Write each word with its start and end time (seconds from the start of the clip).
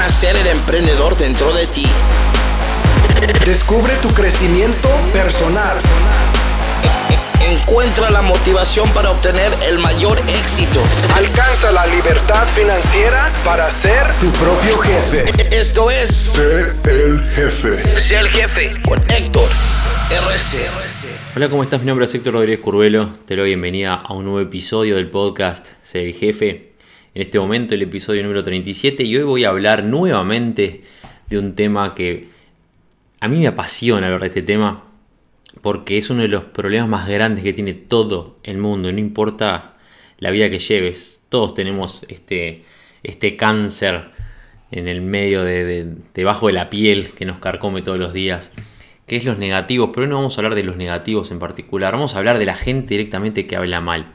nacer 0.00 0.34
el 0.34 0.46
emprendedor 0.46 1.14
dentro 1.18 1.52
de 1.52 1.66
ti. 1.66 1.84
Descubre 3.44 3.92
tu 4.00 4.08
crecimiento 4.14 4.88
personal. 5.12 5.76
Encuentra 7.46 8.08
la 8.08 8.22
motivación 8.22 8.88
para 8.94 9.10
obtener 9.10 9.52
el 9.62 9.78
mayor 9.78 10.18
éxito. 10.26 10.80
Alcanza 11.14 11.70
la 11.70 11.86
libertad 11.86 12.48
financiera 12.48 13.30
para 13.44 13.70
ser 13.70 14.10
tu 14.20 14.30
propio 14.30 14.78
jefe. 14.78 15.24
Esto 15.54 15.90
es 15.90 16.08
Sé 16.08 16.72
el 16.84 17.20
jefe. 17.34 18.00
Sé 18.00 18.16
el 18.20 18.28
jefe 18.30 18.72
con 18.82 18.98
Héctor 19.10 19.50
RC. 20.10 20.66
Hola, 21.36 21.50
¿cómo 21.50 21.62
estás? 21.62 21.80
Mi 21.80 21.88
nombre 21.88 22.06
es 22.06 22.14
Héctor 22.14 22.32
Rodríguez 22.32 22.60
Curvelo. 22.60 23.10
Te 23.26 23.36
doy 23.36 23.48
bienvenida 23.48 23.96
a 23.96 24.14
un 24.14 24.24
nuevo 24.24 24.40
episodio 24.40 24.96
del 24.96 25.10
podcast 25.10 25.66
Sé 25.82 26.06
el 26.06 26.14
jefe. 26.14 26.69
En 27.14 27.22
este 27.22 27.40
momento 27.40 27.74
el 27.74 27.82
episodio 27.82 28.22
número 28.22 28.44
37 28.44 29.02
y 29.02 29.16
hoy 29.16 29.24
voy 29.24 29.44
a 29.44 29.48
hablar 29.48 29.84
nuevamente 29.84 30.82
de 31.28 31.38
un 31.38 31.54
tema 31.54 31.94
que 31.94 32.28
a 33.20 33.28
mí 33.28 33.38
me 33.38 33.48
apasiona 33.48 34.06
hablar 34.06 34.20
de 34.20 34.26
este 34.28 34.42
tema 34.42 34.84
porque 35.62 35.98
es 35.98 36.08
uno 36.10 36.22
de 36.22 36.28
los 36.28 36.44
problemas 36.44 36.88
más 36.88 37.08
grandes 37.08 37.42
que 37.42 37.52
tiene 37.52 37.72
todo 37.74 38.38
el 38.44 38.58
mundo, 38.58 38.92
no 38.92 38.98
importa 38.98 39.76
la 40.18 40.30
vida 40.30 40.48
que 40.50 40.60
lleves, 40.60 41.22
todos 41.28 41.54
tenemos 41.54 42.04
este, 42.08 42.64
este 43.02 43.36
cáncer 43.36 44.10
en 44.70 44.86
el 44.86 45.00
medio 45.00 45.42
de, 45.42 45.64
de- 45.64 45.94
debajo 46.14 46.46
de 46.46 46.52
la 46.52 46.70
piel 46.70 47.08
que 47.10 47.24
nos 47.24 47.40
carcome 47.40 47.82
todos 47.82 47.98
los 47.98 48.12
días, 48.12 48.52
que 49.06 49.16
es 49.16 49.24
los 49.24 49.38
negativos, 49.38 49.90
pero 49.92 50.02
hoy 50.04 50.08
no 50.10 50.16
vamos 50.16 50.38
a 50.38 50.40
hablar 50.40 50.54
de 50.54 50.62
los 50.62 50.76
negativos 50.76 51.32
en 51.32 51.40
particular, 51.40 51.92
vamos 51.94 52.14
a 52.14 52.18
hablar 52.18 52.38
de 52.38 52.46
la 52.46 52.54
gente 52.54 52.94
directamente 52.94 53.48
que 53.48 53.56
habla 53.56 53.80
mal. 53.80 54.12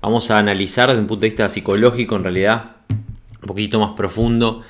Vamos 0.00 0.30
a 0.30 0.38
analizar 0.38 0.88
desde 0.88 1.00
un 1.00 1.08
punto 1.08 1.22
de 1.22 1.28
vista 1.30 1.48
psicológico, 1.48 2.14
en 2.14 2.22
realidad, 2.22 2.76
un 2.88 3.46
poquito 3.46 3.80
más 3.80 3.92
profundo, 3.92 4.62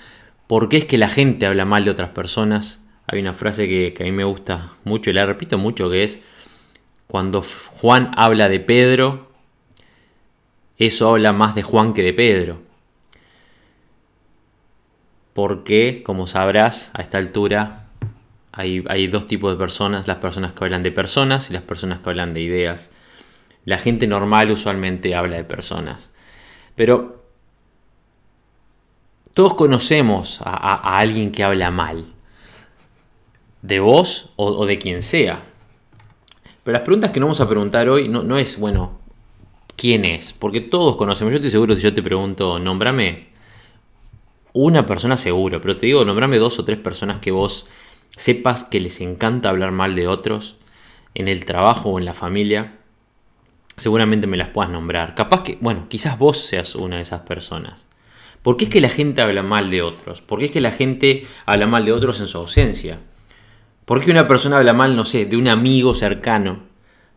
por 0.46 0.70
qué 0.70 0.78
es 0.78 0.84
que 0.87 0.96
la 0.96 1.09
gente 1.09 1.45
habla 1.45 1.66
mal 1.66 1.84
de 1.84 1.91
otras 1.91 2.10
personas. 2.10 2.87
Hay 3.07 3.20
una 3.20 3.35
frase 3.35 3.68
que, 3.68 3.95
a 4.01 4.04
mí 4.04 4.12
me 4.12 4.24
gusta 4.24 4.73
mucho 4.85 5.10
y 5.10 5.12
la 5.12 5.26
repito 5.26 5.59
mucho, 5.59 5.90
que 5.90 6.02
es, 6.02 6.24
cuando 7.07 7.43
Juan 7.43 8.10
habla 8.16 8.48
de 8.48 8.60
Pedro, 8.60 9.30
eso 10.79 11.10
habla 11.10 11.32
más 11.35 11.54
de 11.54 11.63
Juan 11.63 11.92
que 11.92 12.02
de 12.02 12.15
Pedro. 12.15 12.63
Porque, 15.35 16.02
como 16.02 16.26
sabrás, 16.26 16.90
a 16.95 17.02
esta 17.02 17.18
altura 17.18 17.87
hay, 18.52 18.82
hay 18.88 19.09
dos 19.09 19.26
tipos 19.26 19.52
de 19.52 19.59
personas, 19.59 20.09
las 20.09 20.16
personas 20.16 20.54
que 20.54 20.65
hablan 20.65 20.82
de 20.82 20.90
personas 20.90 21.51
y 21.51 21.52
las 21.52 21.63
personas 21.63 21.98
que 21.98 22.09
hablan 22.09 22.32
de 22.32 22.40
ideas. 22.40 22.92
La 23.69 23.77
gente 23.77 24.07
normal 24.07 24.51
usualmente 24.51 25.15
habla 25.15 25.37
de 25.37 25.45
personas. 25.45 26.11
Pero 26.74 27.23
todos 29.35 29.52
conocemos 29.52 30.41
a, 30.43 30.99
alguien 30.99 31.30
que 31.30 31.45
habla 31.45 31.71
mal. 31.71 32.07
De 33.60 33.79
vos 33.79 34.33
o, 34.37 34.65
de 34.65 34.79
quien 34.79 35.02
sea. 35.02 35.43
Pero 36.65 36.73
las 36.73 36.80
preguntas 36.80 37.10
que 37.10 37.21
nos 37.21 37.27
vamos 37.27 37.41
a 37.43 37.49
preguntar 37.51 37.91
hoy 37.91 38.09
no, 38.09 38.23
no 38.23 38.38
es, 38.38 38.59
bueno, 38.59 39.01
¿quién 39.77 40.07
es? 40.07 40.32
Porque 40.32 40.63
todos 40.63 40.97
conocemos. 40.97 41.35
Yo 41.35 41.37
estoy 41.37 41.51
seguro 41.51 41.75
que 41.75 41.82
si 41.82 41.88
yo 41.88 41.93
te 41.93 42.03
pregunto, 42.03 42.59
nómbrame 42.59 43.29
una 44.55 44.87
persona 44.87 45.19
seguro. 45.19 45.60
Pero 45.60 45.77
te 45.77 45.85
digo, 45.85 46.07
nómbrame 46.07 46.38
dos 46.38 46.59
o 46.59 46.65
tres 46.65 46.79
personas 46.79 47.19
que 47.19 47.32
vos 47.32 47.66
sepas 48.16 48.65
que 48.65 48.80
les 48.80 49.03
encanta 49.03 49.51
hablar 49.51 49.73
mal 49.73 49.95
de 49.95 50.09
otros. 50.09 50.57
En 51.15 51.29
el 51.29 51.45
trabajo 51.45 51.91
o 51.91 51.99
en 51.99 52.07
la 52.07 52.15
familia 52.15 52.77
seguramente 53.79 54.26
me 54.26 54.37
las 54.37 54.48
puedas 54.48 54.71
nombrar. 54.71 55.15
Capaz 55.15 55.43
que, 55.43 55.59
bueno, 55.60 55.87
quizás 55.88 56.18
vos 56.18 56.38
seas 56.38 56.74
una 56.74 56.96
de 56.96 57.02
esas 57.02 57.23
personas. 57.23 57.87
¿Por 58.43 58.57
qué 58.57 58.65
es 58.65 58.70
que 58.70 58.80
la 58.80 58.88
gente 58.88 59.23
habla 59.23 59.43
mal 59.43 59.70
de 59.70 59.82
otros? 59.82 60.20
¿Por 60.20 60.38
qué 60.38 60.46
es 60.46 60.51
que 60.51 60.60
la 60.60 60.70
gente 60.70 61.26
habla 61.46 61.66
mal 61.66 61.85
de 61.85 61.93
otros 61.93 62.20
en 62.20 62.26
su 62.26 62.38
ausencia? 62.38 62.98
¿Por 63.85 64.04
qué 64.04 64.10
una 64.10 64.28
persona 64.28 64.59
habla 64.59 64.75
mal, 64.75 64.94
no 64.97 65.04
sé, 65.04 65.25
de 65.25 65.37
un 65.37 65.48
amigo 65.48 65.94
cercano? 65.94 66.60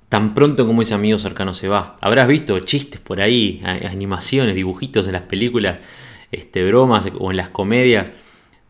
Tan 0.10 0.34
pronto 0.34 0.66
como 0.66 0.82
ese 0.82 0.94
amigo 0.94 1.18
cercano 1.18 1.54
se 1.54 1.68
va. 1.68 1.98
Habrás 2.02 2.28
visto 2.28 2.60
chistes 2.60 3.00
por 3.00 3.22
ahí, 3.22 3.62
animaciones, 3.64 4.56
dibujitos 4.56 5.06
en 5.06 5.14
las 5.14 5.22
películas, 5.24 5.78
este, 6.32 6.66
bromas 6.66 7.10
o 7.18 7.32
en 7.32 7.38
las 7.38 7.50
comedias. 7.50 8.14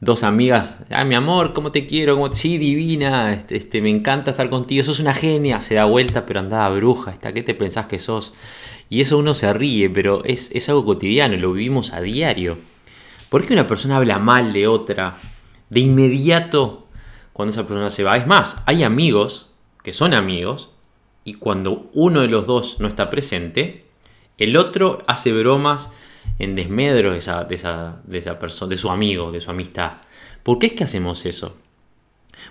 Dos 0.03 0.23
amigas, 0.23 0.81
ah, 0.89 1.03
mi 1.03 1.13
amor, 1.13 1.53
¿cómo 1.53 1.71
te 1.71 1.85
quiero? 1.85 2.15
¿Cómo- 2.15 2.33
Sí, 2.33 2.57
divina, 2.57 3.33
este, 3.33 3.55
este, 3.55 3.81
me 3.83 3.89
encanta 3.91 4.31
estar 4.31 4.49
contigo, 4.49 4.83
sos 4.83 4.99
una 4.99 5.13
genia. 5.13 5.61
Se 5.61 5.75
da 5.75 5.85
vuelta, 5.85 6.25
pero 6.25 6.39
andaba 6.39 6.75
bruja, 6.75 7.11
¿hasta 7.11 7.33
qué 7.33 7.43
te 7.43 7.53
pensás 7.53 7.85
que 7.85 7.99
sos? 7.99 8.33
Y 8.89 9.01
eso 9.01 9.19
uno 9.19 9.35
se 9.35 9.53
ríe, 9.53 9.91
pero 9.91 10.23
es, 10.25 10.49
es 10.55 10.67
algo 10.69 10.85
cotidiano, 10.85 11.37
lo 11.37 11.53
vivimos 11.53 11.93
a 11.93 12.01
diario. 12.01 12.57
¿Por 13.29 13.45
qué 13.45 13.53
una 13.53 13.67
persona 13.67 13.97
habla 13.97 14.17
mal 14.17 14.53
de 14.53 14.67
otra 14.67 15.19
de 15.69 15.79
inmediato 15.81 16.87
cuando 17.31 17.51
esa 17.51 17.67
persona 17.67 17.91
se 17.91 18.03
va? 18.03 18.17
Es 18.17 18.25
más, 18.25 18.57
hay 18.65 18.81
amigos 18.83 19.51
que 19.83 19.93
son 19.93 20.15
amigos 20.15 20.69
y 21.23 21.35
cuando 21.35 21.91
uno 21.93 22.21
de 22.21 22.27
los 22.27 22.47
dos 22.47 22.79
no 22.79 22.87
está 22.87 23.11
presente, 23.11 23.85
el 24.39 24.57
otro 24.57 24.97
hace 25.05 25.31
bromas 25.31 25.91
en 26.39 26.55
desmedro 26.55 27.11
de 27.11 27.17
esa, 27.17 27.43
de 27.43 27.55
esa, 27.55 28.01
de 28.03 28.17
esa 28.17 28.39
persona, 28.39 28.69
de 28.69 28.77
su 28.77 28.89
amigo, 28.89 29.31
de 29.31 29.39
su 29.39 29.51
amistad. 29.51 29.93
¿Por 30.43 30.59
qué 30.59 30.67
es 30.67 30.73
que 30.73 30.83
hacemos 30.83 31.25
eso? 31.25 31.57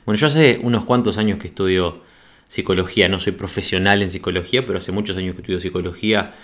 Bueno, 0.04 0.18
yo 0.18 0.26
hace 0.26 0.60
unos 0.62 0.84
cuantos 0.84 1.18
años 1.18 1.38
que 1.38 1.48
estudio 1.48 2.02
psicología, 2.46 3.08
no 3.08 3.20
soy 3.20 3.32
profesional 3.32 4.02
en 4.02 4.10
psicología, 4.10 4.64
pero 4.66 4.78
hace 4.78 4.92
muchos 4.92 5.16
años 5.16 5.34
que 5.34 5.40
estudio 5.40 5.60
psicología 5.60 6.34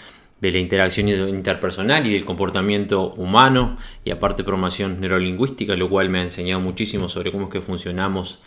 de 0.41 0.53
la 0.53 0.59
interacción 0.59 1.09
interpersonal 1.09 2.07
y 2.07 2.13
del 2.13 2.25
comportamiento 2.25 3.13
humano 3.15 3.79
y 4.05 4.11
aparte 4.11 4.45
programación 4.45 5.01
neurolingüística, 5.01 5.75
lo 5.77 5.89
cual 5.89 6.11
me 6.11 6.19
ha 6.19 6.23
enseñado 6.23 6.61
muchísimo 6.61 7.09
sobre 7.09 7.33
cómo 7.33 7.47
es 7.47 7.51
que 7.51 7.61
funcionamos 7.61 8.41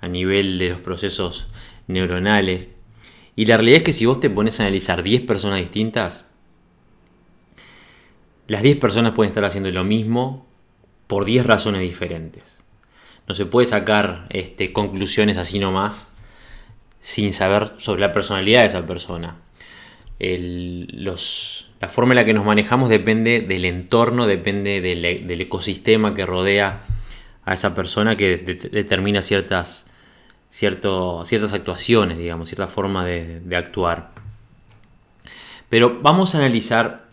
a 0.00 0.08
nivel 0.08 0.58
de 0.58 0.70
los 0.70 0.80
procesos 0.80 1.46
neuronales. 1.86 2.68
Y 3.36 3.46
la 3.46 3.56
realidad 3.56 3.78
es 3.78 3.82
que 3.84 3.92
si 3.92 4.04
vos 4.04 4.20
te 4.20 4.30
pones 4.30 4.58
a 4.58 4.64
analizar 4.64 5.02
10 5.02 5.22
personas 5.22 5.60
distintas, 5.60 6.27
las 8.48 8.62
10 8.62 8.78
personas 8.78 9.12
pueden 9.12 9.30
estar 9.30 9.44
haciendo 9.44 9.70
lo 9.70 9.84
mismo 9.84 10.46
por 11.06 11.24
10 11.24 11.46
razones 11.46 11.80
diferentes. 11.82 12.58
No 13.28 13.34
se 13.34 13.46
puede 13.46 13.66
sacar 13.66 14.26
este, 14.30 14.72
conclusiones 14.72 15.36
así 15.36 15.58
nomás 15.58 16.14
sin 17.00 17.32
saber 17.32 17.74
sobre 17.76 18.00
la 18.00 18.12
personalidad 18.12 18.60
de 18.60 18.66
esa 18.66 18.86
persona. 18.86 19.36
El- 20.18 20.88
los- 21.04 21.70
la 21.80 21.88
forma 21.88 22.12
en 22.12 22.16
la 22.16 22.24
que 22.24 22.32
nos 22.34 22.44
manejamos 22.44 22.88
depende 22.88 23.40
del 23.40 23.64
entorno, 23.64 24.26
depende 24.26 24.80
del, 24.80 25.04
ecosistema 25.40 26.14
que 26.14 26.26
rodea 26.26 26.80
a 27.44 27.54
esa 27.54 27.74
persona 27.74 28.16
que 28.16 28.36
de- 28.38 28.54
determina 28.70 29.22
ciertas, 29.22 29.86
cierto- 30.50 31.24
ciertas 31.24 31.54
actuaciones, 31.54 32.18
digamos, 32.18 32.48
cierta 32.48 32.66
forma 32.66 33.04
de 33.04 33.56
actuar. 33.56 34.10
Pero 35.68 36.00
vamos 36.02 36.34
a 36.34 36.38
analizar 36.38 37.07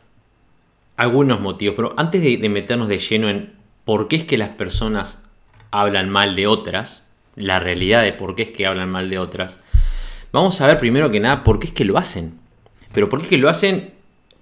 algunos 0.97 1.39
motivos. 1.41 1.75
Pero 1.75 1.93
antes 1.97 2.21
de, 2.21 2.37
meternos 2.49 2.87
de 2.87 2.99
lleno 2.99 3.29
en 3.29 3.53
por 3.83 4.07
qué 4.07 4.15
es 4.17 4.23
que 4.23 4.37
las 4.37 4.49
personas 4.49 5.23
hablan 5.71 6.09
mal 6.09 6.35
de 6.35 6.47
otras, 6.47 7.03
la 7.35 7.59
realidad 7.59 8.01
de 8.03 8.13
por 8.13 8.35
qué 8.35 8.43
es 8.43 8.49
que 8.49 8.65
hablan 8.65 8.89
mal 8.89 9.09
de 9.09 9.19
otras, 9.19 9.59
vamos 10.31 10.59
a 10.61 10.67
ver 10.67 10.77
primero 10.77 11.11
que 11.11 11.19
nada 11.19 11.43
por 11.43 11.59
qué 11.59 11.67
es 11.67 11.73
que 11.73 11.85
lo 11.85 11.97
hacen. 11.97 12.39
Pero 12.93 13.09
por 13.09 13.19
qué 13.19 13.25
es 13.25 13.29
que 13.29 13.37
lo 13.37 13.49
hacen, 13.49 13.93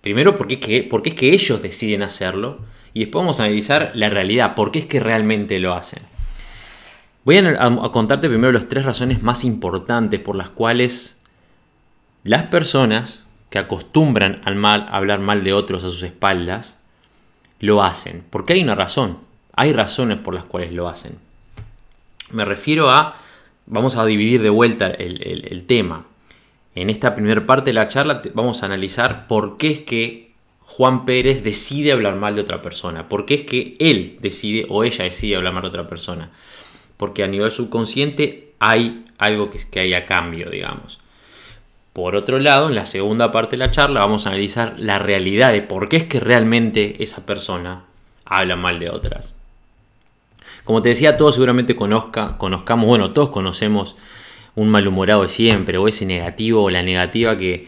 primero 0.01 0.35
porque 0.35 0.55
es 0.55 0.59
que, 0.59 0.83
porque 0.83 1.09
es 1.09 1.15
que 1.15 1.31
ellos 1.33 1.61
deciden 1.61 2.03
hacerlo, 2.03 2.59
y 2.93 2.99
después 3.01 3.21
vamos 3.23 3.39
a 3.39 3.45
analizar 3.45 3.91
la 3.95 4.09
realidad, 4.09 4.53
por 4.53 4.69
qué 4.69 4.79
es 4.79 4.85
que 4.85 4.99
realmente 4.99 5.59
lo 5.59 5.73
hacen. 5.73 6.03
Voy 7.25 7.37
a- 7.37 7.63
a 7.65 7.91
contarte 7.91 8.29
primero 8.29 8.51
las 8.51 8.67
tres 8.67 8.85
razones 8.85 9.23
más 9.23 9.43
importantes 9.43 10.19
por 10.19 10.35
las 10.35 10.49
cuales 10.49 11.21
las 12.23 12.43
personas 12.43 13.29
que 13.53 13.59
acostumbran 13.59 14.41
al 14.45 14.55
mal, 14.55 14.87
hablar 14.89 15.19
mal 15.19 15.43
de 15.43 15.53
otros 15.53 15.83
a 15.83 15.87
sus 15.87 16.01
espaldas, 16.01 16.79
lo 17.59 17.83
hacen. 17.83 18.25
Porque 18.31 18.53
hay 18.53 18.63
una 18.63 18.73
razón. 18.73 19.19
Hay 19.55 19.73
razones 19.73 20.17
por 20.17 20.33
las 20.33 20.43
cuales 20.43 20.73
lo 20.73 20.89
hacen. 20.89 21.19
Me 22.31 22.45
refiero 22.45 22.89
a, 22.89 23.15
vamos 23.67 23.95
a 23.95 24.07
dividir 24.07 24.41
de 24.41 24.49
vuelta 24.49 24.87
el, 24.87 25.65
tema. 25.67 26.07
En 26.73 26.89
esta 26.89 27.13
primera 27.13 27.45
parte 27.45 27.69
de 27.69 27.75
la 27.75 27.89
charla 27.89 28.23
vamos 28.33 28.63
a 28.63 28.65
analizar 28.65 29.27
por 29.27 29.57
qué 29.57 29.69
es 29.69 29.79
que 29.81 30.31
Juan 30.61 31.05
Pérez 31.05 31.43
decide 31.43 31.91
hablar 31.91 32.15
mal 32.15 32.33
de 32.33 32.41
otra 32.41 32.63
persona. 32.63 33.07
Por 33.07 33.27
qué 33.27 33.35
es 33.35 33.41
que 33.43 33.75
él 33.77 34.17
decide 34.19 34.65
o 34.67 34.83
ella 34.83 35.03
decide 35.03 35.35
hablar 35.35 35.53
mal 35.53 35.61
de 35.61 35.69
otra 35.69 35.87
persona. 35.87 36.31
Porque 36.97 37.23
a 37.23 37.27
nivel 37.27 37.51
subconsciente 37.51 38.55
hay 38.57 39.05
algo 39.19 39.51
que, 39.51 39.59
que 39.69 39.79
hay 39.79 39.93
a 39.93 40.07
cambio, 40.07 40.49
digamos. 40.49 41.02
Por 41.93 42.15
otro 42.15 42.39
lado, 42.39 42.69
en 42.69 42.75
la 42.75 42.85
segunda 42.85 43.31
parte 43.31 43.51
de 43.51 43.57
la 43.57 43.71
charla 43.71 43.99
vamos 43.99 44.25
a 44.25 44.29
analizar 44.29 44.75
la 44.79 44.97
realidad 44.97 45.51
de 45.51 45.61
por 45.61 45.89
qué 45.89 45.97
es 45.97 46.03
que 46.05 46.19
realmente 46.19 47.01
esa 47.03 47.25
persona 47.25 47.83
habla 48.25 48.55
mal 48.55 48.79
de 48.79 48.89
otras. 48.89 49.35
Como 50.63 50.81
te 50.81 50.89
decía, 50.89 51.17
todos 51.17 51.35
seguramente 51.35 51.75
conozca, 51.75 52.37
conozcamos, 52.37 52.87
bueno, 52.87 53.11
todos 53.11 53.29
conocemos 53.29 53.95
un 54.55 54.69
malhumorado 54.69 55.23
de 55.23 55.29
siempre, 55.29 55.77
o 55.77 55.87
ese 55.87 56.05
negativo, 56.05 56.63
o 56.63 56.69
la 56.69 56.81
negativa 56.81 57.37
que, 57.37 57.67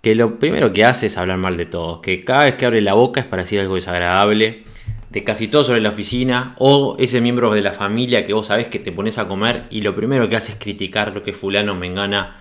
que 0.00 0.14
lo 0.14 0.38
primero 0.38 0.72
que 0.72 0.84
hace 0.84 1.06
es 1.06 1.18
hablar 1.18 1.38
mal 1.38 1.56
de 1.56 1.66
todos, 1.66 2.00
que 2.00 2.24
cada 2.24 2.44
vez 2.44 2.54
que 2.54 2.66
abre 2.66 2.82
la 2.82 2.94
boca 2.94 3.20
es 3.20 3.26
para 3.26 3.42
decir 3.42 3.58
algo 3.58 3.74
desagradable 3.74 4.62
de 5.10 5.24
casi 5.24 5.48
todo 5.48 5.64
sobre 5.64 5.80
la 5.80 5.88
oficina 5.88 6.54
o 6.58 6.96
ese 6.98 7.20
miembro 7.20 7.52
de 7.52 7.62
la 7.62 7.72
familia 7.72 8.24
que 8.24 8.32
vos 8.32 8.48
sabés 8.48 8.68
que 8.68 8.78
te 8.78 8.92
pones 8.92 9.18
a 9.18 9.26
comer 9.26 9.64
y 9.70 9.80
lo 9.80 9.94
primero 9.96 10.28
que 10.28 10.36
haces 10.36 10.56
es 10.56 10.60
criticar 10.60 11.14
lo 11.14 11.22
que 11.22 11.32
fulano 11.32 11.74
mengana 11.74 12.36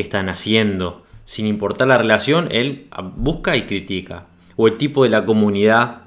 están 0.00 0.28
haciendo. 0.28 1.04
Sin 1.24 1.46
importar 1.46 1.88
la 1.88 1.98
relación, 1.98 2.48
él 2.50 2.88
busca 3.16 3.56
y 3.56 3.62
critica. 3.62 4.26
O 4.56 4.66
el 4.66 4.76
tipo 4.76 5.04
de 5.04 5.10
la 5.10 5.24
comunidad 5.24 6.02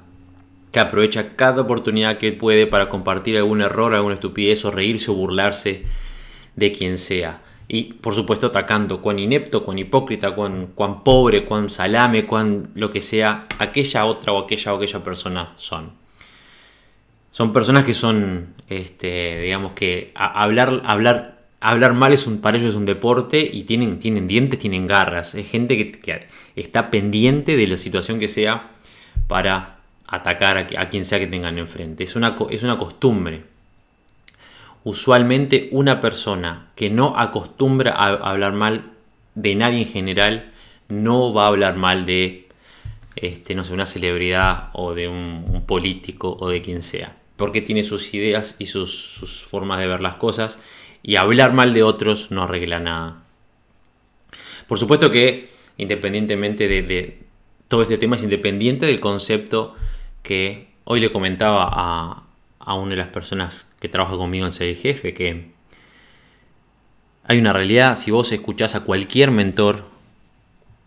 que 0.70 0.80
aprovecha 0.80 1.36
cada 1.36 1.62
oportunidad 1.62 2.18
que 2.18 2.32
puede 2.32 2.66
para 2.66 2.88
compartir 2.88 3.36
algún 3.36 3.60
error, 3.60 3.94
alguna 3.94 4.14
estupidez 4.14 4.64
o 4.64 4.70
reírse 4.70 5.10
o 5.10 5.14
burlarse 5.14 5.84
de 6.56 6.72
quien 6.72 6.98
sea. 6.98 7.42
Y 7.68 7.94
por 7.94 8.12
supuesto 8.12 8.48
atacando 8.48 9.00
cuán 9.00 9.18
inepto, 9.18 9.62
cuán 9.64 9.78
hipócrita, 9.78 10.34
cuán, 10.34 10.72
cuán 10.74 11.02
pobre, 11.02 11.44
cuán 11.44 11.70
salame, 11.70 12.26
cuán 12.26 12.70
lo 12.74 12.90
que 12.90 13.00
sea, 13.00 13.46
aquella 13.58 14.04
otra 14.04 14.32
o 14.32 14.42
aquella 14.42 14.74
o 14.74 14.76
aquella 14.76 15.02
persona 15.02 15.52
son. 15.56 15.92
Son 17.30 17.52
personas 17.52 17.84
que 17.84 17.94
son, 17.94 18.54
este, 18.68 19.40
digamos 19.40 19.72
que 19.72 20.12
hablar, 20.14 20.82
hablar, 20.84 21.33
hablar 21.70 21.94
mal 21.94 22.12
es 22.12 22.26
un, 22.26 22.40
para 22.40 22.56
ellos 22.56 22.70
es 22.70 22.76
un 22.76 22.86
deporte 22.86 23.40
y 23.40 23.64
tienen, 23.64 23.98
tienen 23.98 24.28
dientes, 24.28 24.58
tienen 24.58 24.86
garras. 24.86 25.34
Es 25.34 25.50
gente 25.50 25.76
que, 25.76 26.26
está 26.56 26.90
pendiente 26.90 27.56
de 27.56 27.66
la 27.66 27.78
situación 27.78 28.18
que 28.18 28.28
sea 28.28 28.68
para 29.26 29.78
atacar 30.06 30.58
a, 30.58 30.88
quien 30.88 31.04
sea 31.04 31.18
que 31.18 31.26
tengan 31.26 31.58
enfrente. 31.58 32.04
Es 32.04 32.16
una, 32.16 32.34
es 32.50 32.62
una 32.62 32.78
costumbre 32.78 33.42
usualmente 34.84 35.68
una 35.72 35.98
persona 35.98 36.68
que 36.76 36.90
no 36.90 37.18
acostumbra 37.18 37.92
a 37.92 38.30
hablar 38.30 38.52
mal 38.52 38.92
de 39.34 39.54
nadie 39.54 39.80
en 39.80 39.88
general 39.88 40.52
no 40.88 41.32
va 41.32 41.44
a 41.44 41.48
hablar 41.48 41.76
mal 41.76 42.04
de 42.04 42.48
este, 43.16 43.54
no 43.54 43.64
sé, 43.64 43.72
una 43.72 43.86
celebridad 43.86 44.70
o 44.74 44.94
de 44.94 45.08
un, 45.08 45.64
político 45.66 46.36
o 46.38 46.50
de 46.50 46.60
quien 46.60 46.82
sea. 46.82 47.16
Porque 47.36 47.62
tiene 47.62 47.82
sus 47.82 48.12
ideas 48.12 48.56
y 48.58 48.66
sus, 48.66 49.44
formas 49.48 49.80
de 49.80 49.86
ver 49.86 50.00
las 50.00 50.18
cosas. 50.18 50.62
Y 51.06 51.16
hablar 51.16 51.52
mal 51.52 51.74
de 51.74 51.82
otros 51.82 52.30
no 52.30 52.44
arregla 52.44 52.80
nada. 52.80 53.22
Por 54.66 54.78
supuesto 54.78 55.10
que, 55.10 55.50
independientemente 55.76 56.66
de, 56.66 57.18
todo 57.68 57.82
este 57.82 57.98
tema, 57.98 58.16
es 58.16 58.22
independiente 58.22 58.86
del 58.86 59.00
concepto 59.00 59.76
que 60.22 60.68
hoy 60.84 61.00
le 61.00 61.12
comentaba 61.12 61.70
a, 61.70 62.74
una 62.74 62.90
de 62.90 62.96
las 62.96 63.08
personas 63.08 63.76
que 63.80 63.90
trabaja 63.90 64.16
conmigo 64.16 64.46
en 64.46 64.52
Ser 64.52 64.74
Jefe, 64.74 65.12
que 65.12 65.50
hay 67.24 67.38
una 67.38 67.52
realidad, 67.52 67.98
si 67.98 68.10
vos 68.10 68.32
escuchás 68.32 68.74
a 68.74 68.84
cualquier 68.84 69.30
mentor 69.30 69.84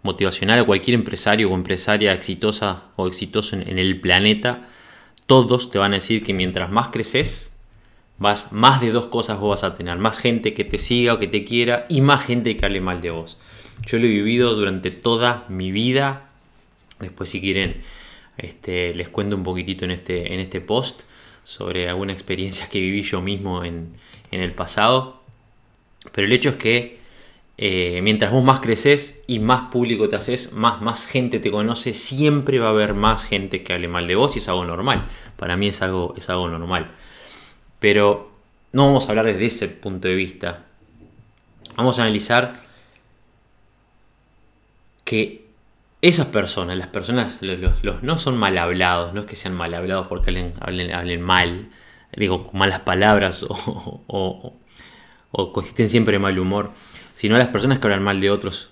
motivacional, 0.01 0.59
a 0.59 0.65
cualquier 0.65 0.95
empresario 0.95 1.49
o 1.49 1.53
empresaria 1.53 2.13
exitosa 2.13 2.85
o 2.95 3.07
exitoso 3.07 3.55
en, 3.55 3.77
el 3.77 4.01
planeta, 4.01 4.67
todos 5.27 5.69
te 5.69 5.77
van 5.77 5.91
a 5.91 5.95
decir 5.95 6.23
que 6.23 6.33
mientras 6.33 6.71
más 6.71 6.89
creces, 6.89 7.56
vas, 8.19 8.51
más 8.51 8.81
de 8.81 8.91
dos 8.91 9.07
cosas 9.07 9.39
vos 9.39 9.61
vas 9.61 9.63
a 9.63 9.75
tener. 9.75 9.97
Más 9.97 10.19
gente 10.19 10.53
que 10.53 10.63
te 10.63 10.77
siga 10.77 11.13
o 11.13 11.19
que 11.19 11.27
te 11.27 11.43
quiera 11.43 11.85
y 11.89 12.01
más 12.01 12.25
gente 12.25 12.57
que 12.57 12.65
hable 12.65 12.81
mal 12.81 13.01
de 13.01 13.11
vos. 13.11 13.37
Yo 13.85 13.99
lo 13.99 14.05
he 14.05 14.09
vivido 14.09 14.55
durante 14.55 14.91
toda 14.91 15.45
mi 15.49 15.71
vida. 15.71 16.29
Después 16.99 17.29
si 17.29 17.39
quieren, 17.39 17.81
este, 18.37 18.93
les 18.93 19.09
cuento 19.09 19.35
un 19.35 19.43
poquitito 19.43 19.85
en 19.85 19.91
este, 19.91 20.33
en 20.33 20.39
este 20.39 20.61
post 20.61 21.03
sobre 21.43 21.87
alguna 21.87 22.13
experiencia 22.13 22.67
que 22.67 22.79
viví 22.79 23.03
yo 23.03 23.21
mismo 23.21 23.63
en, 23.63 23.95
el 24.31 24.53
pasado. 24.53 25.21
Pero 26.11 26.27
el 26.27 26.33
hecho 26.33 26.49
es 26.49 26.55
que 26.55 26.99
eh, 27.57 28.01
mientras 28.03 28.31
vos 28.31 28.43
más 28.43 28.59
creces 28.59 29.23
y 29.27 29.39
más 29.39 29.71
público 29.71 30.09
te 30.09 30.15
haces, 30.15 30.53
más, 30.53 30.81
más 30.81 31.07
gente 31.07 31.39
te 31.39 31.49
conoce, 31.49 31.93
siempre 31.93 32.59
va 32.59 32.67
a 32.67 32.71
haber 32.71 32.93
más 32.93 33.25
gente 33.25 33.63
que 33.63 33.73
hable 33.73 33.87
mal 33.87 34.07
de 34.07 34.15
vos 34.15 34.35
y 34.35 34.39
es 34.39 34.49
algo 34.49 34.65
normal. 34.65 35.07
Para 35.37 35.55
mí 35.55 35.69
es 35.69 35.81
algo, 35.81 36.13
es 36.17 36.29
algo 36.29 36.49
normal. 36.49 36.91
Pero 37.79 38.31
no 38.71 38.85
vamos 38.85 39.05
a 39.05 39.09
hablar 39.09 39.25
desde 39.25 39.45
ese 39.45 39.67
punto 39.67 40.07
de 40.07 40.15
vista. 40.15 40.63
Vamos 41.75 41.99
a 41.99 42.03
analizar 42.03 42.59
que 45.03 45.45
esas 46.01 46.27
personas, 46.27 46.77
las 46.77 46.87
personas, 46.87 47.37
los, 47.41 48.03
no 48.03 48.17
son 48.17 48.37
mal 48.37 48.57
hablados, 48.57 49.13
no 49.13 49.21
es 49.21 49.25
que 49.25 49.35
sean 49.35 49.55
mal 49.55 49.73
hablados 49.73 50.07
porque 50.07 50.53
hablen, 50.59 51.21
mal, 51.21 51.69
digo, 52.15 52.45
con 52.45 52.59
malas 52.59 52.81
palabras 52.81 53.43
o, 53.49 54.01
o, 54.07 54.53
o, 55.31 55.61
estén 55.61 55.89
siempre 55.89 56.13
de 56.13 56.19
mal 56.19 56.37
humor, 56.37 56.71
sino 57.13 57.37
las 57.37 57.47
personas 57.47 57.79
que 57.79 57.87
hablan 57.87 58.03
mal 58.03 58.21
de 58.21 58.29
otros 58.29 58.69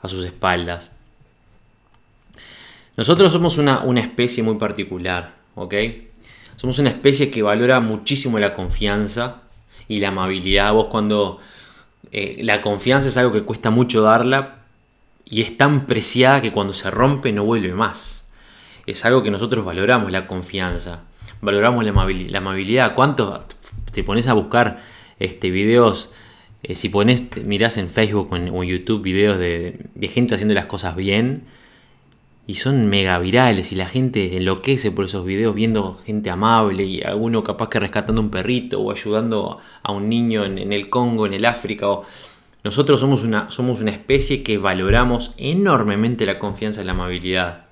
a 0.00 0.08
sus 0.08 0.24
espaldas. 0.24 0.90
Nosotros 2.96 3.32
somos 3.32 3.56
una, 3.58 4.00
especie 4.00 4.42
muy 4.42 4.56
particular, 4.56 5.34
¿ok? 5.54 5.74
Somos 6.56 6.78
una 6.78 6.90
especie 6.90 7.30
que 7.30 7.42
valora 7.42 7.80
muchísimo 7.80 8.38
la 8.38 8.54
confianza 8.54 9.42
y 9.88 10.00
la 10.00 10.08
amabilidad. 10.08 10.72
Vos 10.72 10.86
cuando 10.86 11.38
eh, 12.10 12.38
la 12.42 12.60
confianza 12.60 13.08
es 13.08 13.16
algo 13.16 13.32
que 13.32 13.42
cuesta 13.42 13.70
mucho 13.70 14.02
darla, 14.02 14.62
y 15.32 15.40
es 15.40 15.56
tan 15.56 15.86
preciada 15.86 16.42
que 16.42 16.52
cuando 16.52 16.74
se 16.74 16.90
rompe 16.90 17.32
no 17.32 17.44
vuelve 17.44 17.72
más. 17.72 18.28
Es 18.86 19.06
algo 19.06 19.22
que 19.22 19.30
nosotros 19.30 19.64
valoramos, 19.64 20.12
la 20.12 20.26
confianza, 20.26 21.04
valoramos 21.40 21.84
la, 21.84 21.90
amabilidad. 22.38 22.94
¿Cuántos 22.94 23.40
te 23.90 24.04
pones 24.04 24.28
a 24.28 24.34
buscar 24.34 24.82
este, 25.18 25.50
videos? 25.50 26.12
Eh, 26.62 26.74
si 26.74 26.90
pones, 26.90 27.34
mirás 27.46 27.78
en 27.78 27.88
Facebook 27.88 28.30
o 28.30 28.36
en, 28.36 28.68
YouTube 28.68 29.02
videos 29.02 29.38
de, 29.38 29.88
gente 30.02 30.34
haciendo 30.34 30.52
las 30.52 30.66
cosas 30.66 30.96
bien 30.96 31.44
y 32.46 32.54
son 32.54 32.86
mega 32.86 33.18
virales 33.18 33.72
y 33.72 33.76
la 33.76 33.88
gente 33.88 34.36
enloquece 34.36 34.90
por 34.90 35.04
esos 35.04 35.24
videos 35.24 35.54
viendo 35.54 36.00
gente 36.04 36.30
amable 36.30 36.84
y 36.84 37.02
alguno 37.02 37.44
capaz 37.44 37.68
que 37.68 37.80
rescatando 37.80 38.20
un 38.20 38.30
perrito 38.30 38.80
o 38.80 38.90
ayudando 38.90 39.58
a 39.82 39.92
un 39.92 40.08
niño 40.08 40.44
en, 40.44 40.72
el 40.72 40.88
Congo, 40.88 41.26
en 41.26 41.34
el 41.34 41.46
África 41.46 41.88
o 41.88 42.04
nosotros 42.64 43.00
somos 43.00 43.24
una, 43.24 43.50
somos 43.50 43.80
una 43.80 43.90
especie 43.90 44.42
que 44.42 44.58
valoramos 44.58 45.34
enormemente 45.36 46.26
la 46.26 46.38
confianza 46.38 46.82
y 46.82 46.84
la 46.84 46.92
amabilidad. 46.92 47.66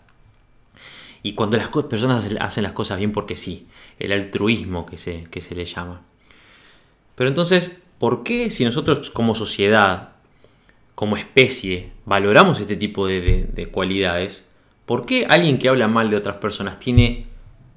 Y 1.22 1.34
cuando 1.34 1.56
las 1.56 1.68
personas 1.68 2.28
hacen 2.40 2.62
las 2.62 2.72
cosas 2.72 2.98
bien 2.98 3.12
porque 3.12 3.36
sí, 3.36 3.68
el 3.98 4.12
altruismo 4.12 4.86
que 4.86 4.98
se, 4.98 5.24
que 5.24 5.40
se 5.40 5.54
le 5.54 5.64
llama. 5.64 6.02
Pero 7.14 7.28
entonces, 7.28 7.82
¿por 7.98 8.22
qué 8.22 8.50
si 8.50 8.64
nosotros 8.64 9.10
como 9.10 9.34
sociedad, 9.34 10.12
como 10.94 11.16
especie, 11.16 11.92
valoramos 12.04 12.60
este 12.60 12.76
tipo 12.76 13.06
de, 13.06 13.68
cualidades, 13.72 14.49
¿por 14.90 15.06
qué 15.06 15.24
alguien 15.28 15.58
que 15.58 15.68
habla 15.68 15.86
mal 15.86 16.10
de 16.10 16.16
otras 16.16 16.38
personas 16.38 16.80
tiene 16.80 17.28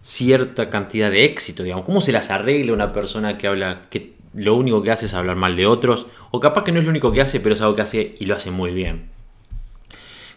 cierta 0.02 0.72
cantidad 0.72 1.12
de 1.12 1.26
éxito? 1.26 1.62
Digamos? 1.62 1.86
¿Cómo 1.86 2.02
se 2.02 2.12
las 2.12 2.32
arregla 2.32 2.74
una 2.74 2.92
persona 2.92 3.38
que 3.38 3.46
habla, 3.46 3.84
que 3.92 4.16
lo 4.34 4.56
único 4.56 4.82
que 4.82 4.90
hace 4.90 5.06
es 5.06 5.14
hablar 5.14 5.36
mal 5.36 5.56
de 5.56 5.68
otros, 5.68 6.08
o 6.32 6.40
capaz 6.40 6.64
que 6.64 6.72
no 6.72 6.80
es 6.80 6.86
lo 6.86 6.90
único 6.90 7.12
que 7.12 7.22
hace, 7.22 7.40
pero 7.40 7.54
es 7.54 7.62
algo 7.62 7.76
que 7.76 7.84
hace 7.84 8.16
y 8.20 8.26
lo 8.26 8.34
hace 8.34 8.50
muy 8.50 8.72
bien. 8.72 9.12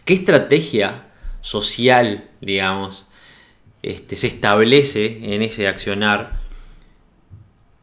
¿Qué 0.05 0.13
estrategia 0.13 1.07
social, 1.41 2.29
digamos, 2.41 3.07
este, 3.81 4.15
se 4.15 4.27
establece 4.27 5.33
en 5.33 5.41
ese 5.41 5.67
accionar 5.67 6.41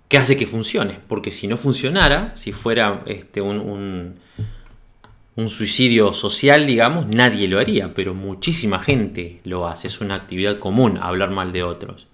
que 0.08 0.18
hace 0.18 0.36
que 0.36 0.46
funcione? 0.46 1.00
Porque 1.08 1.32
si 1.32 1.48
no 1.48 1.56
funcionara, 1.56 2.30
si 2.36 2.52
fuera 2.52 3.02
este, 3.06 3.40
un, 3.40 3.58
un 3.58 4.20
suicidio 5.48 6.12
social, 6.12 6.66
digamos, 6.66 7.08
nadie 7.08 7.48
lo 7.48 7.58
haría, 7.58 7.92
pero 7.92 8.14
muchísima 8.14 8.78
gente 8.78 9.40
lo 9.44 9.66
hace, 9.66 9.88
es 9.88 10.00
una 10.00 10.14
actividad 10.14 10.60
común 10.60 10.98
hablar 10.98 11.30
mal 11.30 11.52
de 11.52 11.64
otros. 11.64 12.06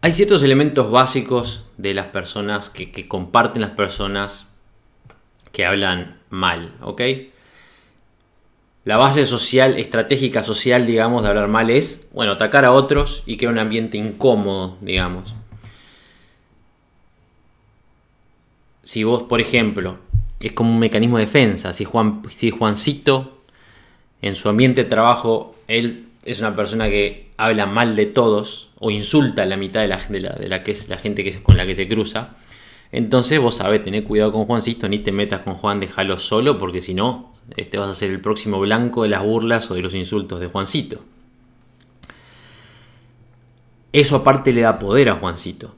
Hay 0.00 0.12
ciertos 0.12 0.42
elementos 0.42 0.90
básicos 0.90 1.64
de 1.76 1.92
las 1.92 2.06
personas 2.06 2.70
que, 2.70 3.08
comparten 3.08 3.60
las 3.60 3.72
personas 3.72 4.48
que 5.52 5.66
hablan 5.66 6.20
mal, 6.30 6.72
¿ok? 6.80 7.02
La 8.84 8.96
base 8.96 9.26
social, 9.26 9.78
estratégica 9.78 10.42
social, 10.42 10.86
digamos, 10.86 11.22
de 11.22 11.30
hablar 11.30 11.48
mal 11.48 11.70
es, 11.70 12.08
bueno, 12.12 12.32
atacar 12.32 12.64
a 12.64 12.72
otros 12.72 13.24
y 13.26 13.36
crear 13.36 13.52
un 13.52 13.58
ambiente 13.58 13.98
incómodo, 13.98 14.76
digamos. 14.80 15.34
Si 18.84 19.02
vos, 19.02 19.24
por 19.24 19.40
ejemplo, 19.40 19.98
es 20.40 20.52
como 20.52 20.70
un 20.70 20.78
mecanismo 20.78 21.18
de 21.18 21.24
defensa, 21.24 21.72
si, 21.72 21.84
Juan, 21.84 22.22
si 22.28 22.50
Juancito 22.50 23.42
en 24.22 24.34
su 24.34 24.48
ambiente 24.48 24.84
de 24.84 24.90
trabajo, 24.90 25.54
él 25.68 26.06
es 26.24 26.40
una 26.40 26.54
persona 26.54 26.88
que 26.88 27.30
habla 27.36 27.66
mal 27.66 27.96
de 27.96 28.06
todos 28.06 28.70
o 28.78 28.90
insulta 28.90 29.42
a 29.42 29.46
la 29.46 29.56
mitad 29.56 29.80
de 29.80 29.88
la, 29.88 29.98
de 29.98 30.48
la, 30.48 30.62
que 30.62 30.72
es 30.72 30.88
la 30.88 30.96
gente 30.96 31.22
que 31.24 31.42
con 31.42 31.56
la 31.56 31.66
que 31.66 31.74
se 31.74 31.88
cruza, 31.88 32.36
entonces 32.92 33.40
vos 33.40 33.56
sabés, 33.56 33.82
tener 33.82 34.04
cuidado 34.04 34.32
con 34.32 34.44
Juancito, 34.44 34.88
ni 34.88 35.00
te 35.00 35.12
metas 35.12 35.40
con 35.40 35.54
Juan, 35.54 35.80
déjalo 35.80 36.18
solo, 36.18 36.56
porque 36.58 36.80
si 36.80 36.94
no, 36.94 37.34
este 37.56 37.78
vas 37.78 37.90
a 37.90 37.92
ser 37.92 38.10
el 38.10 38.20
próximo 38.20 38.60
blanco 38.60 39.02
de 39.02 39.08
las 39.08 39.22
burlas 39.22 39.70
o 39.70 39.74
de 39.74 39.82
los 39.82 39.94
insultos 39.94 40.40
de 40.40 40.46
Juancito. 40.46 41.00
Eso 43.92 44.16
aparte 44.16 44.52
le 44.52 44.62
da 44.62 44.78
poder 44.78 45.08
a 45.08 45.16
Juancito, 45.16 45.74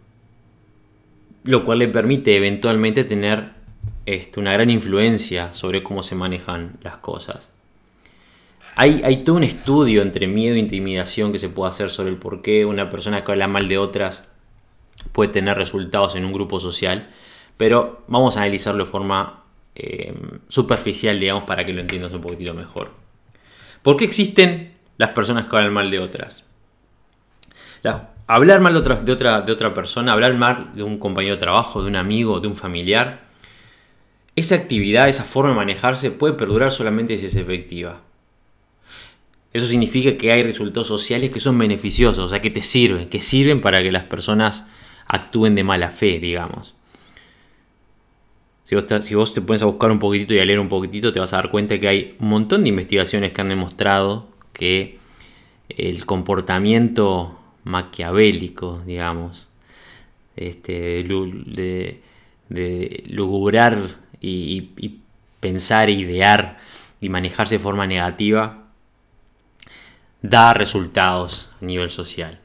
lo 1.44 1.64
cual 1.64 1.78
le 1.78 1.88
permite 1.88 2.36
eventualmente 2.36 3.04
tener 3.04 3.57
este, 4.08 4.40
una 4.40 4.54
gran 4.54 4.70
influencia 4.70 5.52
sobre 5.52 5.82
cómo 5.82 6.02
se 6.02 6.14
manejan 6.14 6.78
las 6.80 6.96
cosas. 6.96 7.52
Hay, 8.74 9.02
hay 9.04 9.18
todo 9.18 9.36
un 9.36 9.44
estudio 9.44 10.00
entre 10.00 10.26
miedo 10.26 10.54
e 10.54 10.58
intimidación 10.58 11.30
que 11.30 11.36
se 11.36 11.50
puede 11.50 11.68
hacer 11.68 11.90
sobre 11.90 12.08
el 12.08 12.16
por 12.16 12.40
qué 12.40 12.64
una 12.64 12.88
persona 12.88 13.22
que 13.22 13.32
habla 13.32 13.48
mal 13.48 13.68
de 13.68 13.76
otras 13.76 14.32
puede 15.12 15.30
tener 15.30 15.58
resultados 15.58 16.14
en 16.14 16.24
un 16.24 16.32
grupo 16.32 16.58
social, 16.58 17.10
pero 17.58 18.02
vamos 18.08 18.38
a 18.38 18.40
analizarlo 18.40 18.86
de 18.86 18.90
forma 18.90 19.44
eh, 19.74 20.14
superficial, 20.48 21.20
digamos, 21.20 21.42
para 21.42 21.66
que 21.66 21.74
lo 21.74 21.82
entiendas 21.82 22.10
un 22.10 22.22
poquitito 22.22 22.54
mejor. 22.54 22.92
¿Por 23.82 23.98
qué 23.98 24.06
existen 24.06 24.72
las 24.96 25.10
personas 25.10 25.44
que 25.44 25.56
hablan 25.56 25.74
mal 25.74 25.90
de 25.90 25.98
otras? 25.98 26.46
hablar 28.26 28.60
mal 28.60 28.72
de 28.72 28.80
de, 28.80 29.12
otra, 29.12 29.42
de 29.42 29.52
otra 29.52 29.74
persona, 29.74 30.12
hablar 30.12 30.32
mal 30.32 30.74
de 30.74 30.82
un 30.82 30.98
compañero 30.98 31.34
de 31.34 31.40
trabajo, 31.40 31.82
de 31.82 31.88
un 31.88 31.96
amigo, 31.96 32.40
de 32.40 32.48
un 32.48 32.56
familiar, 32.56 33.27
esa 34.38 34.54
actividad, 34.54 35.08
esa 35.08 35.24
forma 35.24 35.50
de 35.50 35.56
manejarse 35.56 36.10
puede 36.10 36.34
perdurar 36.34 36.70
solamente 36.70 37.16
si 37.16 37.26
es 37.26 37.36
efectiva. 37.36 38.02
Eso 39.52 39.66
significa 39.66 40.16
que 40.16 40.30
hay 40.30 40.42
resultados 40.42 40.86
sociales 40.86 41.30
que 41.30 41.40
son 41.40 41.58
beneficiosos, 41.58 42.24
o 42.24 42.28
sea, 42.28 42.40
que 42.40 42.50
te 42.50 42.62
sirven, 42.62 43.08
que 43.08 43.20
sirven 43.20 43.60
para 43.60 43.82
que 43.82 43.90
las 43.90 44.04
personas 44.04 44.68
actúen 45.06 45.54
de 45.54 45.64
mala 45.64 45.90
fe, 45.90 46.18
digamos. 46.18 46.74
Si 48.68 48.74
vos, 49.14 49.32
te, 49.32 49.40
pones 49.40 49.62
a 49.62 49.64
buscar 49.64 49.90
un 49.90 49.98
poquitito 49.98 50.34
y 50.34 50.40
a 50.40 50.44
leer 50.44 50.60
un 50.60 50.68
poquitito, 50.68 51.10
te 51.10 51.18
vas 51.18 51.32
a 51.32 51.36
dar 51.36 51.50
cuenta 51.50 51.80
que 51.80 51.88
hay 51.88 52.16
un 52.20 52.28
montón 52.28 52.64
de 52.64 52.68
investigaciones 52.68 53.32
que 53.32 53.40
han 53.40 53.48
demostrado 53.48 54.28
que 54.52 54.98
el 55.70 56.04
comportamiento 56.04 57.38
maquiavélico, 57.64 58.82
digamos, 58.84 59.48
este, 60.36 61.02
de, 61.02 62.02
de 62.50 63.04
lugubrar 63.08 63.78
y, 64.20 65.00
pensar, 65.40 65.90
idear 65.90 66.58
y 67.00 67.08
manejarse 67.08 67.56
de 67.56 67.62
forma 67.62 67.86
negativa, 67.86 68.64
da 70.20 70.52
resultados 70.52 71.52
a 71.62 71.64
nivel 71.64 71.90
social. 71.90 72.40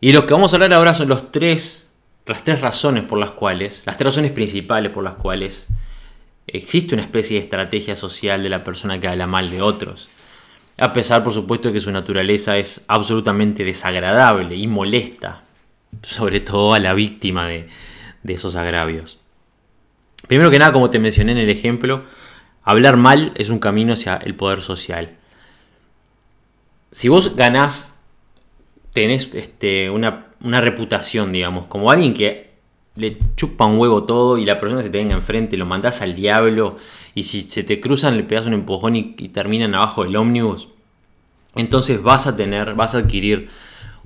Y 0.00 0.12
lo 0.12 0.26
que 0.26 0.34
vamos 0.34 0.52
a 0.52 0.56
hablar 0.56 0.72
ahora 0.74 0.94
son 0.94 1.30
tres, 1.30 1.88
las 2.26 2.44
tres 2.44 2.60
razones 2.60 3.04
por 3.04 3.18
las 3.18 3.32
cuales, 3.32 3.82
las 3.86 3.96
tres 3.96 4.06
razones 4.06 4.30
principales 4.30 4.92
por 4.92 5.02
las 5.02 5.14
cuales 5.14 5.66
existe 6.46 6.94
una 6.94 7.02
especie 7.02 7.38
de 7.38 7.44
estrategia 7.44 7.96
social 7.96 8.42
de 8.42 8.50
la 8.50 8.62
persona 8.62 9.00
que 9.00 9.08
habla 9.08 9.26
mal 9.26 9.50
de 9.50 9.62
otros. 9.62 10.08
A 10.78 10.92
pesar, 10.92 11.22
por 11.22 11.32
supuesto, 11.32 11.68
de 11.68 11.74
que 11.74 11.80
su 11.80 11.90
naturaleza 11.90 12.58
es 12.58 12.84
absolutamente 12.88 13.64
desagradable 13.64 14.56
y 14.56 14.66
molesta, 14.66 15.44
sobre 16.02 16.40
todo 16.40 16.74
a 16.74 16.78
la 16.78 16.94
víctima 16.94 17.48
de 17.48 17.68
esos 18.24 18.56
agravios. 18.56 19.18
Primero 20.26 20.50
que 20.50 20.58
nada, 20.58 20.72
como 20.72 20.90
te 20.90 20.98
mencioné 20.98 21.32
en 21.32 21.38
el 21.38 21.50
ejemplo, 21.50 22.04
hablar 22.62 22.96
mal 22.96 23.32
es 23.36 23.50
un 23.50 23.58
camino 23.58 23.92
hacia 23.92 24.16
el 24.16 24.34
poder 24.34 24.62
social. 24.62 25.10
Si 26.90 27.08
vos 27.08 27.36
ganás, 27.36 27.98
tenés 28.92 29.32
este, 29.34 29.90
una, 29.90 30.28
reputación, 30.40 31.32
digamos, 31.32 31.66
como 31.66 31.90
alguien 31.90 32.14
que 32.14 32.54
le 32.96 33.18
chupa 33.34 33.66
un 33.66 33.78
huevo 33.78 34.04
todo 34.04 34.38
y 34.38 34.44
la 34.44 34.58
persona 34.58 34.82
se 34.82 34.90
te 34.90 34.98
venga 34.98 35.16
enfrente, 35.16 35.56
lo 35.56 35.66
mandás 35.66 36.00
al 36.00 36.14
diablo 36.14 36.76
y 37.14 37.24
si 37.24 37.40
se 37.40 37.64
te 37.64 37.80
cruzan 37.80 38.16
le 38.16 38.22
pegas 38.22 38.46
un 38.46 38.52
empujón 38.52 38.94
y, 38.94 39.28
terminan 39.30 39.74
abajo 39.74 40.04
del 40.04 40.14
ómnibus, 40.14 40.68
entonces 41.56 42.02
vas 42.02 42.28
a 42.28 42.36
tener, 42.36 42.74
vas 42.74 42.94
a 42.94 42.98
adquirir 42.98 43.50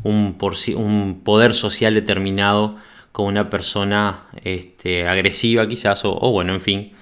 un, 0.02 0.38
un 0.76 1.20
poder 1.22 1.52
social 1.52 1.92
determinado 1.92 2.76
con 3.18 3.26
una 3.26 3.50
persona 3.50 4.26
este, 4.44 5.08
agresiva 5.08 5.66
quizás, 5.66 6.04
o, 6.04 6.30
bueno, 6.30 6.54
en 6.54 6.60
fin. 6.60 6.92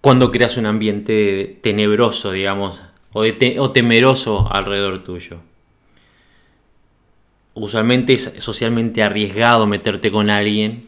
Cuando 0.00 0.30
creas 0.30 0.56
un 0.58 0.66
ambiente 0.66 1.58
tenebroso, 1.60 2.30
digamos, 2.30 2.82
o, 3.12 3.24
temeroso 3.72 4.46
alrededor 4.48 5.02
tuyo. 5.02 5.38
Usualmente 7.54 8.12
es 8.12 8.32
socialmente 8.38 9.02
arriesgado 9.02 9.66
meterte 9.66 10.12
con 10.12 10.30
alguien 10.30 10.84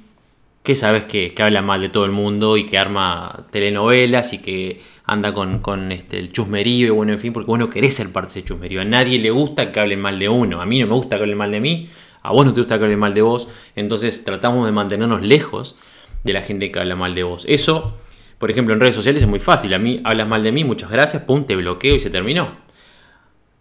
que 0.62 0.76
sabes 0.76 1.02
que, 1.06 1.34
habla 1.40 1.60
mal 1.60 1.80
de 1.80 1.88
todo 1.88 2.04
el 2.04 2.12
mundo 2.12 2.56
y 2.56 2.66
que 2.66 2.78
arma 2.78 3.48
telenovelas 3.50 4.32
y 4.32 4.38
que 4.38 4.80
anda 5.06 5.32
con, 5.32 5.90
este, 5.90 6.20
el 6.20 6.30
chusmerío 6.30 6.86
y 6.86 6.90
bueno, 6.90 7.14
en 7.14 7.18
fin, 7.18 7.32
porque 7.32 7.48
vos 7.48 7.58
no 7.58 7.68
querés 7.68 7.94
ser 7.94 8.12
parte 8.12 8.34
de 8.34 8.38
ese 8.38 8.48
chusmerío. 8.48 8.80
A 8.80 8.84
nadie 8.84 9.18
le 9.18 9.32
gusta 9.32 9.72
que 9.72 9.80
hablen 9.80 9.98
mal 9.98 10.20
de 10.20 10.28
uno. 10.28 10.60
A 10.60 10.66
mí 10.66 10.78
no 10.78 10.86
me 10.86 10.94
gusta 10.94 11.16
que 11.16 11.22
hablen 11.22 11.38
mal 11.38 11.50
de 11.50 11.60
mí, 11.60 11.88
a 12.22 12.32
vos 12.32 12.46
no 12.46 12.52
te 12.52 12.60
gusta 12.60 12.78
que 12.78 12.84
hable 12.84 12.96
mal 12.96 13.14
de 13.14 13.22
vos, 13.22 13.48
entonces 13.76 14.24
tratamos 14.24 14.66
de 14.66 14.72
mantenernos 14.72 15.22
lejos 15.22 15.76
de 16.24 16.32
la 16.32 16.42
gente 16.42 16.70
que 16.70 16.78
habla 16.78 16.96
mal 16.96 17.14
de 17.14 17.22
vos. 17.22 17.44
Eso, 17.48 17.94
por 18.38 18.50
ejemplo, 18.50 18.74
en 18.74 18.80
redes 18.80 18.94
sociales 18.94 19.22
es 19.22 19.28
muy 19.28 19.40
fácil. 19.40 19.72
A 19.74 19.78
mí 19.78 20.00
hablas 20.04 20.28
mal 20.28 20.42
de 20.42 20.52
mí, 20.52 20.64
muchas 20.64 20.90
gracias, 20.90 21.22
pum, 21.22 21.44
te 21.44 21.56
bloqueo 21.56 21.94
y 21.94 21.98
se 21.98 22.10
terminó. 22.10 22.56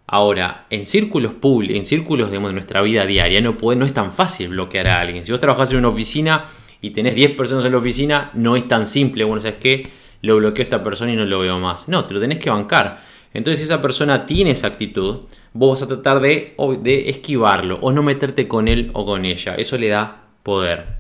Ahora, 0.09 0.67
en 0.69 0.85
círculos 0.85 1.33
públicos, 1.33 1.77
en 1.77 1.85
círculos 1.85 2.31
de 2.31 2.39
nuestra 2.39 2.81
vida 2.81 3.05
diaria, 3.05 3.41
no, 3.41 3.57
puede, 3.57 3.77
no 3.77 3.85
es 3.85 3.93
tan 3.93 4.13
fácil 4.13 4.49
bloquear 4.49 4.87
a 4.87 5.01
alguien. 5.01 5.25
Si 5.25 5.31
vos 5.33 5.41
trabajás 5.41 5.71
en 5.71 5.79
una 5.79 5.89
oficina 5.89 6.45
y 6.79 6.91
tenés 6.91 7.13
10 7.13 7.35
personas 7.35 7.65
en 7.65 7.73
la 7.73 7.77
oficina, 7.77 8.31
no 8.33 8.55
es 8.55 8.67
tan 8.69 8.87
simple. 8.87 9.25
Bueno, 9.25 9.41
¿sabes 9.41 9.57
qué? 9.59 9.89
Lo 10.21 10.37
bloqueo 10.37 10.63
a 10.63 10.65
esta 10.65 10.81
persona 10.81 11.11
y 11.11 11.17
no 11.17 11.25
lo 11.25 11.39
veo 11.39 11.59
más. 11.59 11.89
No, 11.89 12.05
te 12.05 12.13
lo 12.13 12.21
tenés 12.21 12.39
que 12.39 12.49
bancar. 12.49 13.01
Entonces, 13.33 13.59
si 13.59 13.65
esa 13.65 13.81
persona 13.81 14.25
tiene 14.25 14.51
esa 14.51 14.67
actitud, 14.67 15.23
vos 15.57 15.71
vas 15.71 15.83
a 15.83 15.87
tratar 15.87 16.19
de, 16.19 16.55
de 16.81 17.09
esquivarlo 17.09 17.79
o 17.81 17.91
no 17.91 18.03
meterte 18.03 18.47
con 18.47 18.67
él 18.67 18.91
o 18.93 19.05
con 19.05 19.25
ella. 19.25 19.55
Eso 19.55 19.77
le 19.77 19.87
da 19.87 20.23
poder. 20.43 20.99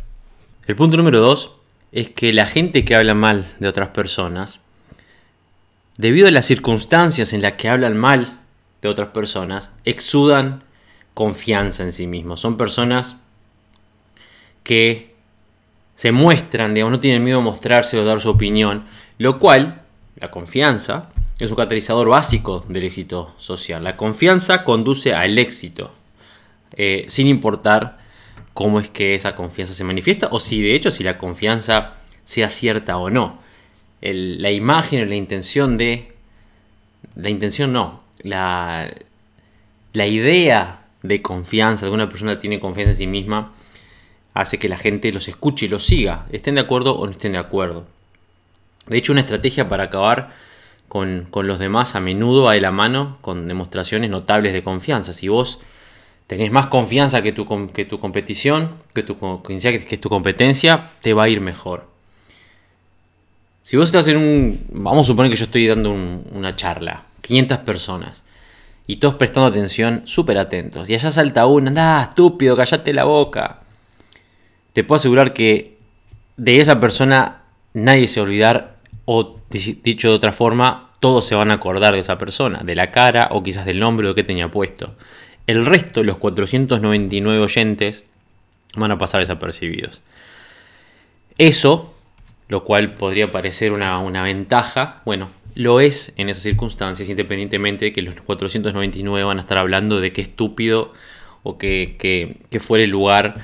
El 0.65 0.75
punto 0.75 0.97
número 0.97 1.21
dos 1.21 1.55
es 1.91 2.09
que 2.09 2.33
la 2.33 2.45
gente 2.47 2.83
que 2.83 2.95
habla 2.95 3.13
mal 3.13 3.45
de 3.59 3.67
otras 3.67 3.89
personas, 3.89 4.59
debido 5.97 6.27
a 6.27 6.31
las 6.31 6.45
circunstancias 6.45 7.33
en 7.33 7.41
las 7.41 7.53
que 7.53 7.69
hablan 7.69 7.97
mal 7.97 8.39
de 8.81 8.89
otras 8.89 9.09
personas, 9.09 9.71
exudan 9.85 10.63
confianza 11.13 11.83
en 11.83 11.93
sí 11.93 12.07
mismos. 12.07 12.39
Son 12.39 12.57
personas 12.57 13.17
que 14.63 15.15
se 15.95 16.11
muestran, 16.11 16.73
digamos, 16.73 16.91
no 16.91 16.99
tienen 16.99 17.23
miedo 17.23 17.39
a 17.39 17.41
mostrarse 17.41 17.97
o 17.99 18.05
dar 18.05 18.19
su 18.19 18.29
opinión, 18.29 18.85
lo 19.17 19.39
cual, 19.39 19.81
la 20.15 20.29
confianza, 20.31 21.09
es 21.39 21.51
un 21.51 21.57
catalizador 21.57 22.09
básico 22.09 22.65
del 22.67 22.83
éxito 22.83 23.33
social. 23.37 23.83
La 23.83 23.95
confianza 23.95 24.63
conduce 24.63 25.13
al 25.13 25.37
éxito, 25.37 25.91
eh, 26.75 27.05
sin 27.07 27.27
importar 27.27 27.99
cómo 28.53 28.79
es 28.79 28.89
que 28.89 29.13
esa 29.13 29.35
confianza 29.35 29.73
se 29.73 29.83
manifiesta 29.83 30.29
o 30.31 30.39
si 30.39 30.61
de 30.61 30.73
hecho 30.73 30.89
si 30.89 31.03
la 31.03 31.17
confianza 31.17 31.93
sea 32.23 32.49
cierta 32.49 32.97
o 32.97 33.09
no. 33.09 33.39
la 34.01 34.51
imagen 34.51 35.01
o 35.01 35.05
la 35.05 35.15
intención 35.15 35.77
de... 35.77 36.13
La 37.15 37.29
intención 37.29 37.73
no. 37.73 38.01
La, 38.21 38.93
la 39.93 40.07
idea 40.07 40.85
de 41.03 41.21
confianza, 41.21 41.85
de 41.85 41.91
una 41.91 42.09
persona 42.09 42.33
que 42.33 42.41
tiene 42.41 42.59
confianza 42.59 42.91
en 42.91 42.97
sí 42.97 43.07
misma, 43.07 43.53
hace 44.33 44.59
que 44.59 44.69
la 44.69 44.77
gente 44.77 45.11
los 45.11 45.27
escuche 45.27 45.65
y 45.65 45.69
los 45.69 45.83
siga, 45.83 46.27
estén 46.31 46.55
de 46.55 46.61
acuerdo 46.61 46.97
o 46.97 47.05
no 47.05 47.11
estén 47.11 47.31
de 47.31 47.37
acuerdo. 47.37 47.85
De 48.87 48.97
hecho, 48.97 49.11
una 49.11 49.21
estrategia 49.21 49.67
para 49.67 49.83
acabar 49.83 50.33
con, 50.87 51.27
los 51.33 51.59
demás 51.59 51.95
a 51.95 51.99
menudo 51.99 52.43
va 52.43 52.53
de 52.53 52.61
la 52.61 52.71
mano 52.71 53.17
con 53.21 53.47
demostraciones 53.47 54.09
notables 54.09 54.53
de 54.53 54.63
confianza. 54.63 55.13
Si 55.13 55.27
vos 55.27 55.59
tenés 56.27 56.51
más 56.51 56.67
confianza 56.67 57.21
que 57.21 57.31
tu, 57.31 57.45
que 57.73 57.85
tu 57.85 57.97
competición, 57.97 58.71
que 58.93 59.03
tu, 59.03 59.17
que 59.43 59.97
tu 59.97 60.09
competencia, 60.09 60.91
te 61.01 61.13
va 61.13 61.23
a 61.23 61.29
ir 61.29 61.41
mejor. 61.41 61.87
Si 63.61 63.75
vos 63.75 63.87
estás 63.87 64.07
en 64.07 64.17
un... 64.17 64.65
Vamos 64.71 65.05
a 65.05 65.07
suponer 65.07 65.29
que 65.29 65.37
yo 65.37 65.43
estoy 65.43 65.67
dando 65.67 65.91
una 65.91 66.55
charla, 66.55 67.03
500 67.21 67.57
personas, 67.59 68.23
y 68.85 68.95
todos 68.95 69.15
prestando 69.15 69.47
atención, 69.47 70.03
súper 70.05 70.37
atentos, 70.37 70.89
y 70.89 70.95
allá 70.95 71.11
salta 71.11 71.45
uno, 71.47 71.67
anda, 71.67 72.01
estúpido, 72.01 72.55
callate 72.55 72.93
la 72.93 73.03
boca. 73.03 73.59
Te 74.71 74.85
puedo 74.85 74.95
asegurar 74.95 75.33
que 75.33 75.77
de 76.37 76.61
esa 76.61 76.79
persona 76.79 77.41
nadie 77.73 78.07
se 78.07 78.21
va 78.21 78.25
a 78.25 78.29
olvidar 78.29 78.76
o 79.09 79.39
dicho 79.49 80.09
de 80.09 80.13
otra 80.13 80.33
forma, 80.33 80.91
todos 80.99 81.25
se 81.25 81.33
van 81.33 81.49
a 81.49 81.55
acordar 81.55 81.93
de 81.93 81.99
esa 81.99 82.17
persona, 82.17 82.59
de 82.59 82.75
la 82.75 82.91
cara 82.91 83.29
o 83.31 83.41
quizás 83.41 83.65
del 83.65 83.79
nombre 83.79 84.09
o 84.09 84.15
que 84.15 84.25
tenía 84.25 84.51
puesto. 84.51 84.95
El 85.47 85.65
resto, 85.65 86.03
los 86.03 86.17
499 86.17 87.39
oyentes, 87.39 88.03
van 88.75 88.91
a 88.91 88.97
pasar 88.97 89.21
desapercibidos. 89.21 90.01
Eso, 91.37 91.95
lo 92.49 92.65
cual 92.65 92.95
podría 92.95 93.31
parecer 93.31 93.71
una, 93.71 94.23
ventaja, 94.23 95.01
bueno, 95.05 95.29
lo 95.55 95.79
es 95.79 96.13
en 96.17 96.27
esas 96.27 96.43
circunstancias, 96.43 97.07
independientemente 97.07 97.85
de 97.85 97.93
que 97.93 98.01
los 98.01 98.15
499 98.15 99.23
van 99.23 99.37
a 99.37 99.41
estar 99.41 99.57
hablando 99.57 100.01
de 100.01 100.11
qué 100.11 100.19
estúpido 100.19 100.91
o 101.43 101.57
que, 101.57 101.95
que, 101.97 102.59
fuera 102.59 102.83
el 102.83 102.89
lugar 102.89 103.39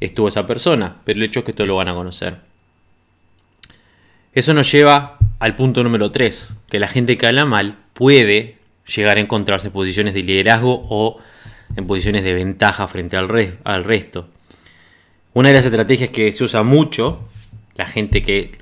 estuvo 0.00 0.26
esa 0.26 0.44
persona, 0.48 0.96
pero 1.04 1.20
el 1.20 1.24
hecho 1.24 1.38
es 1.38 1.46
que 1.46 1.52
todos 1.52 1.68
lo 1.68 1.76
van 1.76 1.86
a 1.86 1.94
conocer. 1.94 2.38
Eso 4.34 4.52
nos 4.52 4.70
lleva 4.72 5.18
al 5.38 5.54
punto 5.54 5.84
número 5.84 6.10
3, 6.10 6.56
que 6.68 6.80
la 6.80 6.88
gente 6.88 7.16
que 7.16 7.26
habla 7.26 7.44
mal 7.44 7.78
puede 7.92 8.58
llegar 8.84 9.16
a 9.16 9.20
encontrarse 9.20 9.68
en 9.68 9.72
posiciones 9.72 10.12
de 10.12 10.24
liderazgo 10.24 10.86
o 10.88 11.18
en 11.76 11.86
posiciones 11.86 12.24
de 12.24 12.34
ventaja 12.34 12.88
frente 12.88 13.16
al, 13.16 13.28
resto. 13.84 14.28
Una 15.34 15.50
de 15.50 15.54
las 15.54 15.66
estrategias 15.66 16.10
que 16.10 16.32
se 16.32 16.42
usa 16.42 16.64
mucho, 16.64 17.20
la 17.76 17.86
gente 17.86 18.22
que, 18.22 18.58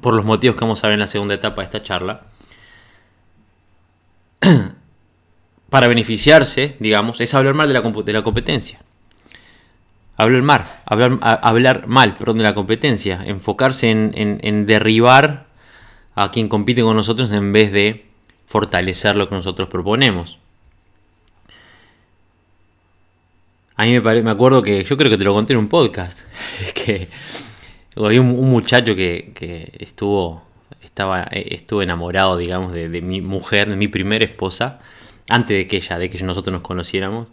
por 0.00 0.14
los 0.14 0.24
motivos 0.24 0.54
que 0.56 0.60
vamos 0.60 0.82
a 0.84 0.86
ver 0.86 0.94
en 0.94 1.00
la 1.00 1.06
segunda 1.08 1.34
etapa 1.34 1.62
de 1.62 1.64
esta 1.64 1.82
charla, 1.82 2.26
para 5.70 5.88
beneficiarse, 5.88 6.76
digamos, 6.78 7.20
es 7.20 7.34
hablar 7.34 7.54
mal 7.54 7.68
de 7.68 8.12
la 8.12 8.22
competencia. 8.22 8.80
Hablar 10.20 10.42
mal, 10.42 10.64
hablar, 10.84 11.86
mal 11.86 12.14
perdón, 12.14 12.38
de 12.38 12.44
la 12.44 12.54
competencia, 12.54 13.22
enfocarse 13.24 13.90
en, 13.90 14.66
derribar 14.66 15.46
a 16.14 16.30
quien 16.30 16.48
compite 16.48 16.82
con 16.82 16.94
nosotros 16.94 17.32
en 17.32 17.54
vez 17.54 17.72
de 17.72 18.04
fortalecer 18.46 19.16
lo 19.16 19.28
que 19.28 19.34
nosotros 19.34 19.68
proponemos. 19.68 20.38
A 23.76 23.86
mí 23.86 23.98
me, 23.98 24.22
me 24.22 24.30
acuerdo 24.30 24.60
que 24.60 24.84
yo 24.84 24.96
creo 24.98 25.10
que 25.10 25.16
te 25.16 25.24
lo 25.24 25.32
conté 25.32 25.54
en 25.54 25.58
un 25.58 25.68
podcast. 25.68 26.18
que 26.74 27.08
había 27.96 28.20
un, 28.20 28.50
muchacho 28.50 28.94
que, 28.94 29.72
estuvo, 29.78 30.42
estaba, 30.82 31.22
estuvo 31.30 31.80
enamorado, 31.80 32.36
digamos, 32.36 32.72
de, 32.72 32.88
mi 33.00 33.22
mujer, 33.22 33.70
de 33.70 33.76
mi 33.76 33.88
primera 33.88 34.24
esposa, 34.24 34.80
antes 35.28 35.56
de 35.56 35.66
que 35.66 35.76
ella, 35.76 35.98
de 35.98 36.10
que 36.10 36.22
nosotros 36.24 36.52
nos 36.52 36.62
conociéramos. 36.62 37.28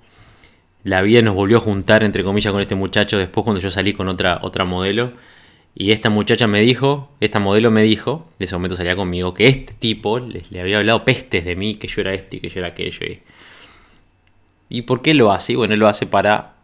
La 0.83 1.01
vida 1.01 1.21
nos 1.21 1.35
volvió 1.35 1.57
a 1.57 1.61
juntar, 1.61 2.03
entre 2.03 2.23
comillas, 2.23 2.51
con 2.51 2.61
este 2.61 2.75
muchacho 2.75 3.17
después 3.17 3.43
cuando 3.43 3.61
yo 3.61 3.69
salí 3.69 3.93
con 3.93 4.07
otra, 4.07 4.39
otra 4.41 4.65
modelo. 4.65 5.13
Y 5.75 5.91
esta 5.91 6.09
muchacha 6.09 6.47
me 6.47 6.61
dijo, 6.61 7.11
esta 7.19 7.39
modelo 7.39 7.69
me 7.69 7.83
dijo, 7.83 8.27
en 8.39 8.45
ese 8.45 8.55
momento 8.55 8.75
salía 8.75 8.95
conmigo, 8.95 9.33
que 9.33 9.47
este 9.47 9.73
tipo 9.73 10.19
le, 10.19 10.41
había 10.59 10.79
hablado 10.79 11.05
pestes 11.05 11.45
de 11.45 11.55
mí, 11.55 11.75
que 11.75 11.87
yo 11.87 12.01
era 12.01 12.13
este 12.13 12.37
y 12.37 12.39
que 12.39 12.49
yo 12.49 12.59
era 12.61 12.69
aquello. 12.69 13.05
Y, 13.05 13.21
¿Y 14.69 14.81
por 14.83 15.01
qué 15.01 15.13
lo 15.13 15.31
hace? 15.31 15.55
Bueno, 15.55 15.75
él 15.75 15.79
lo 15.79 15.87
hace 15.87 16.07
para 16.07 16.55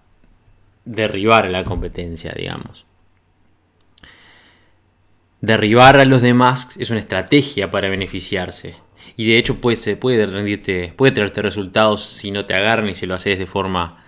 derribar 0.86 1.50
la 1.50 1.64
competencia, 1.64 2.34
digamos. 2.36 2.86
Derribar 5.42 6.00
a 6.00 6.06
los 6.06 6.22
demás 6.22 6.70
es 6.80 6.90
una 6.90 7.00
estrategia 7.00 7.70
para 7.70 7.90
beneficiarse. 7.90 8.76
Y 9.18 9.28
de 9.28 9.38
hecho 9.38 9.60
puede, 9.62 9.96
puede, 9.96 10.26
rendirte, 10.26 10.94
puede 10.96 11.12
traerte 11.12 11.42
resultados 11.42 12.04
si 12.04 12.32
no 12.32 12.46
te 12.46 12.56
agarran 12.56 12.90
y 12.90 12.96
si 12.96 13.06
lo 13.06 13.14
haces 13.14 13.38
de 13.38 13.46
forma, 13.46 14.03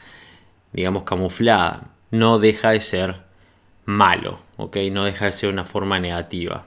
digamos, 0.76 1.04
camuflada. 1.04 1.92
No 2.12 2.38
deja 2.38 2.72
de 2.72 2.82
ser 2.82 3.16
malo, 3.86 4.40
¿ok? 4.58 4.78
No 4.92 5.06
deja 5.06 5.26
de 5.26 5.32
ser 5.32 5.50
una 5.50 5.66
forma 5.66 6.00
negativa. 6.00 6.66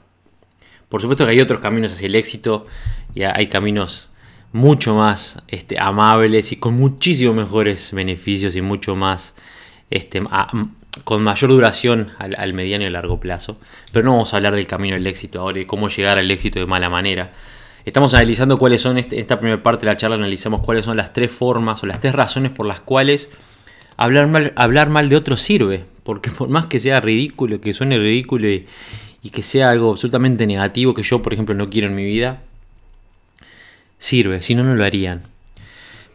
Por 0.89 1.03
supuesto 1.03 1.27
que 1.27 1.33
hay 1.33 1.41
otros 1.41 1.61
caminos 1.61 1.93
hacia 1.93 2.07
el 2.07 2.15
éxito 2.15 2.67
y 3.15 3.23
hay 3.23 3.49
caminos 3.49 4.11
mucho 4.53 4.95
más 4.95 5.43
este, 5.49 5.79
amables 5.79 6.53
y 6.53 6.57
con 6.57 6.75
muchísimos 6.75 7.37
mejores 7.37 7.93
beneficios 7.93 8.57
y 8.57 8.63
mucho 8.63 8.97
más 8.97 9.35
este, 9.91 10.23
con 11.05 11.23
mayor 11.23 11.51
duración 11.51 12.13
al, 12.19 12.55
mediano 12.55 12.87
y 12.87 12.91
largo 12.91 13.21
plazo. 13.21 13.59
Pero 13.93 14.07
no 14.07 14.13
vamos 14.13 14.33
a 14.33 14.39
hablar 14.39 14.57
del 14.57 14.67
camino 14.67 14.95
del 14.95 15.07
éxito 15.07 15.41
ahora 15.41 15.61
y 15.61 15.67
cómo 15.67 15.89
llegar 15.89 16.17
al 16.17 16.31
éxito 16.31 16.59
de 16.59 16.67
mala 16.67 16.89
manera. 16.89 17.33
Estamos 17.85 18.15
analizando 18.15 18.59
cuáles 18.59 18.81
son, 18.81 18.97
este, 18.97 19.21
esta 19.21 19.39
primera 19.39 19.63
parte 19.63 19.85
de 19.85 19.93
la 19.93 19.99
charla 19.99 20.17
analizamos 20.17 20.61
cuáles 20.61 20.87
son 20.87 20.97
las 20.97 21.13
tres 21.13 21.31
formas 21.31 21.83
o 21.83 21.87
las 21.87 22.01
tres 22.01 22.15
razones 22.15 22.53
por 22.53 22.67
las 22.67 22.81
cuales 22.81 23.31
hablar 23.99 24.29
mal, 24.29 24.55
hablar 24.57 24.89
mal 24.89 25.11
de 25.11 25.17
otro 25.17 25.37
sirve. 25.37 25.85
Porque 26.03 26.31
por 26.31 26.49
más 26.49 26.67
que 26.67 26.79
sea 26.79 27.03
ridículo, 27.03 27.61
que 27.61 27.75
suene 27.75 27.99
ridículo 27.99 28.49
y, 28.49 28.67
y 29.23 29.29
que 29.29 29.43
sea 29.43 29.69
algo 29.69 29.91
absolutamente 29.91 30.47
negativo 30.47 30.95
que 30.95 31.03
yo, 31.03 31.21
por 31.21 31.35
ejemplo, 31.35 31.55
no 31.55 31.69
quiero 31.69 31.89
en 31.89 31.95
mi 31.95 32.07
vida, 32.07 32.41
sirve, 33.99 34.41
si 34.41 34.55
no, 34.55 34.65
no 34.65 34.75
lo 34.75 34.85
harían. 34.85 35.23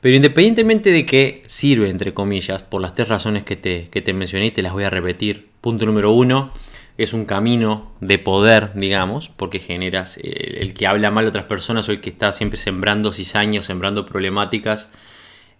Pero 0.01 0.15
independientemente 0.15 0.91
de 0.91 1.05
que 1.05 1.43
sirve, 1.45 1.89
entre 1.89 2.11
comillas, 2.11 2.65
por 2.65 2.81
las 2.81 2.93
tres 2.93 3.07
razones 3.07 3.43
que 3.43 3.55
te, 3.55 3.87
que 3.89 4.01
te 4.01 4.13
mencioné, 4.13 4.51
te 4.51 4.61
las 4.61 4.73
voy 4.73 4.83
a 4.83 4.89
repetir. 4.89 5.47
Punto 5.61 5.85
número 5.85 6.11
uno, 6.11 6.51
es 6.97 7.13
un 7.13 7.25
camino 7.25 7.91
de 8.01 8.19
poder, 8.19 8.73
digamos, 8.75 9.29
porque 9.29 9.59
generas 9.59 10.17
eh, 10.17 10.57
el, 10.59 10.73
que 10.73 10.87
habla 10.87 11.09
mal 11.09 11.25
a 11.25 11.29
otras 11.29 11.45
personas 11.45 11.87
o 11.87 11.91
el 11.91 12.01
que 12.01 12.09
está 12.09 12.31
siempre 12.31 12.59
sembrando 12.59 13.13
cizaños, 13.13 13.65
sembrando 13.65 14.05
problemáticas. 14.05 14.91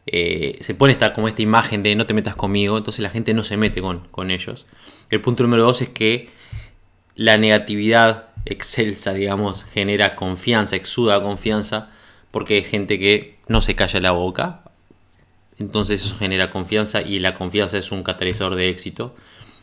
Eh, 0.06 0.58
se 0.62 0.76
pone 0.76 0.92
esta, 0.92 1.14
como 1.14 1.28
esta 1.28 1.42
imagen 1.42 1.82
de 1.84 1.96
no 1.96 2.06
te 2.06 2.14
metas 2.14 2.36
conmigo, 2.36 2.78
entonces 2.78 3.02
la 3.02 3.10
gente 3.10 3.34
no 3.34 3.44
se 3.44 3.58
mete 3.58 3.82
con, 3.82 4.08
con 4.10 4.32
ellos. 4.32 4.66
El 5.10 5.22
punto 5.22 5.44
número 5.44 5.64
dos 5.64 5.82
es 5.82 5.90
que 5.90 6.30
la 7.16 7.38
negatividad 7.38 8.30
excelsa, 8.46 9.14
digamos, 9.14 9.64
genera 9.66 10.16
confianza, 10.16 10.76
exuda 10.76 11.22
confianza 11.22 11.90
porque 12.32 12.56
hay 12.56 12.64
gente 12.64 13.00
que 13.00 13.38
no 13.48 13.62
se 13.62 13.76
calla 13.76 14.00
la 14.00 14.12
boca. 14.12 14.64
Entonces 15.60 16.04
eso 16.04 16.18
genera 16.18 16.50
confianza 16.50 17.02
y 17.02 17.20
la 17.20 17.36
confianza 17.36 17.78
es 17.78 17.92
un 17.92 18.04
catalizador 18.04 18.56
de 18.56 18.70
éxito. 18.70 19.16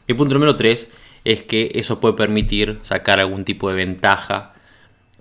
El 0.07 0.17
punto 0.17 0.35
número 0.35 0.57
3 0.57 0.93
es 1.25 1.43
que 1.43 1.73
eso 1.75 2.01
puede 2.01 2.15
permitir 2.15 2.79
sacar 2.83 3.21
algún 3.21 3.45
tipo 3.45 3.69
de 3.69 3.75
ventaja 3.75 4.55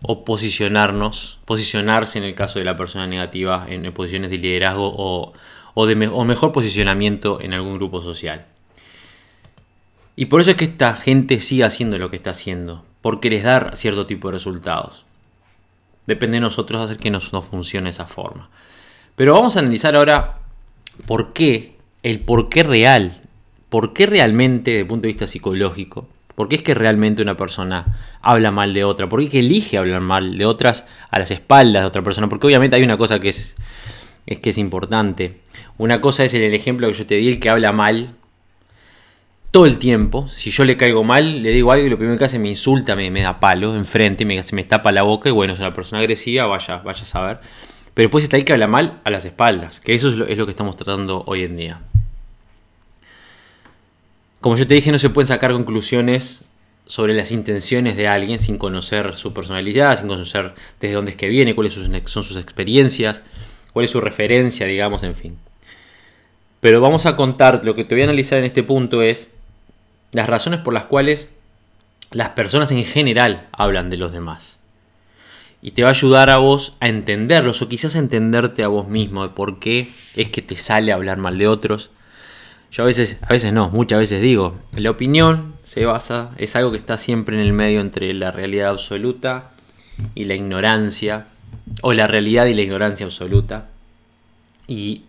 o 0.01 0.23
posicionarnos, 0.23 1.39
posicionarse 1.45 2.19
en 2.19 2.25
el 2.25 2.35
caso 2.35 2.59
de 2.59 2.65
la 2.65 2.77
persona 2.77 3.07
negativa 3.07 3.65
en, 3.67 3.91
posiciones 3.93 4.29
de 4.29 4.38
liderazgo 4.38 4.93
o, 4.95 5.33
o 5.73 5.85
de 5.85 5.95
mejor 5.95 6.51
posicionamiento 6.51 7.41
en 7.41 7.53
algún 7.53 7.75
grupo 7.75 8.01
social. 8.01 8.45
Y 10.15 10.25
por 10.25 10.41
eso 10.41 10.51
es 10.51 10.57
que 10.57 10.65
esta 10.65 10.95
gente 10.95 11.39
sigue 11.41 11.63
haciendo 11.63 11.97
lo 11.97 12.09
que 12.09 12.17
está 12.17 12.31
haciendo, 12.31 12.83
porque 13.01 13.29
les 13.29 13.43
da 13.43 13.75
cierto 13.75 14.05
tipo 14.05 14.27
de 14.27 14.33
resultados. 14.33 15.05
Depende 16.07 16.38
de 16.38 16.41
nosotros 16.41 16.81
hacer 16.81 16.97
que 16.97 17.09
nos, 17.09 17.31
no 17.31 17.41
funcione 17.41 17.89
esa 17.89 18.05
forma. 18.05 18.49
Pero 19.15 19.33
vamos 19.33 19.55
a 19.55 19.59
analizar 19.59 19.95
ahora 19.95 20.39
por 21.05 21.33
qué, 21.33 21.77
el 22.03 22.19
por 22.19 22.49
qué 22.49 22.63
real, 22.63 23.21
por 23.69 23.93
qué 23.93 24.07
realmente, 24.07 24.71
desde 24.71 24.81
el 24.81 24.88
punto 24.88 25.03
de 25.03 25.09
vista 25.09 25.27
psicológico, 25.27 26.07
por 26.39 26.47
qué 26.47 26.56
es 26.56 26.62
que 26.62 26.73
realmente 26.73 27.21
una 27.21 27.36
persona 27.36 27.99
habla 28.21 28.49
mal 28.49 28.73
de 28.73 28.86
otra, 28.86 29.10
por 29.10 29.19
qué 29.19 29.25
es 29.25 29.32
que 29.34 29.39
elige 29.39 29.78
hablar 29.78 29.99
mal 29.99 30.38
de 30.38 30.45
otras 30.45 30.88
a 31.12 31.19
las 31.19 31.32
espaldas 31.32 31.84
de 31.84 31.88
otra 31.88 32.02
persona, 32.02 32.30
porque 32.30 32.47
obviamente 32.47 32.78
hay 32.78 32.82
una 32.82 32.95
cosa 32.95 33.19
que 33.19 33.28
es, 33.28 33.58
que 34.25 34.49
es 34.49 34.58
importante. 34.58 35.41
Una 35.78 35.99
cosa 35.99 36.23
es 36.23 36.34
el 36.34 36.54
ejemplo 36.54 36.88
que 36.88 36.93
yo 36.93 37.06
te 37.06 37.15
di, 37.15 37.28
el 37.28 37.41
que 37.41 37.49
habla 37.49 37.73
mal 37.73 38.15
todo 39.52 39.65
el 39.65 39.80
tiempo. 39.80 40.30
Si 40.30 40.49
yo 40.49 40.63
le 40.63 40.78
caigo 40.78 41.04
mal, 41.04 41.43
le 41.43 41.49
digo 41.49 41.73
algo 41.73 41.86
y 41.86 41.89
lo 41.89 41.97
primero 41.97 42.17
que 42.17 42.23
hace 42.23 42.39
me 42.39 42.47
insulta, 42.47 42.95
me, 42.95 43.12
me 43.12 43.21
da 43.21 43.41
palo 43.41 43.75
enfrente, 43.75 44.23
me, 44.23 44.41
se 44.41 44.56
me 44.56 44.63
tapa 44.63 44.93
la 44.93 45.02
boca 45.02 45.28
y 45.28 45.34
bueno, 45.34 45.52
es 45.52 45.60
una 45.60 45.73
persona 45.73 45.99
agresiva, 45.99 46.45
vaya, 46.45 46.78
vaya 46.78 47.02
a 47.02 47.06
saber. 47.06 47.39
Pero 47.93 48.08
después 48.08 48.23
está 48.23 48.38
el 48.38 48.45
que 48.45 48.54
habla 48.54 48.67
mal 48.67 49.02
a 49.04 49.10
las 49.10 49.25
espaldas, 49.25 49.82
que 49.82 49.93
eso 49.93 50.08
es 50.08 50.38
lo 50.38 50.45
que 50.45 50.52
estamos 50.52 50.78
tratando 50.78 51.21
hoy 51.28 51.43
en 51.43 51.58
día. 51.58 51.82
Como 54.41 54.56
yo 54.56 54.65
te 54.65 54.73
dije, 54.73 54.91
no 54.91 54.99
se 54.99 55.10
pueden 55.10 55.28
sacar 55.28 55.52
conclusiones 55.52 56.45
sobre 56.86 57.13
las 57.13 57.32
intenciones 57.32 57.95
de 57.97 58.08
alguien 58.08 58.39
sin 58.39 58.58
conocer 58.58 59.15
su 59.15 59.34
personalidad, 59.34 59.97
sin 59.97 60.08
conocer 60.08 60.54
desde 60.80 60.95
dónde 60.95 61.12
es 61.12 61.17
que 61.17 61.28
viene, 61.28 61.56
cuáles 61.56 61.73
son 61.73 62.23
sus 62.23 62.38
experiencias, 62.38 63.23
cuál 63.73 63.86
es 63.86 63.91
su 63.91 64.02
referencia, 64.02 64.65
digamos, 64.65 65.04
en 65.04 65.15
fin. 65.15 65.38
Pero 66.62 66.82
vamos 66.82 67.06
a 67.06 67.15
contar, 67.15 67.62
lo 67.63 67.75
que 67.75 67.86
te 67.86 67.95
voy 67.95 68.02
a 68.02 68.06
analizar 68.06 68.39
en 68.39 68.45
este 68.45 68.63
punto 68.63 69.02
es 69.02 69.32
las 70.12 70.28
razones 70.28 70.62
por 70.62 70.73
las 70.73 70.86
cuales 70.86 71.28
las 72.12 72.30
personas 72.30 72.71
en 72.71 72.84
general 72.84 73.47
hablan 73.52 73.89
de 73.89 73.97
los 73.97 74.12
demás. 74.12 74.60
Y 75.62 75.71
te 75.71 75.84
va 75.84 75.89
a 75.89 75.91
ayudar 75.91 76.30
a 76.30 76.38
vos 76.38 76.75
a 76.80 76.88
entenderlos 76.88 77.62
o 77.62 77.69
quizás 77.69 77.95
a 77.95 77.99
entenderte 77.99 78.63
a 78.63 78.69
vos 78.69 78.88
mismo 78.88 79.23
de 79.23 79.34
por 79.34 79.60
qué 79.60 79.91
es 80.15 80.30
que 80.30 80.41
te 80.41 80.56
sale 80.56 80.91
hablar 80.91 81.17
mal 81.17 81.38
de 81.38 81.47
otros. 81.47 81.91
Yo 82.71 82.84
a 82.84 82.86
veces, 82.86 83.17
a 83.21 83.34
veces 83.34 83.51
no, 83.51 83.69
muchas 83.69 83.99
veces 83.99 84.21
digo, 84.21 84.55
la 84.73 84.91
opinión 84.91 85.55
se 85.63 85.86
basa, 85.86 86.32
es 86.38 86.55
algo 86.55 86.71
que 86.71 86.77
está 86.77 86.97
siempre 86.97 87.36
en 87.36 87.43
el 87.43 87.53
medio 87.53 87.82
entre 87.82 88.13
la 88.13 88.32
realidad 88.32 88.69
absoluta 88.69 89.51
y 90.13 90.25
la 90.25 90.36
ignorancia, 90.36 91.25
o 91.82 91.93
la 91.93 92.08
realidad 92.08 92.45
y 92.45 92.53
la 92.53 92.62
ignorancia 92.62 93.05
absoluta. 93.05 93.69
Y 94.67 95.03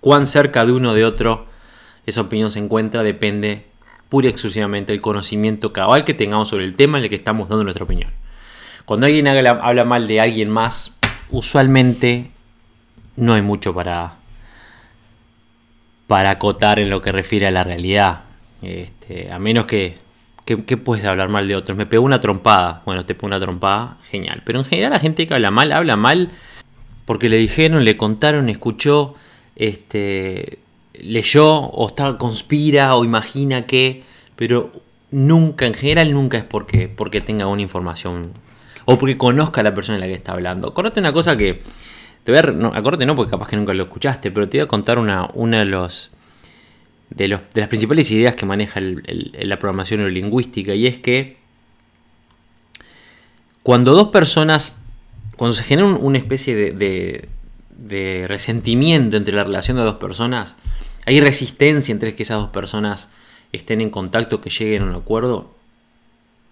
cuán 0.00 0.26
cerca 0.26 0.64
de 0.64 0.72
uno 0.72 0.94
de 0.94 1.04
otro 1.04 1.46
esa 2.06 2.20
opinión 2.20 2.50
se 2.50 2.60
encuentra 2.60 3.02
depende 3.02 3.66
pura 4.08 4.28
y 4.28 4.30
exclusivamente 4.30 4.92
el 4.92 5.00
conocimiento 5.00 5.72
cabal 5.72 6.04
que 6.04 6.14
tengamos 6.14 6.48
sobre 6.48 6.64
el 6.64 6.76
tema 6.76 6.98
en 6.98 7.04
el 7.04 7.10
que 7.10 7.16
estamos 7.16 7.48
dando 7.48 7.64
nuestra 7.64 7.84
opinión. 7.84 8.10
Cuando 8.84 9.06
alguien 9.06 9.26
habla, 9.26 9.84
mal 9.84 10.06
de 10.06 10.20
alguien 10.20 10.48
más, 10.48 10.96
usualmente 11.30 12.30
no 13.16 13.34
hay 13.34 13.42
mucho 13.42 13.74
para, 13.74 14.14
para 16.06 16.30
acotar 16.30 16.78
en 16.78 16.90
lo 16.90 17.02
que 17.02 17.12
refiere 17.12 17.46
a 17.46 17.50
la 17.50 17.64
realidad. 17.64 18.20
Este, 18.62 19.30
a 19.30 19.38
menos 19.38 19.66
que, 19.66 19.98
que, 20.44 20.76
puedes 20.76 21.04
hablar 21.04 21.28
mal 21.28 21.48
de 21.48 21.56
otros. 21.56 21.76
Me 21.76 21.86
pegó 21.86 22.04
una 22.04 22.20
trompada. 22.20 22.82
Bueno, 22.86 23.04
te 23.04 23.14
pegó 23.14 23.26
una 23.26 23.40
trompada, 23.40 23.98
genial. 24.08 24.42
Pero 24.44 24.60
en 24.60 24.64
general 24.64 24.92
la 24.92 25.00
gente 25.00 25.26
que 25.26 25.34
habla 25.34 25.50
mal, 25.50 25.72
habla 25.72 25.96
mal 25.96 26.30
porque 27.04 27.28
le 27.28 27.36
dijeron, 27.36 27.84
le 27.84 27.96
contaron, 27.96 28.48
escuchó, 28.48 29.14
este, 29.54 30.58
leyó 30.92 31.48
o 31.48 31.88
está, 31.88 32.18
conspira 32.18 32.96
o 32.96 33.04
imagina 33.04 33.66
que, 33.66 34.02
pero 34.34 34.72
nunca, 35.10 35.66
en 35.66 35.74
general 35.74 36.12
nunca 36.12 36.38
es 36.38 36.44
porque, 36.44 36.88
porque 36.88 37.20
tenga 37.20 37.46
una 37.46 37.62
información 37.62 38.32
o 38.84 38.98
porque 38.98 39.16
conozca 39.16 39.60
a 39.60 39.64
la 39.64 39.74
persona 39.74 39.96
en 39.96 40.00
la 40.00 40.06
que 40.08 40.14
está 40.14 40.32
hablando. 40.32 40.68
Acordate 40.68 41.00
una 41.00 41.12
cosa 41.12 41.36
que, 41.36 41.62
te 42.26 42.32
voy 42.32 42.40
a, 42.40 42.42
no, 42.42 42.72
no 42.72 43.14
porque 43.14 43.30
capaz 43.30 43.48
que 43.50 43.56
nunca 43.56 43.72
lo 43.72 43.84
escuchaste, 43.84 44.32
pero 44.32 44.48
te 44.48 44.58
voy 44.58 44.64
a 44.64 44.66
contar 44.66 44.98
una, 44.98 45.30
de 45.32 45.64
los... 45.64 46.10
De, 47.08 47.28
las 47.28 47.68
principales 47.68 48.10
ideas 48.10 48.34
que 48.34 48.46
maneja 48.46 48.80
la 48.80 49.60
programación 49.60 50.00
neurolingüística 50.00 50.74
y 50.74 50.88
es 50.88 50.98
que 50.98 51.36
cuando 53.62 53.92
dos 53.92 54.08
personas, 54.08 54.82
cuando 55.36 55.54
se 55.54 55.62
genera 55.62 55.86
una 55.86 56.18
especie 56.18 56.72
de 56.72 58.24
resentimiento 58.26 59.16
entre 59.16 59.36
la 59.36 59.44
relación 59.44 59.76
de 59.76 59.84
dos 59.84 59.98
personas, 59.98 60.56
hay 61.06 61.20
resistencia 61.20 61.92
entre 61.92 62.16
que 62.16 62.24
esas 62.24 62.40
dos 62.40 62.50
personas 62.50 63.08
estén 63.52 63.80
en 63.80 63.90
contacto, 63.90 64.40
que 64.40 64.50
lleguen 64.50 64.82
a 64.82 64.86
un 64.86 64.96
acuerdo, 64.96 65.54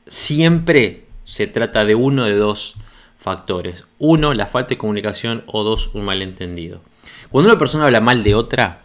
siempre 0.06 1.06
se 1.24 1.48
trata 1.48 1.84
de 1.84 1.96
uno 1.96 2.26
de 2.26 2.36
dos 2.36 2.76
factores. 3.24 3.86
Uno, 3.98 4.34
la 4.34 4.44
falta 4.44 4.70
de 4.70 4.78
comunicación 4.78 5.44
o 5.46 5.64
dos, 5.64 5.94
un 5.94 6.04
malentendido. 6.04 6.82
Cuando 7.30 7.50
una 7.50 7.58
persona 7.58 7.86
habla 7.86 8.02
mal 8.02 8.22
de 8.22 8.34
otra 8.34 8.82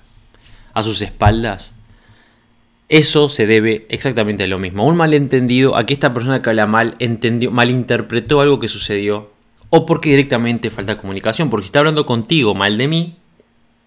a 0.74 0.82
sus 0.82 1.02
espaldas, 1.02 1.74
eso 2.88 3.28
se 3.28 3.46
debe 3.46 3.86
exactamente 3.90 4.46
a 4.46 4.48
lo 4.48 4.58
mismo. 4.58 4.86
Un 4.86 4.96
malentendido 4.96 5.76
a 5.76 5.86
que 5.86 5.94
esta 5.94 6.14
persona 6.14 6.42
que 6.42 6.50
habla 6.50 6.68
mal 6.68 6.96
entendió, 7.00 7.52
malinterpretó 7.52 8.40
algo 8.40 8.60
que 8.60 8.70
sucedió 8.70 9.30
o 9.70 9.86
porque 9.86 10.10
directamente 10.10 10.72
falta 10.72 10.98
comunicación. 10.98 11.50
Porque 11.50 11.66
si 11.66 11.68
está 11.68 11.80
hablando 11.80 12.06
contigo 12.06 12.56
mal 12.56 12.78
de 12.78 12.88
mí, 12.88 13.18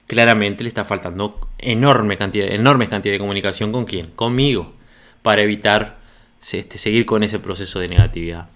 claramente 0.06 0.64
le 0.64 0.68
está 0.68 0.84
faltando 0.84 1.48
enorme 1.58 2.18
cantidad, 2.18 2.46
enormes 2.46 2.90
cantidad 2.90 3.14
de 3.14 3.18
comunicación 3.18 3.72
con 3.72 3.86
quién, 3.86 4.10
conmigo, 4.10 4.74
para 5.22 5.40
evitar 5.40 5.98
este, 6.42 6.76
seguir 6.76 7.06
con 7.06 7.22
ese 7.22 7.38
proceso 7.38 7.80
de 7.80 7.88
negatividad. 7.88 8.48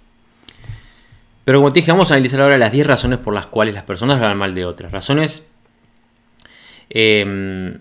Pero 1.46 1.60
como 1.60 1.72
te 1.72 1.78
dije, 1.78 1.92
vamos 1.92 2.10
a 2.10 2.14
analizar 2.14 2.40
ahora 2.40 2.58
las 2.58 2.72
10 2.72 2.88
razones 2.88 3.20
por 3.20 3.32
las 3.32 3.46
cuales 3.46 3.72
las 3.72 3.84
personas 3.84 4.16
hablan 4.20 4.36
mal 4.36 4.52
de 4.52 4.64
otras. 4.64 4.90
Razones 4.90 5.46
em, 6.90 7.78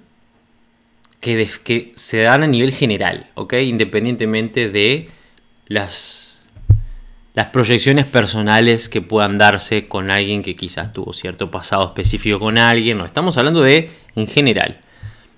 que, 1.19 1.91
se 1.95 2.21
dan 2.21 2.43
a 2.43 2.47
nivel 2.47 2.71
general, 2.71 3.31
¿ok? 3.33 3.53
Independientemente 3.53 4.69
de 4.69 5.09
las, 5.65 6.37
las 7.33 7.47
proyecciones 7.47 8.05
personales 8.05 8.87
que 8.87 9.01
puedan 9.01 9.39
darse 9.39 9.87
con 9.87 10.11
alguien 10.11 10.43
que 10.43 10.55
quizás 10.55 10.93
tuvo 10.93 11.11
cierto 11.11 11.49
pasado 11.49 11.85
específico 11.85 12.39
con 12.39 12.59
alguien. 12.59 12.99
No, 12.99 13.05
estamos 13.05 13.35
hablando 13.39 13.63
de 13.63 13.89
en 14.15 14.27
general. 14.27 14.79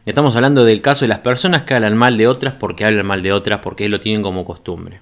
Estamos 0.05 0.35
hablando 0.35 0.65
del 0.65 0.81
caso 0.81 1.05
de 1.05 1.09
las 1.09 1.19
personas 1.19 1.61
que 1.63 1.75
hablan 1.75 1.95
mal 1.95 2.17
de 2.17 2.27
otras 2.27 2.55
porque 2.55 2.83
hablan 2.83 3.05
mal 3.05 3.23
de 3.23 3.31
otras 3.31 3.61
porque 3.61 3.87
lo 3.87 4.01
tienen 4.01 4.21
como 4.21 4.43
costumbre. 4.43 4.99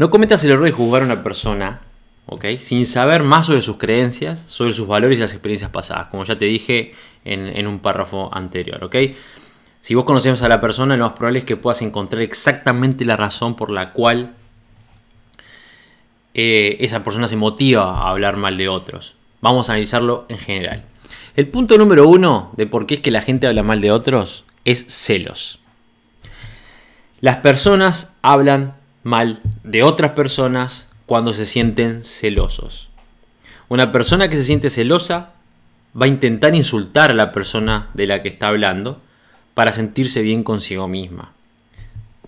No 0.00 0.08
cometas 0.08 0.42
el 0.44 0.52
error 0.52 0.64
de 0.64 0.72
juzgar 0.72 1.02
a 1.02 1.04
una 1.04 1.22
persona, 1.22 1.82
¿ok? 2.24 2.46
Sin 2.58 2.86
saber 2.86 3.22
más 3.22 3.44
sobre 3.44 3.60
sus 3.60 3.76
creencias, 3.76 4.44
sobre 4.46 4.72
sus 4.72 4.88
valores 4.88 5.18
y 5.18 5.20
las 5.20 5.34
experiencias 5.34 5.70
pasadas, 5.70 6.06
como 6.06 6.24
ya 6.24 6.38
te 6.38 6.46
dije 6.46 6.94
en, 7.22 7.66
un 7.66 7.80
párrafo 7.80 8.34
anterior, 8.34 8.82
¿ok? 8.82 8.96
Si 9.82 9.94
vos 9.94 10.06
conocemos 10.06 10.40
a 10.40 10.48
la 10.48 10.58
persona, 10.58 10.96
lo 10.96 11.04
más 11.04 11.12
probable 11.12 11.40
es 11.40 11.44
que 11.44 11.58
puedas 11.58 11.82
encontrar 11.82 12.22
exactamente 12.22 13.04
la 13.04 13.18
razón 13.18 13.56
por 13.56 13.70
la 13.70 13.92
cual 13.92 14.32
eh, 16.32 16.78
esa 16.80 17.04
persona 17.04 17.26
se 17.26 17.36
motiva 17.36 17.98
a 17.98 18.08
hablar 18.08 18.38
mal 18.38 18.56
de 18.56 18.70
otros. 18.70 19.16
Vamos 19.42 19.68
a 19.68 19.74
analizarlo 19.74 20.24
en 20.30 20.38
general. 20.38 20.84
El 21.36 21.48
punto 21.48 21.76
número 21.76 22.08
uno 22.08 22.54
de 22.56 22.66
por 22.66 22.86
qué 22.86 22.94
es 22.94 23.00
que 23.00 23.10
la 23.10 23.20
gente 23.20 23.46
habla 23.46 23.62
mal 23.62 23.82
de 23.82 23.92
otros 23.92 24.46
es 24.64 24.82
celos. 24.88 25.58
Las 27.20 27.36
personas 27.36 28.16
hablan 28.22 28.79
mal 29.02 29.40
de 29.64 29.82
otras 29.82 30.12
personas 30.12 30.88
cuando 31.06 31.32
se 31.32 31.46
sienten 31.46 32.04
celosos. 32.04 32.88
Una 33.68 33.90
persona 33.90 34.28
que 34.28 34.36
se 34.36 34.44
siente 34.44 34.70
celosa 34.70 35.32
va 36.00 36.06
a 36.06 36.08
intentar 36.08 36.54
insultar 36.54 37.10
a 37.10 37.14
la 37.14 37.32
persona 37.32 37.88
de 37.94 38.06
la 38.06 38.22
que 38.22 38.28
está 38.28 38.48
hablando 38.48 39.00
para 39.54 39.72
sentirse 39.72 40.22
bien 40.22 40.42
consigo 40.42 40.88
misma. 40.88 41.32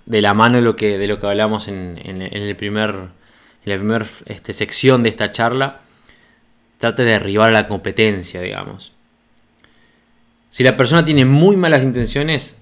De 0.07 0.21
la 0.21 0.35
mano 0.35 0.57
de 0.57 0.63
lo 0.63 0.77
que, 0.77 0.99
de 0.99 1.07
lo 1.07 1.21
que 1.21 1.27
hablamos 1.27 1.69
en, 1.69 1.99
el 2.05 2.57
primer, 2.57 2.91
en 2.91 3.73
la 3.73 3.77
primera 3.77 4.07
este, 4.27 4.53
sección 4.53 5.03
de 5.03 5.11
esta 5.11 5.33
charla, 5.33 5.81
trate 6.79 7.05
de 7.05 7.13
derribar 7.13 7.53
la 7.53 7.67
competencia, 7.67 8.41
digamos. 8.41 8.93
Si 10.51 10.65
la 10.65 10.77
persona 10.77 11.05
tiene 11.05 11.25
muy 11.25 11.57
malas 11.57 11.83
intenciones, 11.83 12.59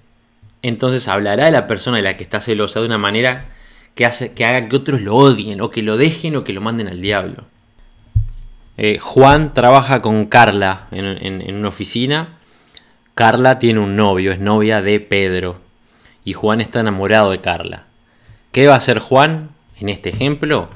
entonces 0.61 1.07
hablará 1.07 1.45
de 1.45 1.51
la 1.51 1.67
persona 1.67 1.97
de 1.97 2.03
la 2.03 2.15
que 2.15 2.23
está 2.23 2.39
celosa 2.39 2.79
de 2.79 2.85
una 2.85 2.99
manera 2.99 3.45
que, 3.95 4.05
hace, 4.05 4.33
que 4.33 4.45
haga 4.45 4.67
que 4.67 4.75
otros 4.75 5.01
lo 5.01 5.15
odien, 5.15 5.61
o 5.61 5.69
que 5.69 5.81
lo 5.81 5.97
dejen, 5.97 6.35
o 6.35 6.43
que 6.43 6.53
lo 6.53 6.61
manden 6.61 6.87
al 6.87 7.01
diablo. 7.01 7.45
Eh, 8.77 8.97
Juan 8.99 9.53
trabaja 9.53 10.01
con 10.01 10.25
Carla 10.25 10.87
en, 10.91 11.55
una 11.55 11.67
oficina. 11.67 12.29
Carla 13.13 13.59
tiene 13.59 13.79
un 13.79 13.95
novio, 13.95 14.31
es 14.31 14.39
novia 14.39 14.81
de 14.81 14.99
Pedro. 14.99 15.59
Y 16.23 16.33
Juan 16.33 16.61
está 16.61 16.79
enamorado 16.79 17.31
de 17.31 17.41
Carla. 17.41 17.85
¿Qué 18.51 18.67
va 18.67 18.73
a 18.73 18.77
hacer 18.77 18.99
Juan 18.99 19.49
en 19.79 19.89
este 19.89 20.09
ejemplo? 20.09 20.67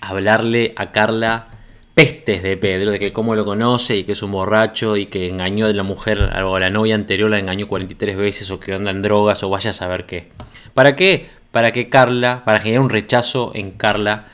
Hablarle 0.00 0.72
a 0.76 0.92
Carla 0.92 1.48
pestes 1.94 2.42
de 2.42 2.56
Pedro, 2.56 2.90
de 2.90 2.98
que 2.98 3.12
cómo 3.12 3.34
lo 3.34 3.44
conoce 3.44 3.96
y 3.96 4.04
que 4.04 4.12
es 4.12 4.22
un 4.22 4.32
borracho 4.32 4.96
y 4.96 5.06
que 5.06 5.28
engañó 5.28 5.66
a 5.66 5.72
la 5.72 5.82
mujer 5.82 6.18
o 6.44 6.56
a 6.56 6.60
la 6.60 6.70
novia 6.70 6.94
anterior, 6.94 7.30
la 7.30 7.38
engañó 7.38 7.68
43 7.68 8.16
veces 8.16 8.50
o 8.50 8.58
que 8.58 8.72
anda 8.72 8.90
en 8.90 9.02
drogas 9.02 9.42
o 9.42 9.50
vaya 9.50 9.70
a 9.70 9.74
saber 9.74 10.06
qué. 10.06 10.30
¿Para 10.74 10.96
qué? 10.96 11.28
Para 11.52 11.70
que 11.70 11.88
Carla, 11.88 12.42
para 12.44 12.58
generar 12.58 12.82
un 12.82 12.90
rechazo 12.90 13.52
en 13.54 13.70
Carla, 13.70 14.26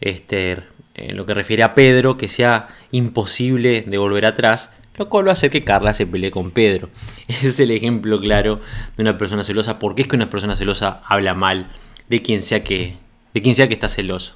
este, 0.00 0.58
en 0.94 1.16
lo 1.16 1.26
que 1.26 1.34
refiere 1.34 1.64
a 1.64 1.74
Pedro, 1.74 2.16
que 2.16 2.28
sea 2.28 2.66
imposible 2.92 3.82
de 3.86 3.98
volver 3.98 4.26
atrás, 4.26 4.70
lo 4.96 5.08
cual 5.08 5.26
va 5.26 5.30
a 5.30 5.32
hacer 5.32 5.50
que 5.50 5.64
Carla 5.64 5.94
se 5.94 6.06
pelee 6.06 6.30
con 6.30 6.50
Pedro. 6.50 6.88
Ese 7.28 7.48
es 7.48 7.60
el 7.60 7.70
ejemplo 7.70 8.20
claro 8.20 8.60
de 8.96 9.02
una 9.02 9.18
persona 9.18 9.42
celosa. 9.42 9.78
¿Por 9.78 9.94
qué 9.94 10.02
es 10.02 10.08
que 10.08 10.16
una 10.16 10.30
persona 10.30 10.54
celosa 10.54 11.02
habla 11.06 11.34
mal 11.34 11.68
de 12.08 12.22
quien 12.22 12.42
sea 12.42 12.62
que, 12.62 12.96
de 13.34 13.42
quien 13.42 13.54
sea 13.54 13.68
que 13.68 13.74
está 13.74 13.88
celoso? 13.88 14.34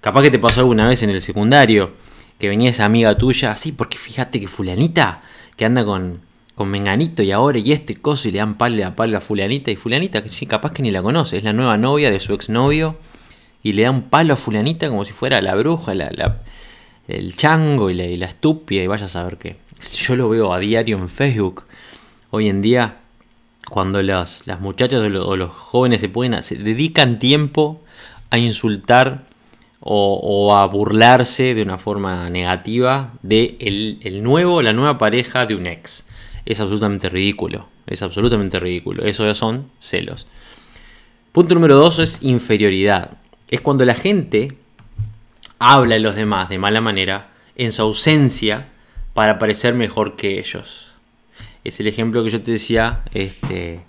Capaz 0.00 0.22
que 0.22 0.30
te 0.30 0.38
pasó 0.38 0.60
alguna 0.60 0.88
vez 0.88 1.02
en 1.02 1.10
el 1.10 1.20
secundario 1.20 1.92
que 2.38 2.48
venía 2.48 2.70
esa 2.70 2.84
amiga 2.84 3.18
tuya, 3.18 3.50
así, 3.50 3.72
porque 3.72 3.98
fíjate 3.98 4.40
que 4.40 4.46
fulanita 4.46 5.22
que 5.56 5.64
anda 5.64 5.84
con, 5.84 6.20
con 6.58 6.70
Menganito 6.70 7.22
y 7.22 7.30
ahora 7.30 7.60
y 7.60 7.70
este 7.70 7.94
coso 7.94 8.26
y 8.26 8.32
le 8.32 8.38
dan 8.38 8.58
palo 8.58 8.84
a 8.84 8.96
palo 8.96 9.16
a 9.16 9.20
Fulanita 9.20 9.70
y 9.70 9.76
Fulanita 9.76 10.24
que 10.24 10.28
sí, 10.28 10.44
capaz 10.44 10.72
que 10.72 10.82
ni 10.82 10.90
la 10.90 11.00
conoce, 11.00 11.36
es 11.36 11.44
la 11.44 11.52
nueva 11.52 11.76
novia 11.78 12.10
de 12.10 12.18
su 12.18 12.34
exnovio 12.34 12.96
y 13.62 13.74
le 13.74 13.84
da 13.84 13.92
un 13.92 14.02
palo 14.02 14.34
a 14.34 14.36
Fulanita 14.36 14.88
como 14.88 15.04
si 15.04 15.12
fuera 15.12 15.40
la 15.40 15.54
bruja, 15.54 15.94
la, 15.94 16.40
el 17.06 17.36
chango 17.36 17.90
y 17.90 17.94
la, 17.94 18.04
la, 18.16 18.26
estúpida 18.26 18.82
y 18.82 18.88
vaya 18.88 19.04
a 19.04 19.08
saber 19.08 19.38
qué. 19.38 19.56
Yo 20.00 20.16
lo 20.16 20.28
veo 20.28 20.52
a 20.52 20.58
diario 20.58 20.98
en 20.98 21.08
Facebook 21.08 21.62
hoy 22.30 22.48
en 22.48 22.60
día 22.60 22.96
cuando 23.70 24.02
las, 24.02 24.44
las 24.48 24.60
muchachas 24.60 25.00
o 25.00 25.36
los, 25.36 25.52
jóvenes 25.52 26.00
se, 26.00 26.08
pueden, 26.08 26.42
se 26.42 26.56
dedican 26.56 27.20
tiempo 27.20 27.80
a 28.30 28.38
insultar 28.38 29.26
o, 29.78 30.56
a 30.56 30.66
burlarse 30.66 31.54
de 31.54 31.62
una 31.62 31.78
forma 31.78 32.28
negativa 32.30 33.12
de 33.22 33.56
el, 33.60 34.00
el 34.02 34.24
nuevo, 34.24 34.60
la 34.60 34.72
nueva 34.72 34.98
pareja 34.98 35.46
de 35.46 35.54
un 35.54 35.68
ex 35.68 36.04
es 36.48 36.60
absolutamente 36.60 37.10
ridículo. 37.10 37.68
Es 37.86 38.00
absolutamente 38.00 38.58
ridículo. 38.58 39.04
Eso 39.04 39.26
ya 39.26 39.34
son 39.34 39.70
celos. 39.78 40.26
Punto 41.30 41.54
número 41.54 41.76
dos 41.76 41.98
es 41.98 42.22
inferioridad. 42.22 43.18
Es 43.50 43.60
cuando 43.60 43.84
la 43.84 43.94
gente 43.94 44.56
habla 45.58 45.96
de 45.96 46.00
los 46.00 46.14
demás 46.14 46.48
de 46.48 46.58
mala 46.58 46.80
manera 46.80 47.28
en 47.54 47.70
su 47.70 47.82
ausencia 47.82 48.68
para 49.12 49.38
parecer 49.38 49.74
mejor 49.74 50.16
que 50.16 50.38
ellos. 50.38 50.94
Es 51.64 51.80
el 51.80 51.86
ejemplo 51.86 52.24
que 52.24 52.30
yo 52.30 52.40
te 52.40 52.52
decía 52.52 53.02
este, 53.12 53.82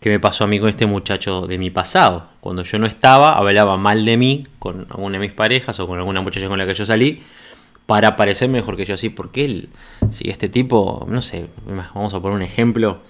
que 0.00 0.08
me 0.08 0.18
pasó 0.18 0.44
a 0.44 0.46
mí 0.46 0.58
con 0.58 0.70
este 0.70 0.86
muchacho 0.86 1.46
de 1.46 1.58
mi 1.58 1.68
pasado. 1.68 2.30
Cuando 2.40 2.62
yo 2.62 2.78
no 2.78 2.86
estaba, 2.86 3.36
hablaba 3.36 3.76
mal 3.76 4.06
de 4.06 4.16
mí 4.16 4.46
con 4.58 4.86
alguna 4.88 5.18
de 5.18 5.26
mis 5.26 5.34
parejas 5.34 5.78
o 5.80 5.86
con 5.86 5.98
alguna 5.98 6.22
muchacha 6.22 6.48
con 6.48 6.56
la 6.56 6.66
que 6.66 6.72
yo 6.72 6.86
salí 6.86 7.22
para 7.86 8.16
parecer 8.16 8.48
mejor 8.48 8.76
que 8.76 8.84
yo. 8.84 8.94
así 8.94 9.10
porque 9.10 9.44
él, 9.44 9.68
si 10.10 10.28
este 10.30 10.48
tipo, 10.48 11.06
no 11.08 11.22
sé, 11.22 11.46
vamos 11.66 12.14
a 12.14 12.20
poner 12.20 12.36
un 12.36 12.42
ejemplo, 12.42 13.00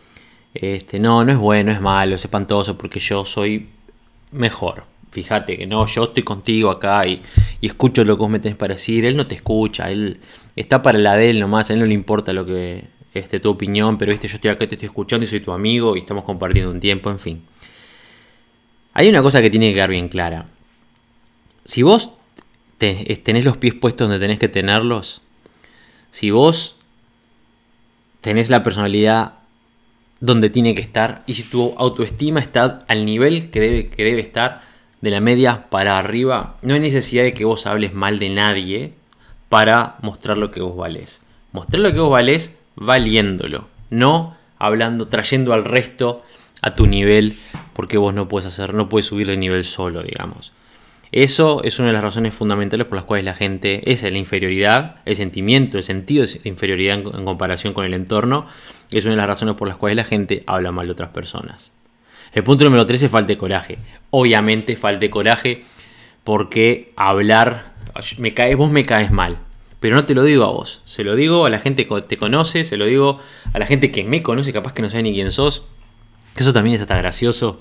este, 0.54 0.98
no, 0.98 1.24
no 1.24 1.32
es 1.32 1.38
bueno, 1.38 1.72
es 1.72 1.80
malo, 1.80 2.14
es 2.14 2.24
espantoso, 2.24 2.76
porque 2.78 3.00
yo 3.00 3.24
soy 3.24 3.68
mejor. 4.32 4.84
Fíjate 5.10 5.56
que 5.56 5.66
no, 5.66 5.86
yo 5.86 6.04
estoy 6.04 6.24
contigo 6.24 6.70
acá 6.70 7.06
y, 7.06 7.22
escucho 7.62 8.04
lo 8.04 8.16
que 8.16 8.20
vos 8.20 8.30
me 8.30 8.40
tenés 8.40 8.58
para 8.58 8.74
decir. 8.74 9.04
Él 9.04 9.16
no 9.16 9.26
te 9.26 9.36
escucha, 9.36 9.90
él 9.90 10.18
está 10.56 10.82
para 10.82 10.98
la 10.98 11.16
de 11.16 11.30
él 11.30 11.40
nomás, 11.40 11.70
a 11.70 11.74
él 11.74 11.80
no 11.80 11.86
le 11.86 11.94
importa 11.94 12.32
lo 12.32 12.44
que 12.44 12.84
este, 13.14 13.38
tu 13.38 13.50
opinión, 13.50 13.96
pero 13.96 14.10
viste, 14.10 14.26
yo 14.26 14.34
estoy 14.34 14.50
acá, 14.50 14.66
te 14.66 14.74
estoy 14.74 14.86
escuchando 14.86 15.22
y 15.22 15.28
soy 15.28 15.40
tu 15.40 15.52
amigo 15.52 15.94
y 15.96 16.00
estamos 16.00 16.24
compartiendo 16.24 16.70
un 16.72 16.80
tiempo, 16.80 17.10
en 17.10 17.20
fin. 17.20 17.44
Hay 18.92 19.08
una 19.08 19.22
cosa 19.22 19.40
que 19.40 19.50
tiene 19.50 19.68
que 19.68 19.74
quedar 19.74 19.90
bien 19.90 20.08
clara. 20.08 20.46
Si 21.64 21.82
vos 21.82 22.13
tenés 23.22 23.44
los 23.44 23.56
pies 23.56 23.74
puestos 23.74 24.08
donde 24.08 24.20
tenés 24.20 24.38
que 24.38 24.48
tenerlos, 24.48 25.22
si 26.10 26.30
vos 26.30 26.76
tenés 28.20 28.50
la 28.50 28.62
personalidad 28.62 29.34
donde 30.20 30.48
tiene 30.50 30.74
que 30.74 30.82
estar 30.82 31.22
y 31.26 31.34
si 31.34 31.42
tu 31.42 31.74
autoestima 31.76 32.40
está 32.40 32.84
al 32.88 33.04
nivel 33.04 33.50
que 33.50 33.60
debe, 33.60 33.88
que 33.88 34.04
debe 34.04 34.20
estar, 34.20 34.62
de 35.04 35.10
la 35.10 35.20
media 35.20 35.66
para 35.68 35.98
arriba, 35.98 36.56
no 36.62 36.72
hay 36.72 36.80
necesidad 36.80 37.24
de 37.24 37.34
que 37.34 37.44
vos 37.44 37.66
hables 37.66 37.92
mal 37.92 38.18
de 38.18 38.30
nadie 38.30 38.94
para 39.50 39.96
mostrar 40.00 40.38
lo 40.38 40.50
que 40.50 40.62
vos 40.62 40.74
valés. 40.74 41.22
Mostrar 41.52 41.82
lo 41.82 41.92
que 41.92 42.00
vos 42.00 42.10
valés 42.10 42.58
valiéndolo, 42.74 43.68
no 43.90 44.34
hablando, 44.58 45.06
trayendo 45.08 45.52
al 45.52 45.66
resto 45.66 46.24
a 46.62 46.74
tu 46.74 46.86
nivel 46.86 47.36
porque 47.74 47.98
vos 47.98 48.14
no 48.14 48.28
puedes 48.28 48.46
hacer, 48.46 48.72
no 48.72 48.88
puedes 48.88 49.04
subir 49.04 49.26
de 49.26 49.36
nivel 49.36 49.64
solo, 49.64 50.02
digamos. 50.02 50.52
Eso 51.16 51.62
es 51.62 51.78
una 51.78 51.86
de 51.86 51.92
las 51.92 52.02
razones 52.02 52.34
fundamentales 52.34 52.88
por 52.88 52.96
las 52.96 53.04
cuales 53.04 53.24
la 53.24 53.34
gente 53.34 53.88
es 53.92 54.02
la 54.02 54.18
inferioridad, 54.18 54.96
el 55.04 55.14
sentimiento, 55.14 55.78
el 55.78 55.84
sentido 55.84 56.26
de 56.26 56.40
inferioridad 56.42 56.98
en, 56.98 57.24
comparación 57.24 57.72
con 57.72 57.84
el 57.84 57.94
entorno, 57.94 58.46
es 58.90 59.04
una 59.04 59.12
de 59.12 59.18
las 59.18 59.28
razones 59.28 59.54
por 59.54 59.68
las 59.68 59.76
cuales 59.76 59.96
la 59.96 60.02
gente 60.02 60.42
habla 60.48 60.72
mal 60.72 60.86
de 60.86 60.92
otras 60.92 61.10
personas. 61.10 61.70
El 62.32 62.42
punto 62.42 62.64
número 62.64 62.84
3 62.84 63.04
es 63.04 63.10
falta 63.12 63.28
de 63.28 63.38
coraje. 63.38 63.78
Obviamente 64.10 64.74
falta 64.74 64.98
de 64.98 65.10
coraje 65.10 65.62
porque 66.24 66.92
hablar, 66.96 67.74
me 68.18 68.34
caes, 68.34 68.56
vos 68.56 68.72
me 68.72 68.82
caes 68.82 69.12
mal. 69.12 69.38
Pero 69.78 69.94
no 69.94 70.06
te 70.06 70.16
lo 70.16 70.24
digo 70.24 70.42
a 70.42 70.50
vos, 70.50 70.82
se 70.84 71.04
lo 71.04 71.14
digo 71.14 71.46
a 71.46 71.48
la 71.48 71.60
gente 71.60 71.86
que 71.86 72.02
te 72.02 72.16
conoce, 72.16 72.64
se 72.64 72.76
lo 72.76 72.86
digo 72.86 73.20
a 73.52 73.60
la 73.60 73.66
gente 73.66 73.92
que 73.92 74.02
me 74.02 74.24
conoce, 74.24 74.52
capaz 74.52 74.72
que 74.72 74.82
no 74.82 74.90
sabe 74.90 75.04
ni 75.04 75.14
quién 75.14 75.30
sos. 75.30 75.68
Eso 76.34 76.52
también 76.52 76.74
es 76.74 76.80
hasta 76.80 76.96
gracioso. 76.96 77.60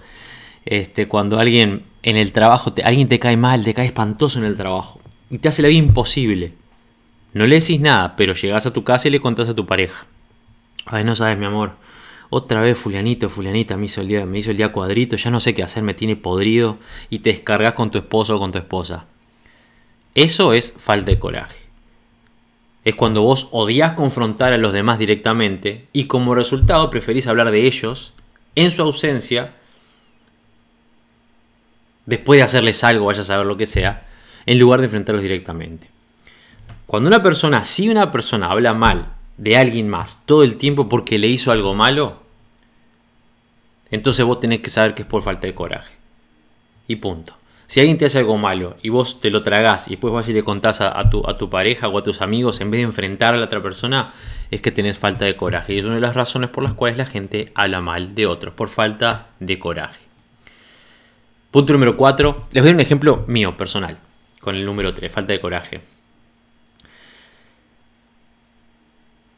Este, 0.66 1.08
cuando 1.08 1.40
alguien 1.40 1.84
en 2.04 2.18
el 2.18 2.32
trabajo, 2.32 2.74
te, 2.74 2.84
alguien 2.84 3.08
te 3.08 3.20
cae 3.20 3.38
mal, 3.38 3.64
te 3.64 3.74
cae 3.74 3.86
espantoso 3.86 4.40
en 4.40 4.46
el 4.46 4.58
trabajo 4.58 5.00
y 5.30 5.38
te 5.40 5.50
hace 5.50 5.62
la 5.62 5.68
vida 5.68 5.80
imposible. 5.80 6.54
No 7.34 7.48
le 7.48 7.60
decís 7.60 7.80
nada, 7.80 8.16
pero 8.16 8.34
llegás 8.34 8.66
a 8.66 8.74
tu 8.74 8.84
casa 8.84 9.08
y 9.08 9.12
le 9.12 9.20
contás 9.20 9.50
a 9.50 9.56
tu 9.56 9.66
pareja. 9.66 10.06
Ay, 10.86 11.04
no 11.04 11.16
sabes, 11.16 11.38
mi 11.38 11.46
amor. 11.46 11.74
Otra 12.30 12.62
vez 12.62 12.78
fulanito, 12.78 13.30
fulanita 13.30 13.78
me 13.78 13.86
hizo, 13.86 14.02
el 14.02 14.08
día, 14.08 14.26
me 14.26 14.40
hizo 14.40 14.52
el 14.52 14.58
día 14.58 14.70
cuadrito, 14.70 15.16
ya 15.16 15.30
no 15.30 15.40
sé 15.40 15.54
qué 15.54 15.64
hacer, 15.64 15.84
me 15.84 15.94
tiene 15.94 16.16
podrido 16.16 16.78
y 17.10 17.20
te 17.20 17.32
descargas 17.32 17.74
con 17.74 17.92
tu 17.92 17.98
esposo 17.98 18.36
o 18.36 18.40
con 18.40 18.52
tu 18.52 18.58
esposa. 18.58 19.06
Eso 20.16 20.54
es 20.54 20.74
falta 20.78 21.12
de 21.12 21.20
coraje. 21.20 21.58
Es 22.86 22.96
cuando 22.96 23.22
vos 23.22 23.50
odias 23.52 23.94
confrontar 23.94 24.52
a 24.52 24.58
los 24.58 24.74
demás 24.74 25.00
directamente 25.00 25.88
y 25.94 26.06
como 26.06 26.36
resultado 26.36 26.90
preferís 26.90 27.28
hablar 27.28 27.52
de 27.52 27.66
ellos 27.66 28.14
en 28.56 28.72
su 28.72 28.82
ausencia, 28.82 29.56
después 32.06 32.40
de 32.40 32.44
hacerles 32.44 32.84
algo, 32.84 33.06
vaya 33.06 33.22
a 33.22 33.26
saber 33.26 33.46
lo 33.46 33.58
que 33.58 33.66
sea, 33.66 34.08
en 34.46 34.60
lugar 34.60 34.80
de 34.80 34.86
enfrentarlos 34.86 35.24
directamente. 35.24 35.90
Cuando 36.86 37.08
una 37.08 37.24
persona, 37.24 37.66
si 37.66 37.90
una 37.90 38.12
persona 38.12 38.52
habla 38.52 38.74
mal 38.74 39.14
de 39.38 39.58
alguien 39.58 39.90
más 39.90 40.20
todo 40.26 40.44
el 40.44 40.58
tiempo 40.58 40.90
porque 40.90 41.18
le 41.18 41.28
hizo 41.28 41.52
algo 41.52 41.74
malo, 41.74 42.22
entonces 43.90 44.26
vos 44.26 44.40
tenés 44.40 44.60
que 44.60 44.70
saber 44.70 44.94
que 44.94 45.04
es 45.04 45.08
por 45.08 45.22
falta 45.22 45.48
de 45.48 45.54
coraje. 45.54 45.96
Y 46.88 46.98
punto. 46.98 47.36
Si 47.66 47.80
alguien 47.80 47.98
te 47.98 48.06
hace 48.06 48.20
algo 48.20 48.38
malo 48.38 48.76
y 48.84 48.90
vos 48.90 49.22
te 49.22 49.32
lo 49.32 49.42
tragás 49.42 49.88
y 49.88 49.92
después 49.92 50.14
vas 50.14 50.28
y 50.30 50.34
le 50.34 50.44
contás 50.44 50.82
a, 50.82 51.10
tu, 51.10 51.28
a 51.28 51.38
tu 51.38 51.50
pareja 51.50 51.88
o 51.88 51.98
a 51.98 52.04
tus 52.04 52.22
amigos 52.22 52.62
en 52.62 52.70
vez 52.70 52.80
de 52.80 52.84
enfrentar 52.84 53.34
a 53.34 53.38
la 53.38 53.46
otra 53.46 53.64
persona, 53.64 54.10
es 54.52 54.62
que 54.62 54.72
tenés 54.72 55.00
falta 55.00 55.26
de 55.26 55.36
coraje. 55.36 55.74
Y 55.74 55.80
es 55.80 55.86
una 55.86 55.96
de 55.96 56.02
las 56.02 56.16
razones 56.16 56.50
por 56.50 56.64
las 56.64 56.74
cuales 56.74 56.98
la 56.98 57.06
gente 57.06 57.52
habla 57.56 57.82
mal 57.82 58.14
de 58.14 58.28
otros, 58.28 58.54
por 58.54 58.70
falta 58.70 59.28
de 59.40 59.58
coraje. 59.58 60.03
Punto 61.54 61.72
número 61.72 61.96
4. 61.96 62.48
Les 62.52 62.64
voy 62.64 62.70
a 62.70 62.72
dar 62.72 62.74
un 62.74 62.82
ejemplo 62.82 63.26
mío, 63.28 63.56
personal, 63.56 64.00
con 64.40 64.56
el 64.56 64.66
número 64.66 64.96
3, 64.96 65.14
falta 65.14 65.34
de 65.34 65.40
coraje. 65.40 65.82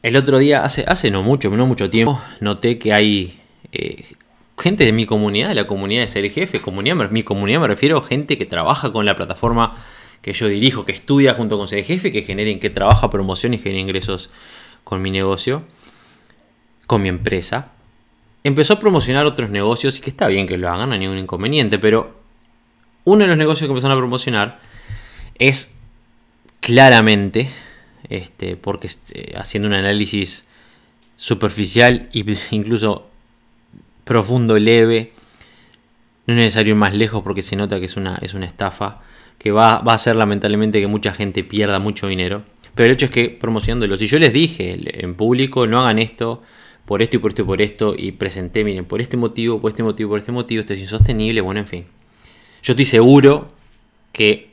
El 0.02 0.16
otro 0.16 0.38
día, 0.38 0.64
hace, 0.64 1.10
no 1.10 1.22
mucho, 1.22 1.50
no 1.50 1.66
mucho 1.66 1.90
tiempo, 1.90 2.18
noté 2.40 2.78
que 2.78 2.94
hay 2.94 3.36
eh, 3.70 4.14
gente 4.56 4.86
de 4.86 4.92
mi 4.92 5.04
comunidad, 5.04 5.50
de 5.50 5.56
la 5.56 5.66
comunidad 5.66 6.00
de 6.00 6.08
ser 6.08 6.30
jefe, 6.30 6.62
comunidad, 6.62 7.10
mi 7.10 7.22
comunidad 7.22 7.60
me 7.60 7.68
refiero 7.68 7.98
a 7.98 8.02
gente 8.02 8.38
que 8.38 8.46
trabaja 8.46 8.92
con 8.92 9.04
la 9.04 9.14
plataforma 9.14 9.76
que 10.22 10.32
yo 10.32 10.48
dirijo, 10.48 10.86
que 10.86 10.92
estudia 10.92 11.34
junto 11.34 11.58
con 11.58 11.68
ser 11.68 11.84
jefe, 11.84 12.12
que 12.12 12.22
generen, 12.22 12.60
que 12.60 12.70
trabaja 12.70 13.10
promoción 13.10 13.52
y 13.52 13.58
genera 13.58 13.82
ingresos 13.82 14.30
con 14.84 15.02
mi 15.02 15.10
negocio, 15.10 15.64
con 16.86 17.02
mi 17.02 17.10
empresa. 17.10 17.75
Empezó 18.44 18.74
a 18.74 18.78
promocionar 18.78 19.26
otros 19.26 19.50
negocios 19.50 19.98
y 19.98 20.00
que 20.00 20.10
está 20.10 20.28
bien 20.28 20.46
que 20.46 20.56
lo 20.56 20.68
hagan, 20.68 20.88
no 20.88 20.94
hay 20.94 21.00
ningún 21.00 21.18
inconveniente, 21.18 21.78
pero 21.78 22.14
uno 23.04 23.22
de 23.22 23.28
los 23.28 23.36
negocios 23.36 23.68
que 23.68 23.72
empezaron 23.72 23.96
a 23.96 24.00
promocionar 24.00 24.56
es 25.38 25.74
claramente, 26.60 27.48
este, 28.08 28.56
porque 28.56 28.88
eh, 29.12 29.34
haciendo 29.36 29.68
un 29.68 29.74
análisis 29.74 30.46
superficial 31.16 32.08
e 32.12 32.24
incluso 32.50 33.08
profundo, 34.04 34.58
leve. 34.58 35.10
No 36.26 36.34
es 36.34 36.38
necesario 36.38 36.72
ir 36.72 36.76
más 36.76 36.94
lejos 36.94 37.22
porque 37.22 37.42
se 37.42 37.56
nota 37.56 37.78
que 37.78 37.86
es 37.86 37.96
una, 37.96 38.18
es 38.20 38.34
una 38.34 38.46
estafa 38.46 39.00
que 39.38 39.52
va, 39.52 39.78
va, 39.80 39.92
a 39.92 39.94
hacer 39.94 40.16
lamentablemente 40.16 40.80
que 40.80 40.86
mucha 40.86 41.12
gente 41.12 41.44
pierda 41.44 41.78
mucho 41.78 42.06
dinero. 42.06 42.44
Pero 42.74 42.86
el 42.86 42.92
hecho 42.94 43.06
es 43.06 43.12
que 43.12 43.30
promocionándolo, 43.30 43.96
si 43.96 44.06
yo 44.06 44.18
les 44.18 44.32
dije 44.32 44.76
en 45.04 45.14
público, 45.14 45.66
no 45.66 45.80
hagan 45.80 45.98
esto 45.98 46.42
por 46.86 47.02
esto 47.02 47.16
y 47.16 47.18
por 47.18 47.30
esto 47.30 47.42
y 47.42 47.44
por 47.44 47.62
esto, 47.62 47.94
y 47.96 48.12
presenté, 48.12 48.64
miren, 48.64 48.84
por 48.84 49.00
este 49.00 49.16
motivo, 49.16 49.60
por 49.60 49.70
este 49.70 49.82
motivo, 49.82 50.10
por 50.10 50.18
este 50.20 50.32
motivo, 50.32 50.60
esto 50.60 50.72
es 50.72 50.80
insostenible, 50.80 51.40
bueno, 51.40 51.60
en 51.60 51.66
fin. 51.66 51.84
Yo 52.62 52.72
estoy 52.72 52.86
seguro 52.86 53.50
que 54.12 54.50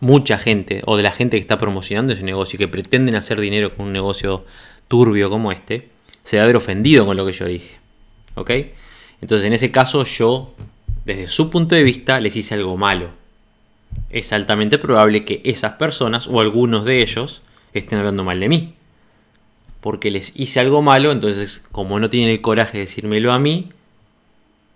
mucha 0.00 0.38
gente, 0.38 0.82
o 0.84 0.96
de 0.96 1.02
la 1.02 1.12
gente 1.12 1.36
que 1.36 1.40
está 1.40 1.56
promocionando 1.58 2.12
ese 2.12 2.22
negocio 2.22 2.56
y 2.56 2.58
que 2.58 2.68
pretenden 2.68 3.14
hacer 3.14 3.40
dinero 3.40 3.74
con 3.74 3.86
un 3.86 3.92
negocio 3.92 4.44
turbio 4.88 5.30
como 5.30 5.52
este, 5.52 5.88
se 6.24 6.36
va 6.36 6.42
a 6.42 6.44
haber 6.44 6.56
ofendido 6.56 7.06
con 7.06 7.16
lo 7.16 7.24
que 7.24 7.32
yo 7.32 7.46
dije. 7.46 7.76
¿Ok? 8.34 8.50
Entonces 9.20 9.46
en 9.46 9.52
ese 9.52 9.70
caso 9.70 10.04
yo, 10.04 10.54
desde 11.04 11.28
su 11.28 11.50
punto 11.50 11.74
de 11.74 11.82
vista, 11.82 12.20
les 12.20 12.36
hice 12.36 12.54
algo 12.54 12.76
malo. 12.76 13.10
Es 14.10 14.32
altamente 14.32 14.78
probable 14.78 15.24
que 15.24 15.40
esas 15.44 15.72
personas 15.72 16.28
o 16.28 16.40
algunos 16.40 16.84
de 16.84 17.02
ellos 17.02 17.42
estén 17.72 17.98
hablando 17.98 18.24
mal 18.24 18.38
de 18.38 18.48
mí. 18.48 18.74
Porque 19.80 20.10
les 20.10 20.32
hice 20.34 20.60
algo 20.60 20.82
malo, 20.82 21.12
entonces 21.12 21.64
como 21.72 22.00
no 22.00 22.10
tienen 22.10 22.30
el 22.30 22.40
coraje 22.40 22.78
de 22.78 22.84
decírmelo 22.84 23.32
a 23.32 23.38
mí, 23.38 23.70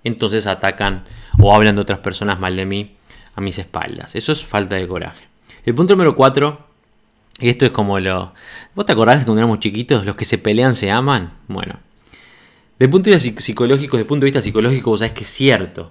entonces 0.05 0.47
atacan 0.47 1.05
o 1.39 1.55
hablan 1.55 1.77
de 1.77 1.83
otras 1.83 1.99
personas 1.99 2.39
mal 2.39 2.57
de 2.57 2.67
mí 2.67 2.95
a 3.35 3.41
mis 3.41 3.59
espaldas. 3.59 4.15
Eso 4.15 4.33
es 4.33 4.45
falta 4.45 4.77
de 4.77 4.87
coraje. 4.87 5.27
El 5.65 5.75
punto 5.75 5.95
número 5.95 6.15
4, 6.15 6.67
y 7.41 7.49
esto 7.49 7.67
es 7.67 7.73
como 7.73 7.99
lo... 7.99 8.33
¿Vos 8.75 8.87
te 8.87 8.93
acordás 8.93 9.25
cuando 9.25 9.41
éramos 9.41 9.61
chiquitos? 9.61 10.05
Los 10.05 10.17
que 10.17 10.25
se 10.25 10.39
pelean 10.39 10.75
se 10.75 10.91
aman. 10.91 11.33
Bueno, 11.49 11.75
desde 12.79 12.91
punto 12.91 13.11
de 13.11 13.17
vista 13.17 13.41
psicológico, 13.41 13.97
desde 13.97 14.09
punto 14.09 14.25
de 14.25 14.31
vista 14.31 14.41
psicológico, 14.41 14.91
vos 14.91 15.01
sabés 15.01 15.13
que 15.13 15.23
es 15.23 15.31
cierto. 15.31 15.91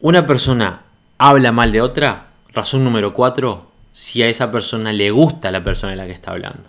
Una 0.00 0.26
persona 0.26 0.82
habla 1.16 1.50
mal 1.50 1.72
de 1.72 1.80
otra, 1.80 2.28
razón 2.52 2.84
número 2.84 3.12
4, 3.12 3.70
si 3.92 4.22
a 4.22 4.28
esa 4.28 4.52
persona 4.52 4.92
le 4.92 5.10
gusta 5.10 5.50
la 5.50 5.64
persona 5.64 5.92
de 5.92 5.96
la 5.96 6.06
que 6.06 6.12
está 6.12 6.32
hablando. 6.32 6.64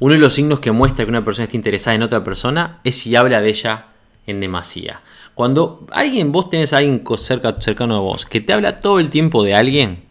Uno 0.00 0.14
de 0.14 0.20
los 0.20 0.34
signos 0.34 0.60
que 0.60 0.70
muestra 0.70 1.04
que 1.04 1.10
una 1.10 1.24
persona 1.24 1.44
está 1.44 1.56
interesada 1.56 1.94
en 1.94 2.02
otra 2.02 2.22
persona 2.22 2.80
es 2.84 2.96
si 2.96 3.16
habla 3.16 3.40
de 3.40 3.50
ella 3.50 3.86
en 4.26 4.40
demasía. 4.40 5.02
Cuando 5.34 5.86
alguien, 5.90 6.32
vos 6.32 6.50
tenés 6.50 6.72
a 6.72 6.78
alguien 6.78 7.02
cerca, 7.16 7.60
cercano 7.60 7.96
a 7.96 8.00
vos 8.00 8.26
que 8.26 8.40
te 8.40 8.52
habla 8.52 8.80
todo 8.80 9.00
el 9.00 9.10
tiempo 9.10 9.42
de 9.42 9.54
alguien, 9.54 10.04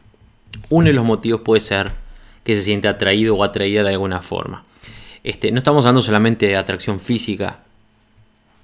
uno 0.69 0.87
de 0.87 0.93
los 0.93 1.05
motivos 1.05 1.41
puede 1.41 1.59
ser 1.61 1.91
que 2.43 2.55
se 2.55 2.63
siente 2.63 2.87
atraído 2.87 3.35
o 3.35 3.43
atraída 3.43 3.83
de 3.83 3.91
alguna 3.91 4.21
forma. 4.21 4.65
Este, 5.23 5.51
no 5.51 5.57
estamos 5.57 5.85
hablando 5.85 6.01
solamente 6.01 6.47
de 6.47 6.55
atracción 6.55 6.99
física 6.99 7.63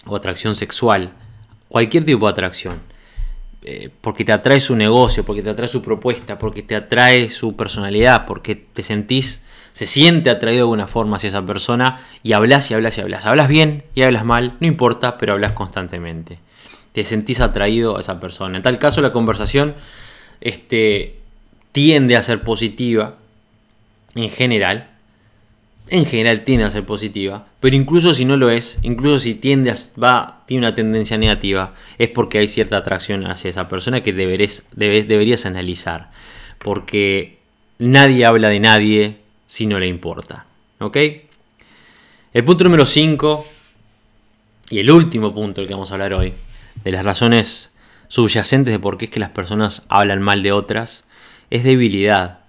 o 0.05 0.15
atracción 0.15 0.55
sexual, 0.55 1.11
cualquier 1.67 2.05
tipo 2.05 2.25
de 2.25 2.31
atracción. 2.31 2.79
Eh, 3.65 3.89
porque 4.01 4.25
te 4.25 4.33
atrae 4.33 4.59
su 4.59 4.75
negocio, 4.75 5.23
porque 5.23 5.41
te 5.41 5.49
atrae 5.49 5.69
su 5.69 5.81
propuesta, 5.81 6.37
porque 6.37 6.63
te 6.63 6.75
atrae 6.75 7.29
su 7.29 7.55
personalidad, 7.55 8.25
porque 8.25 8.55
te 8.55 8.83
sentís, 8.83 9.41
se 9.73 9.85
siente 9.85 10.29
atraído 10.29 10.59
de 10.59 10.61
alguna 10.61 10.87
forma 10.87 11.17
hacia 11.17 11.27
esa 11.27 11.45
persona 11.45 11.99
y 12.23 12.33
hablas 12.33 12.71
y 12.71 12.73
hablas 12.73 12.97
y 12.97 13.01
hablas. 13.01 13.25
Hablas 13.25 13.47
bien 13.47 13.83
y 13.93 14.03
hablas 14.03 14.23
mal, 14.23 14.55
no 14.59 14.67
importa, 14.67 15.17
pero 15.17 15.33
hablas 15.33 15.51
constantemente. 15.51 16.39
Te 16.93 17.03
sentís 17.03 17.41
atraído 17.41 17.97
a 17.97 17.99
esa 17.99 18.19
persona. 18.19 18.57
En 18.57 18.63
tal 18.63 18.79
caso, 18.79 19.01
la 19.01 19.11
conversación 19.11 19.75
este, 20.41 21.19
tiende 21.71 22.15
a 22.15 22.23
ser 22.23 22.43
positiva 22.43 23.15
en 24.15 24.29
general 24.29 24.93
en 25.89 26.05
general 26.05 26.41
tiende 26.41 26.65
a 26.65 26.71
ser 26.71 26.85
positiva, 26.85 27.47
pero 27.59 27.75
incluso 27.75 28.13
si 28.13 28.25
no 28.25 28.37
lo 28.37 28.49
es, 28.49 28.79
incluso 28.83 29.19
si 29.19 29.35
tiende 29.35 29.71
a, 29.71 29.75
va, 30.01 30.43
tiene 30.47 30.65
una 30.65 30.75
tendencia 30.75 31.17
negativa, 31.17 31.73
es 31.97 32.09
porque 32.09 32.37
hay 32.37 32.47
cierta 32.47 32.77
atracción 32.77 33.27
hacia 33.27 33.49
esa 33.49 33.67
persona 33.67 34.01
que 34.01 34.13
deberías, 34.13 34.65
deberías 34.75 35.45
analizar, 35.45 36.11
porque 36.59 37.39
nadie 37.79 38.25
habla 38.25 38.49
de 38.49 38.59
nadie 38.59 39.17
si 39.45 39.65
no 39.65 39.79
le 39.79 39.87
importa. 39.87 40.45
¿Ok? 40.79 40.97
El 42.33 42.43
punto 42.43 42.63
número 42.63 42.85
5, 42.85 43.45
y 44.69 44.79
el 44.79 44.89
último 44.89 45.33
punto 45.33 45.61
del 45.61 45.67
que 45.67 45.73
vamos 45.73 45.91
a 45.91 45.95
hablar 45.95 46.13
hoy, 46.13 46.33
de 46.83 46.91
las 46.91 47.05
razones 47.05 47.73
subyacentes 48.07 48.71
de 48.71 48.79
por 48.79 48.97
qué 48.97 49.05
es 49.05 49.11
que 49.11 49.19
las 49.19 49.29
personas 49.29 49.85
hablan 49.89 50.21
mal 50.21 50.43
de 50.43 50.51
otras, 50.51 51.07
es 51.49 51.63
debilidad. 51.63 52.39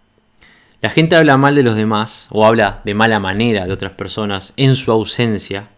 La 0.81 0.91
gente 0.91 1.17
habla 1.17 1.37
mal 1.37 1.55
de 1.55 1.63
los 1.63 1.77
demás 1.77 2.29
o 2.31 2.47
habla 2.47 2.81
de 2.85 2.95
mala 2.95 3.19
manera 3.21 3.67
de 3.67 3.73
otras 3.73 3.93
personas 3.93 4.53
en 4.57 4.77
su 4.77 4.93
ausencia 4.93 5.69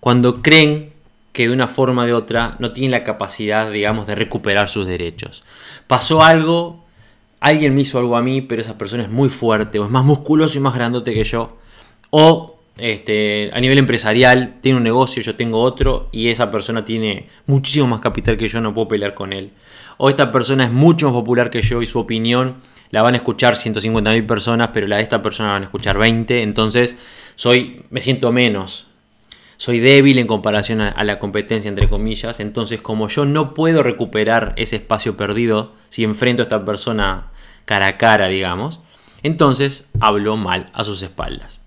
cuando 0.00 0.42
creen 0.42 0.92
que 1.32 1.48
de 1.48 1.54
una 1.54 1.66
forma 1.66 2.02
o 2.02 2.06
de 2.06 2.12
otra 2.12 2.56
no 2.58 2.72
tienen 2.72 2.90
la 2.90 3.04
capacidad, 3.04 3.70
digamos, 3.70 4.06
de 4.06 4.14
recuperar 4.14 4.68
sus 4.68 4.86
derechos. 4.86 5.44
Pasó 5.86 6.22
algo, 6.22 6.83
alguien 7.44 7.74
me 7.74 7.82
hizo 7.82 7.98
algo 7.98 8.16
a 8.16 8.22
mí, 8.22 8.40
pero 8.40 8.62
esa 8.62 8.78
persona 8.78 9.02
es 9.02 9.10
muy 9.10 9.28
fuerte 9.28 9.78
o 9.78 9.84
es 9.84 9.90
más 9.90 10.04
musculoso 10.04 10.56
y 10.56 10.62
más 10.62 10.74
grandote 10.74 11.12
que 11.12 11.24
yo. 11.24 11.48
O 12.08 12.58
este, 12.78 13.50
a 13.52 13.60
nivel 13.60 13.76
empresarial, 13.76 14.60
tiene 14.62 14.78
un 14.78 14.82
negocio, 14.82 15.22
yo 15.22 15.36
tengo 15.36 15.60
otro, 15.60 16.08
y 16.10 16.28
esa 16.28 16.50
persona 16.50 16.86
tiene 16.86 17.26
muchísimo 17.46 17.86
más 17.86 18.00
capital 18.00 18.38
que 18.38 18.48
yo, 18.48 18.62
no 18.62 18.72
puedo 18.72 18.88
pelear 18.88 19.12
con 19.12 19.34
él. 19.34 19.50
O 19.98 20.08
esta 20.08 20.32
persona 20.32 20.64
es 20.64 20.72
mucho 20.72 21.06
más 21.06 21.14
popular 21.14 21.50
que 21.50 21.60
yo 21.60 21.82
y 21.82 21.86
su 21.86 21.98
opinión 21.98 22.56
la 22.90 23.02
van 23.02 23.12
a 23.12 23.18
escuchar 23.18 23.56
150.000 23.56 24.26
personas, 24.26 24.70
pero 24.72 24.86
la 24.86 24.96
de 24.96 25.02
esta 25.02 25.20
persona 25.20 25.50
la 25.50 25.52
van 25.54 25.62
a 25.64 25.66
escuchar 25.66 25.98
20, 25.98 26.42
entonces 26.42 26.98
soy, 27.34 27.82
me 27.90 28.00
siento 28.00 28.32
menos, 28.32 28.86
soy 29.58 29.80
débil 29.80 30.18
en 30.18 30.26
comparación 30.26 30.80
a, 30.80 31.04
la 31.04 31.18
competencia, 31.18 31.68
entre 31.68 31.88
comillas. 31.88 32.40
Entonces, 32.40 32.80
como 32.80 33.08
yo 33.08 33.24
no 33.24 33.54
puedo 33.54 33.82
recuperar 33.82 34.54
ese 34.56 34.76
espacio 34.76 35.16
perdido 35.16 35.70
si 35.90 36.04
enfrento 36.04 36.42
a 36.42 36.44
esta 36.44 36.64
persona 36.64 37.30
cara 37.64 37.86
a 37.86 37.98
cara, 37.98 38.28
digamos, 38.28 38.80
entonces 39.22 39.88
hablo 40.00 40.36
mal 40.36 40.70
a 40.72 40.84
sus 40.84 41.02
espaldas. 41.02 41.60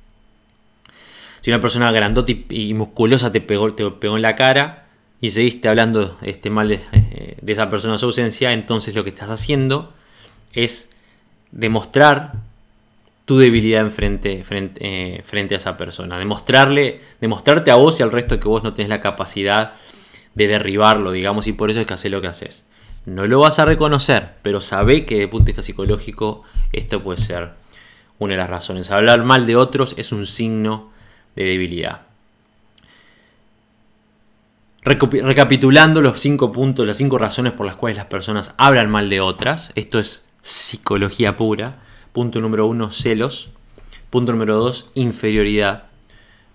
Si 1.42 1.52
una 1.52 1.60
persona 1.60 1.92
grandota 1.92 2.32
y, 2.50 2.74
musculosa 2.74 3.32
te 3.32 3.42
pegó, 3.42 3.74
te 3.74 3.90
pegó 3.92 4.16
en 4.16 4.22
la 4.22 4.36
cara 4.36 4.88
y 5.22 5.30
seguiste 5.30 5.70
hablando 5.70 6.18
este, 6.22 6.50
mal 6.50 6.68
de, 6.68 6.82
eh, 6.92 7.38
de 7.42 7.54
esa 7.54 7.70
persona 7.70 7.96
a 7.96 7.98
su 7.98 8.06
ausencia, 8.06 8.54
entonces 8.54 8.94
lo 8.96 9.04
que 9.04 9.10
estás 9.10 9.30
haciendo 9.30 9.94
es 10.54 10.92
demostrar 11.52 12.34
tu 13.28 13.38
debilidad 13.38 13.82
en 13.82 13.92
frente, 13.92 14.46
frente, 14.46 14.80
eh, 14.82 15.22
frente, 15.22 15.54
a 15.54 15.58
esa 15.58 15.76
persona. 15.76 16.18
Demostrarle, 16.18 17.02
demostrarte 17.20 17.72
a 17.72 17.76
vos 17.76 18.00
y 18.00 18.04
al 18.04 18.12
resto 18.12 18.40
que 18.40 18.48
vos 18.48 18.64
no 18.64 18.74
tenés 18.74 18.90
la 18.90 19.02
capacidad 19.02 19.74
de 20.34 20.48
derribarlo, 20.48 21.12
digamos, 21.12 21.46
y 21.48 21.52
por 21.52 21.70
eso 21.70 21.82
es 21.82 21.88
que 21.88 21.94
haces 21.94 22.10
lo 22.10 22.22
que 22.22 22.28
haces. 22.28 22.64
No 23.08 23.26
lo 23.26 23.40
vas 23.40 23.58
a 23.58 23.64
reconocer, 23.64 24.34
pero 24.42 24.60
sabe 24.60 25.06
que 25.06 25.16
desde 25.16 25.24
el 25.24 25.30
punto 25.30 25.46
de 25.46 25.52
vista 25.52 25.62
psicológico 25.62 26.42
esto 26.74 27.02
puede 27.02 27.18
ser 27.18 27.54
una 28.20 28.34
de 28.34 28.38
las 28.38 28.50
razones. 28.50 28.92
Hablar 28.92 29.24
mal 29.24 29.48
de 29.48 29.56
otros 29.56 29.96
es 29.98 30.12
un 30.12 30.26
signo 30.26 30.92
de 31.34 31.46
debilidad. 31.46 32.02
Recapitulando 34.82 36.02
los 36.02 36.20
cinco 36.20 36.52
puntos, 36.52 36.86
las 36.86 36.98
cinco 36.98 37.18
razones 37.18 37.54
por 37.54 37.66
las 37.66 37.78
cuales 37.78 37.96
las 37.96 38.08
personas 38.08 38.54
hablan 38.58 38.90
mal 38.90 39.10
de 39.10 39.22
otras, 39.22 39.72
esto 39.76 40.00
es 40.00 40.26
psicología 40.42 41.38
pura. 41.38 41.80
Punto 42.12 42.42
número 42.42 42.68
uno, 42.68 42.92
celos. 42.92 43.52
Punto 44.10 44.34
número 44.34 44.58
dos, 44.58 44.90
inferioridad. 44.96 45.84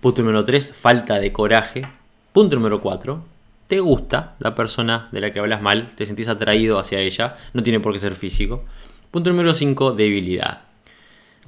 Punto 0.03 0.21
número 0.21 0.45
tres, 0.45 0.75
falta 0.75 1.19
de 1.19 1.33
coraje. 1.33 1.89
Punto 2.35 2.57
número 2.57 2.83
cuatro, 2.83 3.25
te 3.73 3.81
gusta 3.81 4.37
la 4.39 4.55
persona 4.55 5.09
de 5.13 5.23
la 5.23 5.31
que 5.31 5.39
hablas 5.39 5.63
mal, 5.63 5.89
te 5.97 6.05
sentís 6.05 6.29
atraído 6.29 6.79
hacia 6.79 7.01
ella, 7.01 7.33
no 7.55 7.63
tiene 7.63 7.81
por 7.81 7.95
qué 7.95 7.99
ser 7.99 8.17
físico. 8.17 8.67
Punto 9.11 9.31
número 9.31 9.55
cinco, 9.55 9.93
debilidad. 9.93 10.65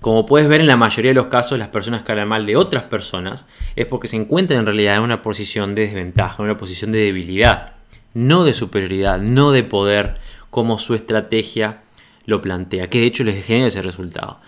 Como 0.01 0.25
puedes 0.25 0.49
ver 0.49 0.63
en 0.63 0.67
la 0.67 0.79
mayoría 0.79 1.11
de 1.11 1.17
los 1.17 1.27
casos, 1.27 1.59
las 1.59 1.69
personas 1.69 2.03
que 2.03 2.13
hablan 2.13 2.29
mal 2.29 2.47
de 2.47 2.57
otras 2.57 2.85
personas 2.85 3.47
es 3.77 3.85
porque 3.85 4.09
se 4.09 4.17
encuentran 4.17 4.61
en 4.61 4.65
realidad 4.65 4.97
en 4.97 5.03
una 5.03 5.21
posición 5.21 5.75
de 5.75 5.83
desventaja, 5.83 6.37
en 6.39 6.47
una 6.47 6.57
posición 6.57 6.93
de 6.93 7.01
debilidad, 7.01 7.75
no 8.15 8.45
de 8.45 8.55
superioridad, 8.55 9.21
no 9.21 9.51
de 9.51 9.63
poder, 9.63 10.17
como 10.49 10.79
su 10.79 10.95
estrategia 10.95 11.83
lo 12.25 12.41
plantea, 12.41 12.89
que 12.89 13.01
de 13.01 13.07
hecho 13.07 13.23
les 13.23 13.45
genera 13.45 13.67
ese 13.67 13.83
resultado. 13.83 14.41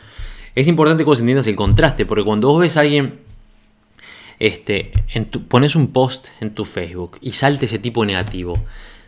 Es 0.54 0.66
importante 0.66 1.02
que 1.02 1.10
vos 1.10 1.20
entiendas 1.20 1.46
el 1.46 1.56
contraste, 1.56 2.06
porque 2.06 2.24
cuando 2.24 2.48
vos 2.48 2.58
ves 2.58 2.78
a 2.78 2.80
alguien, 2.80 3.20
este, 4.38 4.92
en 5.12 5.26
pones 5.26 5.76
un 5.76 5.88
post 5.88 6.28
en 6.40 6.54
tu 6.54 6.64
Facebook 6.64 7.18
y 7.20 7.32
salte 7.32 7.66
ese 7.66 7.78
tipo 7.78 8.04
negativo, 8.04 8.56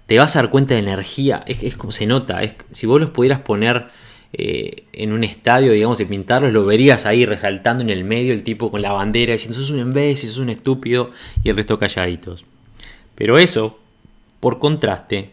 te 0.07 0.19
vas 0.19 0.37
a 0.37 0.43
dar 0.43 0.51
cuenta 0.51 0.75
de 0.75 0.81
energía, 0.81 1.45
es, 1.47 1.77
como 1.77 1.93
se 1.93 2.07
nota, 2.07 2.41
si 2.71 2.87
vos 2.87 3.01
los 3.01 3.11
pudieras 3.11 3.41
poner 3.41 3.91
eh, 4.33 4.85
en 4.93 5.13
un 5.13 5.25
estadio, 5.25 5.73
digamos, 5.73 6.01
y 6.01 6.05
pintarlos, 6.05 6.53
lo 6.53 6.65
verías 6.65 7.07
ahí 7.07 7.27
resaltando 7.27 7.83
en 7.83 7.91
el 7.91 8.05
medio 8.05 8.33
el 8.33 8.43
tipo 8.43 8.71
con 8.71 8.83
la 8.83 8.93
bandera 8.93 9.33
diciendo 9.33 9.59
sos 9.59 9.71
un 9.71 9.81
imbécil, 9.81 10.29
sos 10.29 10.39
un 10.39 10.51
estúpido 10.51 11.11
y 11.43 11.51
el 11.51 11.57
resto 11.57 11.79
calladitos. 11.79 12.45
Pero 13.15 13.39
eso, 13.39 13.79
por 14.41 14.59
contraste, 14.59 15.31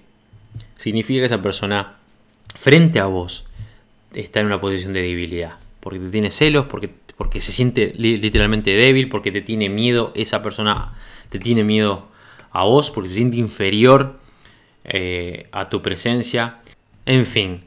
significa 0.76 1.22
que 1.22 1.26
esa 1.26 1.42
persona 1.42 1.98
frente 2.54 3.00
a 3.00 3.06
vos 3.06 3.46
está 4.14 4.40
en 4.40 4.48
una 4.48 4.60
posición 4.60 4.94
de 4.94 5.02
debilidad. 5.02 5.58
Porque 5.80 6.00
te 6.00 6.10
tiene 6.10 6.32
celos, 6.32 6.66
porque, 6.66 6.90
porque 7.18 7.42
se 7.42 7.52
siente 7.52 7.94
literalmente 7.96 8.72
débil, 8.72 9.10
porque 9.10 9.32
te 9.32 9.42
tiene 9.42 9.70
miedo, 9.70 10.12
esa 10.16 10.44
persona 10.44 10.94
te 11.30 11.40
tiene 11.40 11.64
miedo 11.64 12.08
a 12.52 12.64
vos, 12.66 12.92
porque 12.92 13.10
se 13.10 13.16
siente 13.16 13.38
inferior 13.38 14.20
eh, 14.84 15.48
a 15.52 15.70
tu 15.70 15.82
presencia. 15.82 16.60
En 17.06 17.26
fin. 17.26 17.64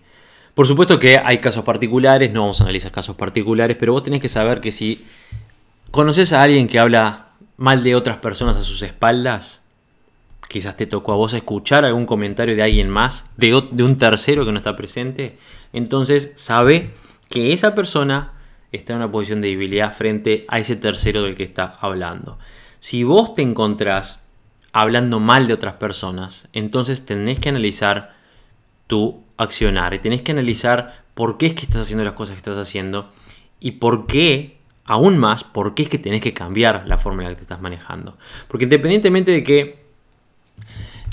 Por 0.55 0.67
supuesto 0.67 0.99
que 0.99 1.19
hay 1.19 1.39
casos 1.39 1.65
particulares, 1.65 2.33
no 2.33 2.41
vamos 2.43 2.61
a 2.61 2.65
analizar 2.65 2.91
casos 2.91 3.17
particulares, 3.17 3.77
pero 3.79 3.93
vos 3.93 4.03
tenés 4.03 4.21
que 4.21 4.29
saber 4.29 4.61
que 4.61 4.73
si 4.73 5.01
conoces 5.91 6.33
a 6.33 6.43
alguien 6.43 6.67
que 6.67 6.79
habla 6.79 7.29
mal 7.57 7.85
de 7.85 7.95
otras 7.95 8.19
personas 8.19 8.57
a 8.57 8.63
sus 8.63 8.83
espaldas, 8.83 9.63
quizás 10.49 10.77
te 10.77 10.87
tocó 10.87 11.13
a 11.13 11.17
vos 11.17 11.35
escuchar 11.35 11.85
algún 11.85 12.07
comentario 12.07 12.57
de 12.57 12.63
alguien 12.63 12.89
más, 12.89 13.31
de, 13.37 13.55
un 13.55 13.99
tercero 13.99 14.45
que 14.45 14.53
no 14.53 14.59
está 14.59 14.77
presente, 14.77 15.39
entonces 15.73 16.33
sabe 16.35 16.91
que 17.29 17.53
esa 17.53 17.75
persona 17.75 18.33
está 18.73 18.93
en 18.93 18.99
una 18.99 19.11
posición 19.11 19.41
de 19.41 19.49
debilidad 19.49 19.95
frente 19.95 20.45
a 20.49 20.59
ese 20.59 20.77
tercero 20.77 21.23
del 21.23 21.37
que 21.37 21.43
está 21.43 21.75
hablando. 21.81 22.39
Si 22.81 23.05
vos 23.05 23.35
te 23.35 23.43
encontrás 23.43 24.25
hablando 24.73 25.21
mal 25.21 25.47
de 25.49 25.55
otras 25.55 25.75
personas, 25.75 26.49
entonces 26.53 27.05
tenés 27.05 27.39
que 27.39 27.49
analizar 27.49 28.15
tu 28.87 29.23
accionar 29.37 29.95
y 29.95 29.99
tenés 29.99 30.23
que 30.23 30.33
analizar 30.33 31.03
por 31.15 31.39
qué 31.39 31.47
es 31.47 31.55
que 31.55 31.63
estás 31.63 31.83
haciendo 31.83 32.05
las 32.05 32.13
cosas 32.13 32.35
que 32.35 32.39
estás 32.39 32.59
haciendo 32.59 33.11
y 33.61 33.73
por 33.73 34.07
qué, 34.07 34.59
aún 34.85 35.19
más, 35.19 35.45
por 35.45 35.75
qué 35.75 35.85
es 35.85 35.89
que 35.89 35.99
tenés 35.99 36.21
que 36.21 36.33
cambiar 36.33 36.85
la 36.87 36.99
forma 36.99 37.23
en 37.23 37.29
la 37.29 37.31
que 37.31 37.37
te 37.37 37.43
estás 37.43 37.61
manejando. 37.61 38.17
Porque 38.47 38.65
independientemente 38.65 39.31
de 39.31 39.43
que 39.43 39.89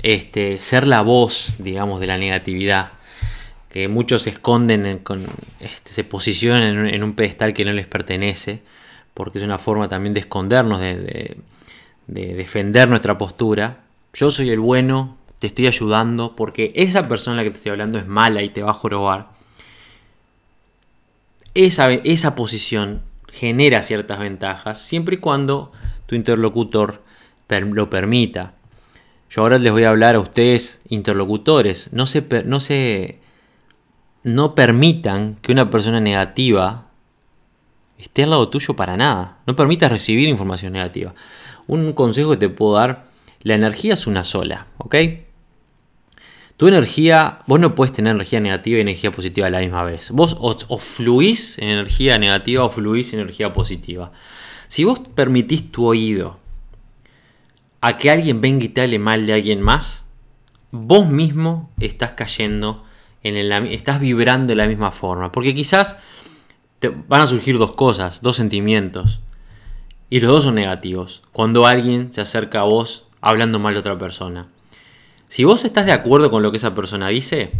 este, 0.03 0.61
ser 0.61 0.85
la 0.85 1.01
voz, 1.01 1.55
digamos, 1.57 1.99
de 1.99 2.07
la 2.07 2.17
negatividad. 2.17 2.91
Que 3.75 3.89
muchos 3.89 4.21
se 4.21 4.29
esconden, 4.29 4.99
con, 4.99 5.27
este, 5.59 5.91
se 5.91 6.05
posicionan 6.05 6.87
en 6.87 7.03
un, 7.03 7.13
pedestal 7.13 7.53
que 7.53 7.65
no 7.65 7.73
les 7.73 7.87
pertenece, 7.87 8.61
porque 9.13 9.39
es 9.39 9.43
una 9.43 9.57
forma 9.57 9.89
también 9.89 10.13
de 10.13 10.21
escondernos, 10.21 10.79
de, 10.79 11.35
defender 12.07 12.87
nuestra 12.87 13.17
postura. 13.17 13.83
Yo 14.13 14.31
soy 14.31 14.49
el 14.51 14.61
bueno, 14.61 15.17
te 15.39 15.47
estoy 15.47 15.67
ayudando, 15.67 16.37
porque 16.37 16.71
esa 16.73 17.09
persona 17.09 17.33
a 17.33 17.37
la 17.37 17.43
que 17.43 17.49
te 17.49 17.57
estoy 17.57 17.71
hablando 17.71 17.99
es 17.99 18.07
mala 18.07 18.43
y 18.43 18.49
te 18.49 18.63
va 18.63 18.69
a 18.69 18.73
jorobar. 18.73 19.31
Esa, 21.53 21.91
esa 21.91 22.33
posición 22.33 23.01
genera 23.29 23.83
ciertas 23.83 24.19
ventajas, 24.19 24.81
siempre 24.81 25.15
y 25.15 25.19
cuando 25.19 25.73
tu 26.05 26.15
interlocutor 26.15 27.03
lo 27.49 27.89
permita. 27.89 28.53
Yo 29.29 29.41
ahora 29.41 29.57
les 29.57 29.73
voy 29.73 29.83
a 29.83 29.89
hablar 29.89 30.15
a 30.15 30.19
ustedes, 30.21 30.79
interlocutores. 30.87 31.91
No 31.91 32.05
se, 32.05 32.25
no 32.45 32.61
se. 32.61 33.19
No 34.25 34.55
permitan 34.55 35.35
que 35.35 35.51
una 35.51 35.69
persona 35.69 36.01
negativa 36.01 36.87
esté 37.99 38.23
al 38.23 38.31
lado 38.31 38.49
tuyo 38.49 38.75
para 38.75 38.97
nada. 38.97 39.37
No 39.45 39.55
permitas 39.55 39.91
recibir 39.91 40.27
información 40.27 40.73
negativa. 40.73 41.13
Un 41.67 41.93
consejo 41.93 42.31
que 42.31 42.37
te 42.37 42.49
puedo 42.49 42.73
dar: 42.73 43.05
la 43.43 43.53
energía 43.53 43.93
es 43.93 44.07
una 44.07 44.23
sola, 44.23 44.65
¿ok? 44.79 44.95
Tu 46.57 46.67
energía, 46.67 47.43
vos 47.45 47.59
no 47.59 47.75
puedes 47.75 47.93
tener 47.93 48.15
energía 48.15 48.39
negativa 48.39 48.79
y 48.79 48.81
energía 48.81 49.11
positiva 49.11 49.45
a 49.45 49.51
la 49.51 49.59
misma 49.59 49.83
vez. 49.83 50.09
Vos 50.09 50.35
o, 50.39 50.79
fluís 50.79 51.59
en 51.59 51.67
energía 51.67 52.17
negativa 52.17 52.63
o 52.63 52.71
fluís 52.71 53.13
en 53.13 53.19
energía 53.19 53.53
positiva. 53.53 54.11
Si 54.67 54.85
vos 54.85 54.99
permitís 55.13 55.71
tu 55.71 55.85
oído 55.85 56.39
a 57.79 57.97
que 57.97 58.09
alguien 58.09 58.41
venga 58.41 58.65
y 58.65 58.69
te 58.69 58.81
hable 58.81 58.97
mal 58.97 59.27
de 59.27 59.33
alguien 59.33 59.61
más, 59.61 60.07
vos 60.71 61.07
mismo 61.07 61.69
estás 61.79 62.13
cayendo, 62.13 62.85
estás 63.25 63.99
vibrando 63.99 64.47
de 64.47 64.55
la 64.55 64.67
misma 64.67 64.91
forma. 64.91 65.31
Porque 65.31 65.53
quizás 65.53 65.99
te 66.79 66.89
van 66.89 67.21
a 67.21 67.27
surgir 67.27 67.57
dos 67.57 67.75
cosas, 67.75 68.21
dos 68.21 68.35
sentimientos. 68.35 69.21
Y 70.09 70.19
los 70.19 70.29
dos 70.29 70.43
son 70.43 70.55
negativos. 70.55 71.23
Cuando 71.31 71.65
alguien 71.65 72.13
se 72.13 72.21
acerca 72.21 72.61
a 72.61 72.63
vos 72.63 73.07
hablando 73.21 73.59
mal 73.59 73.73
de 73.73 73.79
otra 73.79 73.97
persona. 73.97 74.47
Si 75.27 75.43
vos 75.43 75.65
estás 75.65 75.85
de 75.85 75.91
acuerdo 75.91 76.29
con 76.29 76.43
lo 76.43 76.51
que 76.51 76.57
esa 76.57 76.75
persona 76.75 77.07
dice, 77.07 77.51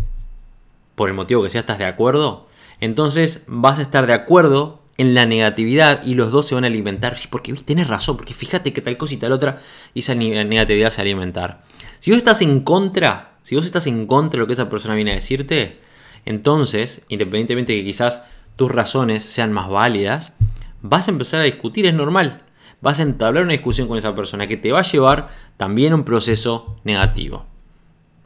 por 0.94 1.10
el 1.10 1.16
motivo 1.16 1.42
que 1.42 1.50
sea 1.50 1.62
estás 1.62 1.80
de 1.80 1.86
acuerdo, 1.86 2.48
entonces 2.80 3.44
vas 3.48 3.80
a 3.80 3.82
estar 3.82 4.06
de 4.06 4.14
acuerdo 4.14 4.82
en 4.98 5.14
la 5.14 5.26
negatividad 5.26 6.04
y 6.04 6.16
los 6.16 6.32
dos 6.32 6.48
se 6.48 6.56
van 6.56 6.64
a 6.64 6.68
alimentar. 6.68 7.18
Sí, 7.18 7.28
porque 7.30 7.52
¿viste? 7.52 7.66
tenés 7.66 7.88
razón, 7.88 8.16
porque 8.18 8.34
fíjate 8.34 8.72
que 8.74 8.82
tal 8.82 8.98
cosa 8.98 9.16
y 9.16 9.18
tal 9.18 9.32
otra, 9.32 9.62
y 9.94 10.00
esa 10.00 10.16
negatividad 10.16 10.90
se 10.90 10.98
va 10.98 11.02
a 11.02 11.06
alimentar. 11.06 11.64
Si 12.00 12.12
vos 12.12 12.18
estás 12.18 12.42
en 12.42 12.62
contra, 12.62 13.35
si 13.46 13.56
vos 13.56 13.64
estás 13.64 13.86
en 13.86 14.08
contra 14.08 14.32
de 14.32 14.40
lo 14.40 14.48
que 14.48 14.54
esa 14.54 14.70
persona 14.70 14.96
viene 14.96 15.12
a 15.12 15.16
decirte, 15.16 15.78
entonces, 16.26 17.06
independientemente 17.10 17.74
de 17.74 17.80
que 17.80 17.86
quizás 17.86 18.24
tus 18.56 18.72
razones 18.72 19.22
sean 19.22 19.54
más 19.54 19.70
válidas, 19.70 20.34
vas 20.82 21.08
a 21.08 21.12
empezar 21.12 21.42
a 21.42 21.44
discutir, 21.44 21.86
es 21.86 21.94
normal. 21.94 22.42
Vas 22.82 23.00
a 23.00 23.04
entablar 23.04 23.44
una 23.44 23.52
discusión 23.52 23.88
con 23.88 24.00
esa 24.00 24.16
persona 24.16 24.48
que 24.48 24.58
te 24.58 24.72
va 24.72 24.80
a 24.80 24.82
llevar 24.82 25.30
también 25.58 25.94
a 25.94 25.96
un 25.96 26.06
proceso 26.06 26.78
negativo. 26.86 27.46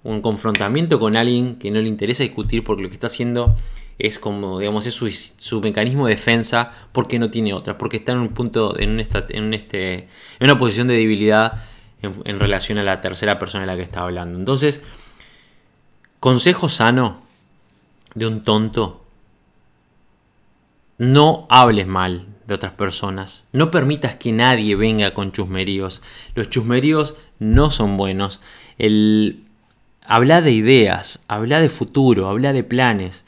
un 0.03 0.21
confrontamiento 0.21 1.01
con 1.01 1.17
alguien 1.17 1.57
que 1.57 1.69
no 1.69 1.81
le 1.81 1.89
interesa 1.89 2.23
discutir 2.23 2.63
porque 2.63 2.83
lo 2.83 2.87
que 2.87 2.93
está 2.93 3.07
haciendo 3.07 3.53
es 3.97 4.19
como, 4.19 4.57
digamos, 4.57 4.87
es 4.87 4.93
su, 4.93 5.59
mecanismo 5.59 6.07
de 6.07 6.13
defensa 6.13 6.71
porque 6.93 7.19
no 7.19 7.29
tiene 7.29 7.53
otra, 7.53 7.77
porque 7.77 7.97
está 7.97 8.13
en 8.13 8.19
un 8.19 8.29
punto, 8.29 8.79
en, 8.79 8.91
un 8.91 8.99
en, 9.01 9.53
este, 9.53 9.93
en 9.95 10.07
una 10.39 10.57
posición 10.57 10.87
de 10.87 10.95
debilidad 10.95 11.65
en, 12.01 12.39
relación 12.39 12.77
a 12.77 12.83
la 12.83 13.01
tercera 13.01 13.37
persona 13.39 13.65
de 13.65 13.67
la 13.67 13.75
que 13.75 13.83
está 13.83 14.01
hablando. 14.01 14.39
Entonces, 14.39 14.83
consejo 16.19 16.69
sano 16.69 17.21
de 18.15 18.27
un 18.27 18.43
tonto, 18.43 19.05
no 20.97 21.47
hables 21.49 21.87
mal 21.87 22.27
de 22.45 22.55
otras 22.55 22.73
personas, 22.73 23.45
no 23.53 23.71
permitas 23.71 24.17
que 24.17 24.31
nadie 24.31 24.75
venga 24.75 25.13
con 25.13 25.31
chusmeríos, 25.31 26.01
los 26.35 26.49
chusmeríos 26.49 27.15
no 27.39 27.71
son 27.71 27.97
buenos, 27.97 28.39
el... 28.77 29.43
Habla 30.11 30.41
de 30.41 30.51
ideas, 30.51 31.23
habla 31.27 31.61
de 31.61 31.69
futuro, 31.69 32.29
habla 32.29 32.51
de 32.51 32.63
planes. 32.63 33.25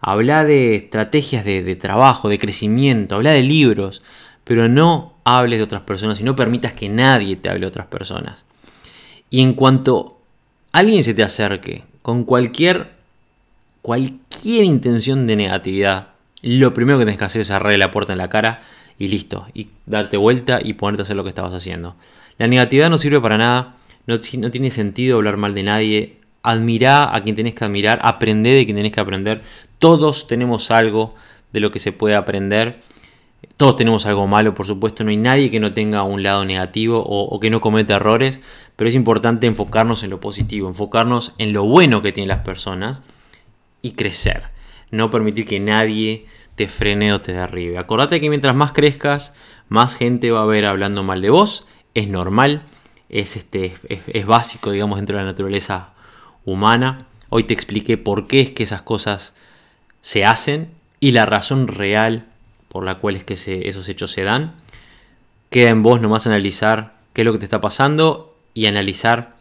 Habla 0.00 0.44
de 0.44 0.76
estrategias 0.76 1.44
de, 1.44 1.76
trabajo, 1.76 2.30
de 2.30 2.38
crecimiento, 2.38 3.16
habla 3.16 3.32
de 3.32 3.42
libros, 3.42 4.02
pero 4.42 4.66
no 4.66 5.12
hables 5.24 5.58
de 5.58 5.64
otras 5.64 5.82
personas 5.82 6.18
y 6.18 6.24
no 6.24 6.34
permitas 6.34 6.72
que 6.72 6.88
nadie 6.88 7.36
te 7.36 7.50
hable 7.50 7.60
de 7.60 7.66
otras 7.66 7.88
personas. 7.88 8.46
Y 9.28 9.42
en 9.42 9.52
cuanto 9.52 10.20
alguien 10.72 11.02
se 11.02 11.12
te 11.12 11.22
acerque 11.22 11.84
con 12.06 12.22
cualquier, 12.22 12.92
cualquier 13.82 14.64
intención 14.64 15.26
de 15.26 15.34
negatividad, 15.34 16.10
lo 16.40 16.72
primero 16.72 17.00
que 17.00 17.04
tienes 17.04 17.18
que 17.18 17.24
hacer 17.24 17.40
es 17.40 17.48
cerrarle 17.48 17.78
la 17.78 17.90
puerta 17.90 18.12
en 18.12 18.18
la 18.18 18.28
cara 18.28 18.62
y 18.96 19.08
listo, 19.08 19.48
y 19.54 19.70
darte 19.86 20.16
vuelta 20.16 20.60
y 20.62 20.74
ponerte 20.74 21.02
a 21.02 21.02
hacer 21.02 21.16
lo 21.16 21.24
que 21.24 21.30
estabas 21.30 21.52
haciendo. 21.52 21.96
La 22.38 22.46
negatividad 22.46 22.90
no 22.90 22.98
sirve 22.98 23.20
para 23.20 23.38
nada, 23.38 23.74
no, 24.06 24.20
no 24.38 24.50
tiene 24.52 24.70
sentido 24.70 25.16
hablar 25.16 25.36
mal 25.36 25.52
de 25.52 25.64
nadie, 25.64 26.16
admira 26.44 27.12
a 27.12 27.24
quien 27.24 27.34
tenés 27.34 27.54
que 27.54 27.64
admirar, 27.64 27.98
aprende 28.02 28.50
de 28.50 28.64
quien 28.66 28.76
tenés 28.76 28.92
que 28.92 29.00
aprender. 29.00 29.40
Todos 29.80 30.28
tenemos 30.28 30.70
algo 30.70 31.12
de 31.52 31.58
lo 31.58 31.72
que 31.72 31.80
se 31.80 31.90
puede 31.90 32.14
aprender. 32.14 32.78
Todos 33.56 33.76
tenemos 33.76 34.04
algo 34.04 34.26
malo, 34.26 34.54
por 34.54 34.66
supuesto, 34.66 35.02
no 35.02 35.10
hay 35.10 35.16
nadie 35.16 35.50
que 35.50 35.60
no 35.60 35.72
tenga 35.72 36.02
un 36.02 36.22
lado 36.22 36.44
negativo 36.44 37.02
o, 37.06 37.40
que 37.40 37.48
no 37.48 37.62
cometa 37.62 37.96
errores, 37.96 38.42
pero 38.76 38.88
es 38.88 38.94
importante 38.94 39.46
enfocarnos 39.46 40.02
en 40.02 40.10
lo 40.10 40.20
positivo, 40.20 40.68
enfocarnos 40.68 41.32
en 41.38 41.54
lo 41.54 41.64
bueno 41.64 42.02
que 42.02 42.12
tienen 42.12 42.28
las 42.28 42.44
personas 42.44 43.00
y 43.80 43.92
crecer. 43.92 44.44
No 44.90 45.10
permitir 45.10 45.46
que 45.46 45.58
nadie 45.58 46.26
te 46.54 46.68
frene 46.68 47.14
o 47.14 47.22
te 47.22 47.32
derribe. 47.32 47.78
Acordate 47.78 48.20
que 48.20 48.28
mientras 48.28 48.54
más 48.54 48.72
crezcas, 48.72 49.32
más 49.70 49.96
gente 49.96 50.30
va 50.30 50.42
a 50.42 50.46
ver 50.46 50.66
hablando 50.66 51.02
mal 51.02 51.22
de 51.22 51.30
vos. 51.30 51.66
Es 51.94 52.08
normal, 52.08 52.62
es, 53.08 53.36
este, 53.36 53.74
es 53.88 54.26
básico, 54.26 54.70
digamos, 54.70 54.98
dentro 54.98 55.16
de 55.16 55.22
la 55.22 55.30
naturaleza 55.30 55.94
humana. 56.44 57.06
Hoy 57.30 57.44
te 57.44 57.54
expliqué 57.54 57.96
por 57.96 58.26
qué 58.26 58.40
es 58.40 58.50
que 58.50 58.64
esas 58.64 58.82
cosas 58.82 59.34
se 60.02 60.26
hacen 60.26 60.68
y 61.00 61.12
la 61.12 61.24
razón 61.24 61.68
real 61.68 62.26
por 62.68 62.84
la 62.84 62.96
cual 62.96 63.16
es 63.16 63.24
que 63.24 63.34
esos 63.68 63.88
hechos 63.88 64.10
se 64.10 64.22
dan. 64.22 64.54
Queda 65.50 65.70
en 65.70 65.82
vos 65.82 66.00
nomás 66.00 66.26
analizar 66.26 66.94
qué 67.12 67.22
es 67.22 67.26
lo 67.26 67.32
que 67.32 67.38
te 67.38 67.44
está 67.44 67.60
pasando 67.60 68.36
y 68.54 68.66
analizar 68.66 69.34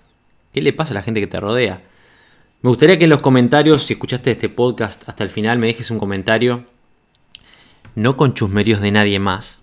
qué 0.54 0.62
le 0.62 0.74
pasa 0.74 0.94
a 0.94 0.96
la 0.96 1.04
gente 1.04 1.20
que 1.20 1.28
te 1.28 1.40
rodea. 1.40 1.82
Me 2.62 2.70
gustaría 2.70 2.98
que 2.98 3.06
en 3.06 3.12
los 3.12 3.22
comentarios, 3.22 3.84
si 3.84 3.94
escuchaste 3.94 4.32
este 4.32 4.50
podcast 4.50 5.08
hasta 5.08 5.24
el 5.24 5.30
final, 5.30 5.60
me 5.60 5.68
dejes 5.68 5.92
un 5.92 6.00
comentario, 6.00 6.66
no 7.96 8.18
con 8.18 8.34
chusmerios 8.34 8.82
de 8.82 8.92
nadie 8.92 9.20
más, 9.20 9.62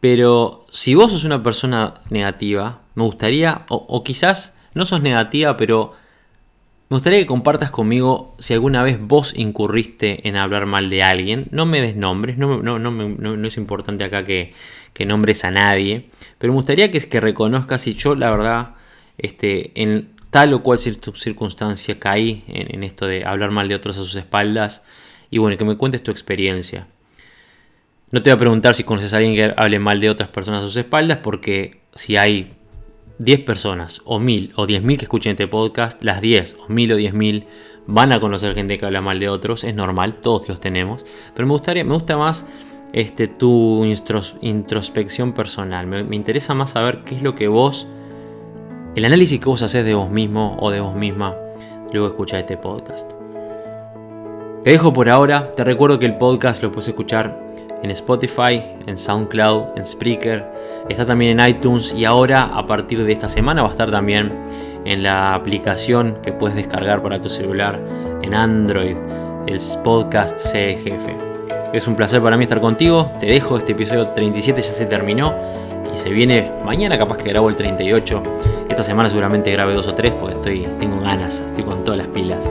pero 0.00 0.66
si 0.70 0.94
vos 0.94 1.12
sos 1.12 1.24
una 1.24 1.42
persona 1.42 1.94
negativa, 2.10 2.82
me 2.94 3.04
gustaría, 3.04 3.66
o, 3.68 3.84
o 3.88 4.04
quizás 4.04 4.54
no 4.74 4.86
sos 4.86 5.02
negativa, 5.02 5.56
pero 5.56 5.94
me 6.90 6.96
gustaría 6.96 7.18
que 7.18 7.26
compartas 7.26 7.70
conmigo 7.70 8.36
si 8.38 8.52
alguna 8.52 8.82
vez 8.82 9.00
vos 9.00 9.32
incurriste 9.34 10.28
en 10.28 10.36
hablar 10.36 10.66
mal 10.66 10.90
de 10.90 11.02
alguien. 11.02 11.46
No 11.50 11.64
me 11.64 11.80
des 11.80 11.96
nombres, 11.96 12.36
no, 12.36 12.62
no, 12.62 13.46
es 13.46 13.56
importante 13.56 14.04
acá 14.04 14.24
que, 14.24 14.52
nombres 15.06 15.44
a 15.44 15.50
nadie. 15.50 16.08
Pero 16.38 16.52
me 16.52 16.58
gustaría 16.58 16.90
que, 16.90 17.00
que 17.00 17.20
reconozcas 17.20 17.82
si 17.82 17.94
yo, 17.94 18.14
la 18.14 18.30
verdad, 18.30 18.74
este, 19.16 19.72
en 19.80 20.10
tal 20.28 20.52
o 20.52 20.62
cual 20.62 20.78
circunstancia 20.78 21.98
caí 21.98 22.44
en, 22.48 22.84
esto 22.84 23.06
de 23.06 23.24
hablar 23.24 23.50
mal 23.50 23.68
de 23.68 23.76
otros 23.76 23.96
a 23.96 24.00
sus 24.00 24.16
espaldas. 24.16 24.84
Y 25.30 25.38
bueno, 25.38 25.56
que 25.56 25.64
me 25.64 25.78
cuentes 25.78 26.02
tu 26.02 26.10
experiencia. 26.10 26.86
No 28.10 28.22
te 28.22 28.30
voy 28.30 28.34
a 28.34 28.38
preguntar 28.38 28.74
si 28.74 28.84
conoces 28.84 29.14
a 29.14 29.16
alguien 29.16 29.34
que 29.34 29.54
hable 29.56 29.78
mal 29.78 30.00
de 30.00 30.10
otras 30.10 30.28
personas 30.28 30.60
a 30.60 30.64
sus 30.66 30.76
espaldas, 30.76 31.18
porque 31.22 31.80
si 31.94 32.18
hay 32.18 32.52
10 33.18 33.40
personas 33.40 34.02
o 34.04 34.18
1000 34.18 34.52
o 34.56 34.66
10.000 34.66 34.96
que 34.96 35.04
escuchen 35.04 35.32
este 35.32 35.46
podcast, 35.46 36.02
las 36.02 36.20
10 36.20 36.56
o 36.60 36.72
1000 36.72 36.92
o 36.92 36.98
10.000 36.98 37.46
van 37.86 38.12
a 38.12 38.20
conocer 38.20 38.54
gente 38.54 38.78
que 38.78 38.86
habla 38.86 39.00
mal 39.00 39.20
de 39.20 39.28
otros, 39.28 39.64
es 39.64 39.76
normal, 39.76 40.16
todos 40.16 40.48
los 40.48 40.60
tenemos, 40.60 41.04
pero 41.34 41.46
me 41.46 41.52
gustaría, 41.52 41.84
me 41.84 41.94
gusta 41.94 42.16
más 42.16 42.46
este, 42.92 43.28
tu 43.28 43.84
introspección 43.84 45.32
personal, 45.32 45.86
me, 45.86 46.16
interesa 46.16 46.54
más 46.54 46.70
saber 46.70 47.02
qué 47.04 47.16
es 47.16 47.22
lo 47.22 47.34
que 47.34 47.48
vos, 47.48 47.86
el 48.94 49.04
análisis 49.04 49.38
que 49.40 49.46
vos 49.46 49.62
haces 49.62 49.84
de 49.84 49.94
vos 49.94 50.10
mismo 50.10 50.56
o 50.60 50.70
de 50.70 50.80
vos 50.80 50.94
misma 50.94 51.34
luego 51.92 52.24
de 52.24 52.38
este 52.38 52.56
podcast. 52.56 53.12
Te 54.62 54.70
dejo 54.70 54.92
por 54.92 55.10
ahora, 55.10 55.52
te 55.52 55.62
recuerdo 55.62 55.98
que 55.98 56.06
el 56.06 56.16
podcast 56.16 56.62
lo 56.62 56.72
puedes 56.72 56.88
escuchar 56.88 57.44
en 57.84 57.90
Spotify, 57.90 58.62
en 58.86 58.96
SoundCloud, 58.96 59.76
en 59.76 59.84
Spreaker, 59.84 60.42
está 60.88 61.04
también 61.04 61.38
en 61.38 61.48
iTunes 61.48 61.92
y 61.92 62.06
ahora 62.06 62.44
a 62.44 62.66
partir 62.66 63.04
de 63.04 63.12
esta 63.12 63.28
semana 63.28 63.60
va 63.60 63.68
a 63.68 63.72
estar 63.72 63.90
también 63.90 64.32
en 64.86 65.02
la 65.02 65.34
aplicación 65.34 66.16
que 66.22 66.32
puedes 66.32 66.56
descargar 66.56 67.02
para 67.02 67.20
tu 67.20 67.28
celular 67.28 67.78
en 68.22 68.34
Android, 68.34 68.96
el 69.46 69.58
podcast 69.84 70.38
CGF. 70.38 71.74
Es 71.74 71.86
un 71.86 71.94
placer 71.94 72.22
para 72.22 72.38
mí 72.38 72.44
estar 72.44 72.58
contigo, 72.58 73.12
te 73.20 73.26
dejo, 73.26 73.58
este 73.58 73.72
episodio 73.72 74.08
37 74.08 74.62
ya 74.62 74.72
se 74.72 74.86
terminó 74.86 75.34
y 75.94 75.98
se 75.98 76.08
viene 76.08 76.50
mañana 76.64 76.96
capaz 76.96 77.18
que 77.18 77.28
grabo 77.28 77.50
el 77.50 77.54
38. 77.54 78.22
Esta 78.70 78.82
semana 78.82 79.10
seguramente 79.10 79.52
grabe 79.52 79.74
dos 79.74 79.88
o 79.88 79.94
tres 79.94 80.14
porque 80.18 80.36
estoy, 80.36 80.66
tengo 80.80 81.02
ganas, 81.02 81.40
estoy 81.46 81.64
con 81.64 81.84
todas 81.84 81.98
las 81.98 82.06
pilas. 82.06 82.50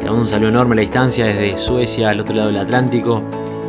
Te 0.00 0.06
mando 0.06 0.22
un 0.22 0.26
saludo 0.26 0.48
enorme 0.48 0.72
a 0.72 0.76
la 0.76 0.82
distancia 0.82 1.24
desde 1.24 1.56
Suecia, 1.56 2.10
al 2.10 2.18
otro 2.18 2.34
lado 2.34 2.48
del 2.48 2.58
Atlántico 2.58 3.22